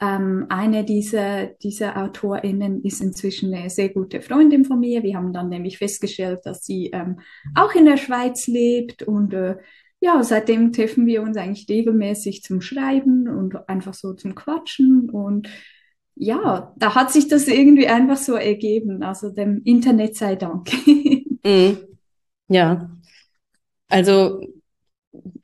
Ähm, 0.00 0.46
eine 0.48 0.84
dieser, 0.84 1.46
dieser 1.46 1.96
AutorInnen 1.96 2.84
ist 2.84 3.00
inzwischen 3.00 3.52
eine 3.52 3.68
sehr 3.68 3.88
gute 3.88 4.20
Freundin 4.20 4.64
von 4.64 4.78
mir. 4.78 5.02
Wir 5.02 5.16
haben 5.16 5.32
dann 5.32 5.48
nämlich 5.48 5.78
festgestellt, 5.78 6.40
dass 6.44 6.64
sie 6.64 6.90
ähm, 6.92 7.18
auch 7.56 7.74
in 7.74 7.84
der 7.84 7.96
Schweiz 7.96 8.46
lebt 8.46 9.02
und 9.02 9.34
äh, 9.34 9.56
ja, 10.00 10.22
seitdem 10.22 10.72
treffen 10.72 11.06
wir 11.06 11.22
uns 11.22 11.36
eigentlich 11.36 11.68
regelmäßig 11.68 12.42
zum 12.42 12.60
Schreiben 12.60 13.28
und 13.28 13.68
einfach 13.68 13.94
so 13.94 14.12
zum 14.12 14.34
Quatschen. 14.34 15.10
Und 15.10 15.48
ja, 16.14 16.72
da 16.76 16.94
hat 16.94 17.12
sich 17.12 17.28
das 17.28 17.48
irgendwie 17.48 17.88
einfach 17.88 18.16
so 18.16 18.34
ergeben. 18.34 19.02
Also 19.02 19.30
dem 19.30 19.62
Internet 19.64 20.16
sei 20.16 20.36
Dank. 20.36 20.70
Mhm. 21.44 21.78
Ja. 22.48 22.90
Also 23.88 24.40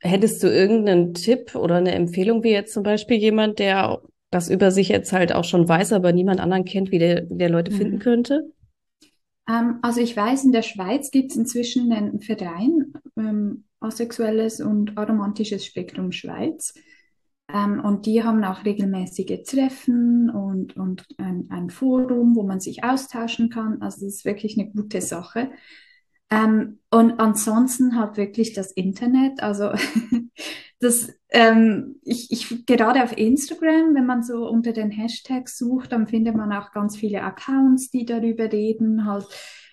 hättest 0.01 0.43
du 0.43 0.47
irgendeinen 0.47 1.13
Tipp 1.13 1.55
oder 1.55 1.75
eine 1.75 1.93
Empfehlung, 1.93 2.43
wie 2.43 2.51
jetzt 2.51 2.73
zum 2.73 2.83
Beispiel 2.83 3.17
jemand, 3.17 3.59
der 3.59 4.01
das 4.29 4.49
über 4.49 4.71
sich 4.71 4.89
jetzt 4.89 5.13
halt 5.13 5.33
auch 5.33 5.45
schon 5.45 5.67
weiß, 5.67 5.93
aber 5.93 6.11
niemand 6.11 6.41
anderen 6.41 6.65
kennt, 6.65 6.91
wie 6.91 6.99
der, 6.99 7.21
der 7.21 7.49
Leute 7.49 7.71
mhm. 7.71 7.75
finden 7.77 7.99
könnte? 7.99 8.51
Ähm, 9.49 9.79
also 9.81 10.01
ich 10.01 10.15
weiß, 10.15 10.43
in 10.43 10.51
der 10.51 10.63
Schweiz 10.63 11.11
gibt 11.11 11.31
es 11.31 11.37
inzwischen 11.37 11.91
einen 11.91 12.19
Verein, 12.19 12.93
ähm, 13.17 13.63
Asexuelles 13.79 14.61
und 14.61 14.97
Aromantisches 14.97 15.65
Spektrum 15.65 16.11
Schweiz. 16.11 16.73
Ähm, 17.53 17.79
und 17.83 18.05
die 18.05 18.23
haben 18.23 18.43
auch 18.43 18.65
regelmäßige 18.65 19.43
Treffen 19.43 20.29
und, 20.29 20.75
und 20.77 21.05
ein, 21.17 21.47
ein, 21.51 21.69
Forum, 21.69 22.35
wo 22.35 22.43
man 22.43 22.59
sich 22.59 22.83
austauschen 22.83 23.49
kann. 23.49 23.81
Also 23.81 24.05
das 24.05 24.15
ist 24.15 24.25
wirklich 24.25 24.57
eine 24.57 24.71
gute 24.71 25.01
Sache. 25.01 25.51
Ähm, 26.31 26.79
und 26.89 27.19
ansonsten 27.19 27.97
hat 27.97 28.17
wirklich 28.17 28.53
das 28.53 28.71
Internet, 28.71 29.43
also 29.43 29.71
das, 30.79 31.13
ähm, 31.29 31.97
ich, 32.01 32.31
ich, 32.31 32.65
gerade 32.65 33.03
auf 33.03 33.15
Instagram, 33.15 33.93
wenn 33.93 34.07
man 34.07 34.23
so 34.23 34.49
unter 34.49 34.73
den 34.73 34.89
Hashtags 34.89 35.57
sucht, 35.57 35.91
dann 35.91 36.07
findet 36.07 36.35
man 36.35 36.51
auch 36.51 36.71
ganz 36.71 36.97
viele 36.97 37.21
Accounts, 37.21 37.91
die 37.91 38.05
darüber 38.05 38.51
reden. 38.51 39.05
Halt 39.05 39.27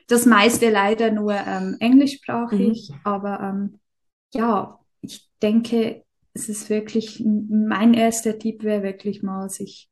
das 0.08 0.26
meiste 0.26 0.68
leider 0.68 1.10
nur 1.10 1.32
ähm, 1.32 1.76
englischsprachig, 1.80 2.90
mhm. 2.90 3.00
aber 3.04 3.40
ähm, 3.40 3.78
ja, 4.34 4.78
ich 5.00 5.28
denke, 5.42 6.04
es 6.34 6.48
ist 6.48 6.70
wirklich, 6.70 7.22
mein 7.24 7.94
erster 7.94 8.38
Tipp 8.38 8.62
wäre 8.62 8.82
wirklich 8.82 9.22
mal, 9.22 9.48
sich 9.50 9.90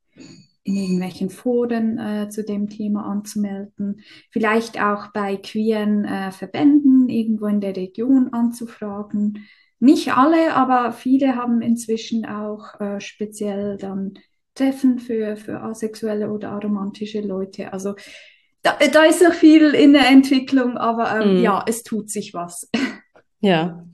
in 0.64 0.76
irgendwelchen 0.76 1.30
Foren 1.30 1.98
äh, 1.98 2.28
zu 2.28 2.44
dem 2.44 2.68
Thema 2.68 3.06
anzumelden, 3.06 4.02
vielleicht 4.30 4.80
auch 4.80 5.08
bei 5.12 5.36
queeren 5.36 6.04
äh, 6.04 6.32
Verbänden 6.32 7.08
irgendwo 7.08 7.46
in 7.46 7.60
der 7.60 7.76
Region 7.76 8.32
anzufragen. 8.32 9.46
Nicht 9.78 10.14
alle, 10.14 10.54
aber 10.54 10.92
viele 10.92 11.36
haben 11.36 11.62
inzwischen 11.62 12.26
auch 12.26 12.78
äh, 12.80 13.00
speziell 13.00 13.78
dann 13.78 14.14
Treffen 14.54 14.98
für, 14.98 15.36
für 15.36 15.60
asexuelle 15.62 16.30
oder 16.30 16.50
aromantische 16.50 17.22
Leute. 17.22 17.72
Also 17.72 17.94
da, 18.62 18.76
da 18.92 19.04
ist 19.04 19.22
noch 19.22 19.32
viel 19.32 19.74
in 19.74 19.94
der 19.94 20.08
Entwicklung, 20.08 20.76
aber 20.76 21.20
ähm, 21.20 21.40
mm. 21.40 21.42
ja, 21.42 21.64
es 21.66 21.82
tut 21.82 22.10
sich 22.10 22.34
was. 22.34 22.68
Ja, 23.42 23.86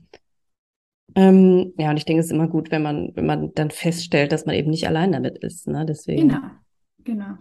ähm, 1.17 1.73
ja, 1.77 1.89
und 1.89 1.97
ich 1.97 2.05
denke, 2.05 2.19
es 2.19 2.27
ist 2.27 2.31
immer 2.31 2.47
gut, 2.47 2.69
wenn 2.69 2.83
man, 2.83 3.11
wenn 3.15 3.25
man 3.25 3.51
dann 3.55 3.71
feststellt, 3.71 4.31
dass 4.31 4.45
man 4.45 4.53
eben 4.53 4.69
nicht 4.69 4.87
allein 4.87 5.11
damit 5.11 5.39
ist. 5.39 5.67
Ne? 5.67 5.83
Deswegen. 5.83 6.29
Genau, 6.29 6.41
genau. 7.03 7.37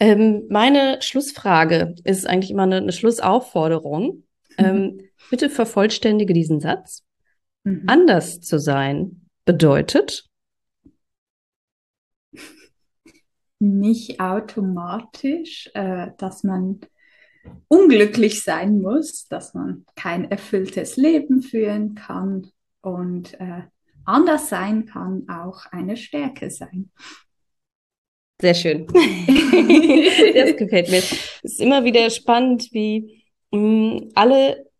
Ähm, 0.00 0.42
meine 0.48 1.00
Schlussfrage 1.00 1.94
ist 2.02 2.26
eigentlich 2.26 2.50
immer 2.50 2.64
eine, 2.64 2.78
eine 2.78 2.92
Schlussaufforderung. 2.92 4.24
Mhm. 4.58 4.64
Ähm, 4.64 5.00
bitte 5.30 5.48
vervollständige 5.48 6.32
diesen 6.34 6.58
Satz. 6.58 7.04
Mhm. 7.62 7.84
Anders 7.86 8.40
zu 8.40 8.58
sein 8.58 9.28
bedeutet. 9.44 10.28
nicht 13.60 14.20
automatisch, 14.20 15.70
äh, 15.74 16.08
dass 16.18 16.42
man 16.42 16.80
unglücklich 17.68 18.42
sein 18.42 18.80
muss, 18.80 19.28
dass 19.28 19.54
man 19.54 19.84
kein 19.96 20.30
erfülltes 20.30 20.96
Leben 20.96 21.42
führen 21.42 21.94
kann 21.94 22.50
und 22.82 23.38
äh, 23.40 23.62
anders 24.04 24.48
sein 24.48 24.86
kann 24.86 25.28
auch 25.28 25.66
eine 25.70 25.96
Stärke 25.96 26.50
sein. 26.50 26.90
Sehr 28.40 28.54
schön. 28.54 28.86
das 30.34 30.56
gefällt 30.56 30.90
mir. 30.90 30.98
Es 30.98 31.12
ist 31.42 31.60
immer 31.60 31.84
wieder 31.84 32.08
spannend, 32.10 32.68
wie 32.72 33.22
mh, 33.50 33.58
mm, 33.60 34.08
alle 34.14 34.70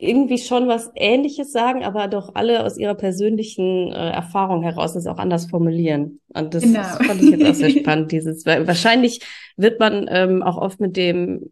irgendwie 0.00 0.38
schon 0.38 0.68
was 0.68 0.92
Ähnliches 0.94 1.50
sagen, 1.50 1.82
aber 1.82 2.06
doch 2.06 2.34
alle 2.36 2.64
aus 2.64 2.78
ihrer 2.78 2.94
persönlichen 2.94 3.90
äh, 3.92 4.10
Erfahrung 4.10 4.62
heraus 4.62 4.94
das 4.94 5.08
auch 5.08 5.18
anders 5.18 5.46
formulieren. 5.46 6.20
Und 6.34 6.54
das, 6.54 6.62
genau. 6.62 6.78
das 6.78 6.98
fand 7.04 7.20
ich 7.20 7.30
jetzt 7.30 7.46
auch 7.46 7.54
sehr 7.54 7.70
spannend, 7.70 8.12
dieses, 8.12 8.46
weil 8.46 8.66
wahrscheinlich 8.66 9.20
wird 9.56 9.80
man 9.80 10.06
ähm, 10.08 10.42
auch 10.44 10.56
oft 10.56 10.78
mit 10.78 10.96
dem 10.96 11.50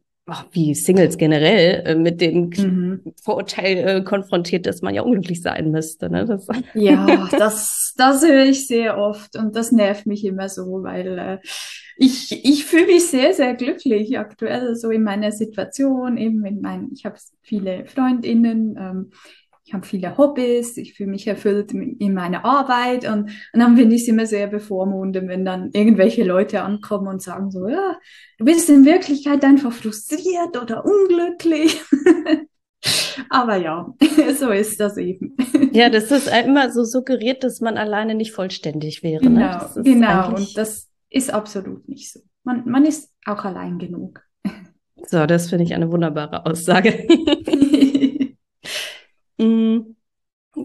wie 0.51 0.75
Singles 0.75 1.19
generell 1.19 1.83
äh, 1.87 1.95
mit 1.95 2.21
dem 2.21 2.51
mhm. 2.57 3.01
Vorurteil 3.23 3.77
äh, 3.77 4.03
konfrontiert, 4.03 4.67
dass 4.67 4.83
man 4.83 4.95
ja 4.95 5.03
unglücklich 5.03 5.41
sein 5.41 5.71
müsste. 5.71 6.11
Ne? 6.11 6.25
Das 6.27 6.47
ja, 6.75 7.29
das, 7.31 7.95
das 7.97 8.27
höre 8.27 8.47
ich 8.47 8.67
sehr 8.67 8.99
oft 8.99 9.37
und 9.37 9.55
das 9.55 9.71
nervt 9.71 10.07
mich 10.07 10.25
immer 10.25 10.49
so, 10.49 10.83
weil 10.83 11.19
äh, 11.19 11.39
ich, 11.97 12.45
ich 12.45 12.65
fühle 12.65 12.87
mich 12.87 13.07
sehr, 13.07 13.33
sehr 13.33 13.55
glücklich 13.55 14.19
aktuell 14.19 14.75
so 14.77 14.91
in 14.91 15.03
meiner 15.03 15.33
Situation, 15.33 16.19
eben 16.19 16.45
in 16.45 16.61
meinen, 16.61 16.91
ich 16.93 17.07
habe 17.07 17.17
viele 17.43 17.87
Freundinnen, 17.87 18.77
ähm, 18.79 19.11
ich 19.67 19.75
habe 19.75 19.85
viele 19.85 20.17
Hobbys, 20.17 20.77
ich 20.77 20.95
fühle 20.95 21.11
mich 21.11 21.27
erfüllt 21.27 21.73
in 21.73 22.15
meiner 22.15 22.45
Arbeit 22.45 23.05
und, 23.05 23.31
und 23.53 23.61
dann 23.61 23.77
finde 23.77 23.97
ich 23.97 24.03
es 24.03 24.09
immer 24.09 24.25
sehr 24.25 24.47
bevormundend, 24.47 25.29
wenn 25.29 25.45
dann 25.45 25.71
irgendwelche 25.73 26.23
Leute 26.23 26.63
ankommen 26.63 27.09
und 27.09 27.21
sagen 27.21 27.51
so, 27.51 27.67
ja, 27.67 27.99
du 28.39 28.45
bist 28.45 28.71
in 28.71 28.85
Wirklichkeit 28.85 29.45
einfach 29.45 29.73
frustriert 29.73 30.57
oder 30.63 30.85
unglücklich. 30.85 31.83
Aber 33.31 33.57
ja, 33.57 33.93
so 34.39 34.51
ist 34.51 34.79
das 34.79 34.99
eben. 34.99 35.37
Ja, 35.73 35.91
das 35.91 36.13
ist 36.13 36.29
immer 36.29 36.71
so 36.71 36.85
suggeriert, 36.85 37.43
dass 37.43 37.61
man 37.61 37.77
alleine 37.77 38.15
nicht 38.15 38.31
vollständig 38.31 39.03
wäre. 39.03 39.25
Genau, 39.25 39.41
ne? 39.41 39.83
genau. 39.83 40.37
Und 40.37 40.57
das 40.57 40.89
ist 41.11 41.35
absolut 41.35 41.89
nicht 41.89 42.13
so. 42.13 42.21
Man, 42.45 42.69
man 42.69 42.85
ist 42.85 43.11
auch 43.25 43.45
allein 43.45 43.81
genug. 43.81 44.23
So, 45.09 45.27
das 45.27 45.51
finde 45.51 45.65
ich 45.65 45.75
eine 45.75 45.91
wunderbare 45.91 46.47
Aussage. 46.47 47.07
Mm, 49.39 49.97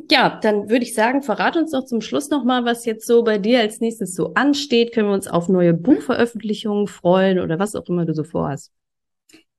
ja, 0.09 0.39
dann 0.41 0.69
würde 0.69 0.84
ich 0.84 0.93
sagen, 0.93 1.22
verrat 1.22 1.57
uns 1.57 1.72
doch 1.72 1.86
zum 1.86 2.01
Schluss 2.01 2.30
nochmal, 2.30 2.63
was 2.63 2.86
jetzt 2.86 3.05
so 3.05 3.24
bei 3.24 3.38
dir 3.38 3.59
als 3.59 3.82
nächstes 3.82 4.15
so 4.15 4.34
ansteht. 4.36 4.93
Können 4.93 5.09
wir 5.09 5.13
uns 5.13 5.28
auf 5.28 5.49
neue 5.49 5.74
Buchveröffentlichungen 5.74 6.88
freuen 6.88 7.39
oder 7.39 7.59
was 7.59 7.76
auch 7.76 7.88
immer 7.88 8.05
du 8.05 8.13
so 8.13 8.24
vorhast? 8.24 8.72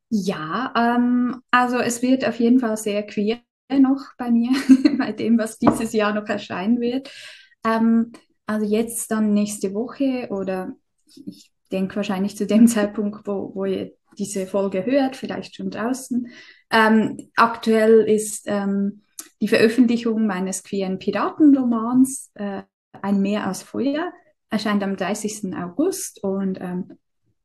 Ja, 0.08 0.72
ähm, 0.76 1.42
also 1.50 1.78
es 1.78 2.02
wird 2.02 2.26
auf 2.26 2.38
jeden 2.38 2.60
Fall 2.60 2.76
sehr 2.76 3.02
queer 3.02 3.40
noch 3.70 4.14
bei 4.18 4.30
mir, 4.30 4.50
bei 4.98 5.12
dem, 5.12 5.38
was 5.38 5.58
dieses 5.58 5.92
Jahr 5.92 6.12
noch 6.14 6.28
erscheinen 6.28 6.80
wird. 6.80 7.10
Ähm, 7.64 8.12
also 8.46 8.66
jetzt 8.66 9.10
dann 9.10 9.32
nächste 9.32 9.72
Woche 9.74 10.28
oder 10.30 10.74
ich 11.06 11.50
denke 11.70 11.96
wahrscheinlich 11.96 12.36
zu 12.36 12.46
dem 12.46 12.66
Zeitpunkt, 12.68 13.26
wo, 13.26 13.52
wo 13.54 13.64
ihr 13.64 13.92
diese 14.18 14.46
Folge 14.46 14.84
hört, 14.84 15.16
vielleicht 15.16 15.56
schon 15.56 15.70
draußen, 15.70 16.28
ähm, 16.72 17.30
aktuell 17.36 18.08
ist 18.08 18.44
ähm, 18.46 19.02
die 19.40 19.48
Veröffentlichung 19.48 20.26
meines 20.26 20.62
queeren 20.62 20.98
Piratenromans 20.98 22.30
äh, 22.34 22.62
Ein 23.00 23.20
Meer 23.20 23.50
aus 23.50 23.62
Feuer, 23.62 24.12
erscheint 24.50 24.82
am 24.82 24.96
30. 24.96 25.54
August 25.54 26.22
und 26.22 26.60
ähm, 26.60 26.98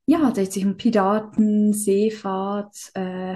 ja, 0.05 0.29
dreht 0.31 0.53
sich 0.53 0.65
um 0.65 0.77
Piraten, 0.77 1.73
Seefahrt, 1.73 2.91
äh, 2.93 3.35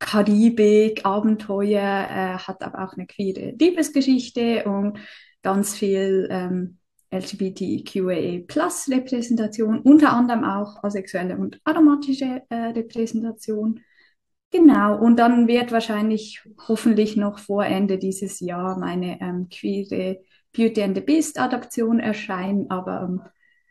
Karibik, 0.00 1.04
Abenteuer, 1.04 2.08
äh, 2.10 2.38
hat 2.38 2.62
aber 2.62 2.84
auch 2.84 2.94
eine 2.94 3.06
queere 3.06 3.54
Liebesgeschichte 3.58 4.64
und 4.64 4.98
ganz 5.42 5.76
viel 5.76 6.26
ähm, 6.30 6.78
LGBTQIA-Plus-Repräsentation, 7.12 9.80
unter 9.80 10.12
anderem 10.12 10.44
auch 10.44 10.82
asexuelle 10.82 11.36
und 11.36 11.60
aromatische 11.64 12.42
äh, 12.48 12.54
Repräsentation. 12.54 13.80
Genau, 14.52 14.98
und 14.98 15.16
dann 15.16 15.46
wird 15.46 15.70
wahrscheinlich 15.70 16.42
hoffentlich 16.66 17.16
noch 17.16 17.38
vor 17.38 17.64
Ende 17.64 17.98
dieses 17.98 18.40
Jahr 18.40 18.78
meine 18.78 19.20
ähm, 19.20 19.48
queere 19.48 20.18
Beauty 20.52 20.82
and 20.82 20.96
the 20.96 21.00
Beast 21.00 21.38
Adaption 21.38 22.00
erscheinen, 22.00 22.68
aber 22.68 23.02
ähm, 23.02 23.22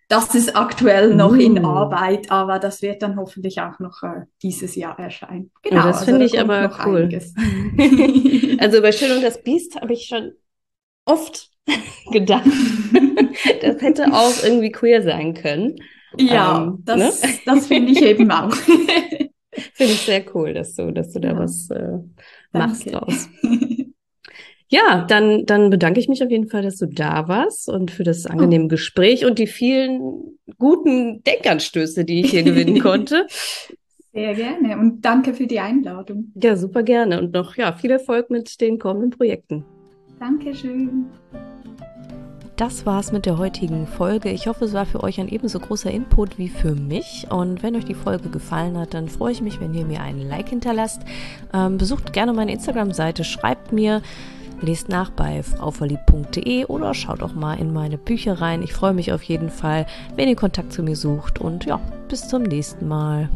das 0.07 0.33
ist 0.33 0.55
aktuell 0.55 1.13
noch 1.13 1.33
uh. 1.33 1.35
in 1.35 1.63
Arbeit, 1.63 2.31
aber 2.31 2.57
das 2.57 2.81
wird 2.81 3.03
dann 3.03 3.17
hoffentlich 3.17 3.61
auch 3.61 3.77
noch 3.79 4.01
äh, 4.03 4.23
dieses 4.41 4.75
Jahr 4.75 4.97
erscheinen. 4.97 5.51
Genau, 5.61 5.83
das 5.83 5.97
also 5.97 6.05
finde 6.05 6.25
ich 6.25 6.39
aber 6.39 6.71
cool. 6.85 7.09
also 8.59 8.81
bei 8.81 8.91
Schön 8.91 9.17
und 9.17 9.23
das 9.23 9.43
Biest 9.43 9.79
habe 9.79 9.93
ich 9.93 10.05
schon 10.05 10.31
oft 11.05 11.51
gedacht, 12.11 12.45
das 13.61 13.81
hätte 13.81 14.13
auch 14.13 14.43
irgendwie 14.43 14.71
queer 14.71 15.03
sein 15.03 15.33
können. 15.33 15.75
Ja, 16.17 16.63
ähm, 16.63 16.79
das, 16.85 17.21
ne? 17.21 17.29
das 17.45 17.67
finde 17.67 17.91
ich 17.91 18.01
eben 18.01 18.31
auch. 18.31 18.55
Finde 19.73 19.93
ich 19.93 20.01
sehr 20.01 20.23
cool, 20.35 20.53
dass 20.53 20.75
du, 20.75 20.91
dass 20.91 21.11
du 21.11 21.19
da 21.19 21.29
ja. 21.29 21.39
was 21.39 21.69
äh, 21.71 21.97
machst 22.51 22.91
draus. 22.91 23.29
Ja, 24.71 25.03
dann, 25.07 25.47
dann 25.47 25.71
bedanke 25.71 25.99
ich 25.99 26.07
mich 26.07 26.23
auf 26.23 26.29
jeden 26.29 26.47
Fall, 26.47 26.61
dass 26.61 26.77
du 26.77 26.85
da 26.85 27.27
warst 27.27 27.67
und 27.69 27.89
für 27.89 28.03
das 28.03 28.27
angenehme 28.27 28.65
oh. 28.65 28.67
Gespräch 28.67 29.25
und 29.25 29.39
die 29.39 29.47
vielen 29.47 30.37
guten 30.59 31.23
Denkanstöße, 31.23 32.05
die 32.05 32.21
ich 32.21 32.29
hier 32.29 32.43
gewinnen 32.43 32.79
konnte. 32.83 33.25
Sehr 34.13 34.35
gerne 34.35 34.77
und 34.77 35.01
danke 35.01 35.33
für 35.33 35.47
die 35.47 35.59
Einladung. 35.59 36.31
Ja, 36.35 36.55
super 36.55 36.83
gerne 36.83 37.19
und 37.19 37.33
noch 37.33 37.57
ja, 37.57 37.73
viel 37.73 37.89
Erfolg 37.89 38.29
mit 38.29 38.61
den 38.61 38.77
kommenden 38.77 39.09
Projekten. 39.09 39.65
Dankeschön. 40.19 41.07
Das 42.59 42.85
war's 42.85 43.13
mit 43.13 43.25
der 43.25 43.37
heutigen 43.37 43.87
Folge. 43.87 44.31
Ich 44.31 44.47
hoffe, 44.47 44.65
es 44.65 44.73
war 44.73 44.85
für 44.85 45.01
euch 45.01 45.21
ein 45.21 45.29
ebenso 45.29 45.61
großer 45.61 45.91
Input 45.91 46.37
wie 46.37 46.49
für 46.49 46.75
mich. 46.75 47.25
Und 47.29 47.63
wenn 47.63 47.73
euch 47.77 47.85
die 47.85 47.93
Folge 47.93 48.27
gefallen 48.27 48.77
hat, 48.77 48.93
dann 48.93 49.07
freue 49.07 49.31
ich 49.31 49.41
mich, 49.41 49.61
wenn 49.61 49.73
ihr 49.73 49.85
mir 49.85 50.01
einen 50.01 50.27
Like 50.27 50.49
hinterlasst. 50.49 51.01
Ähm, 51.53 51.77
besucht 51.77 52.11
gerne 52.11 52.33
meine 52.33 52.51
Instagram-Seite, 52.51 53.23
schreibt 53.23 53.71
mir, 53.71 54.01
lest 54.59 54.89
nach 54.89 55.09
bei 55.09 55.41
frauverliebt.de 55.41 56.65
oder 56.65 56.93
schaut 56.93 57.23
auch 57.23 57.33
mal 57.33 57.53
in 57.53 57.71
meine 57.71 57.97
Bücher 57.97 58.41
rein. 58.41 58.61
Ich 58.61 58.73
freue 58.73 58.93
mich 58.93 59.13
auf 59.13 59.23
jeden 59.23 59.51
Fall, 59.51 59.85
wenn 60.17 60.27
ihr 60.27 60.35
Kontakt 60.35 60.73
zu 60.73 60.83
mir 60.83 60.97
sucht. 60.97 61.39
Und 61.39 61.63
ja, 61.63 61.79
bis 62.09 62.27
zum 62.27 62.43
nächsten 62.43 62.89
Mal. 62.89 63.29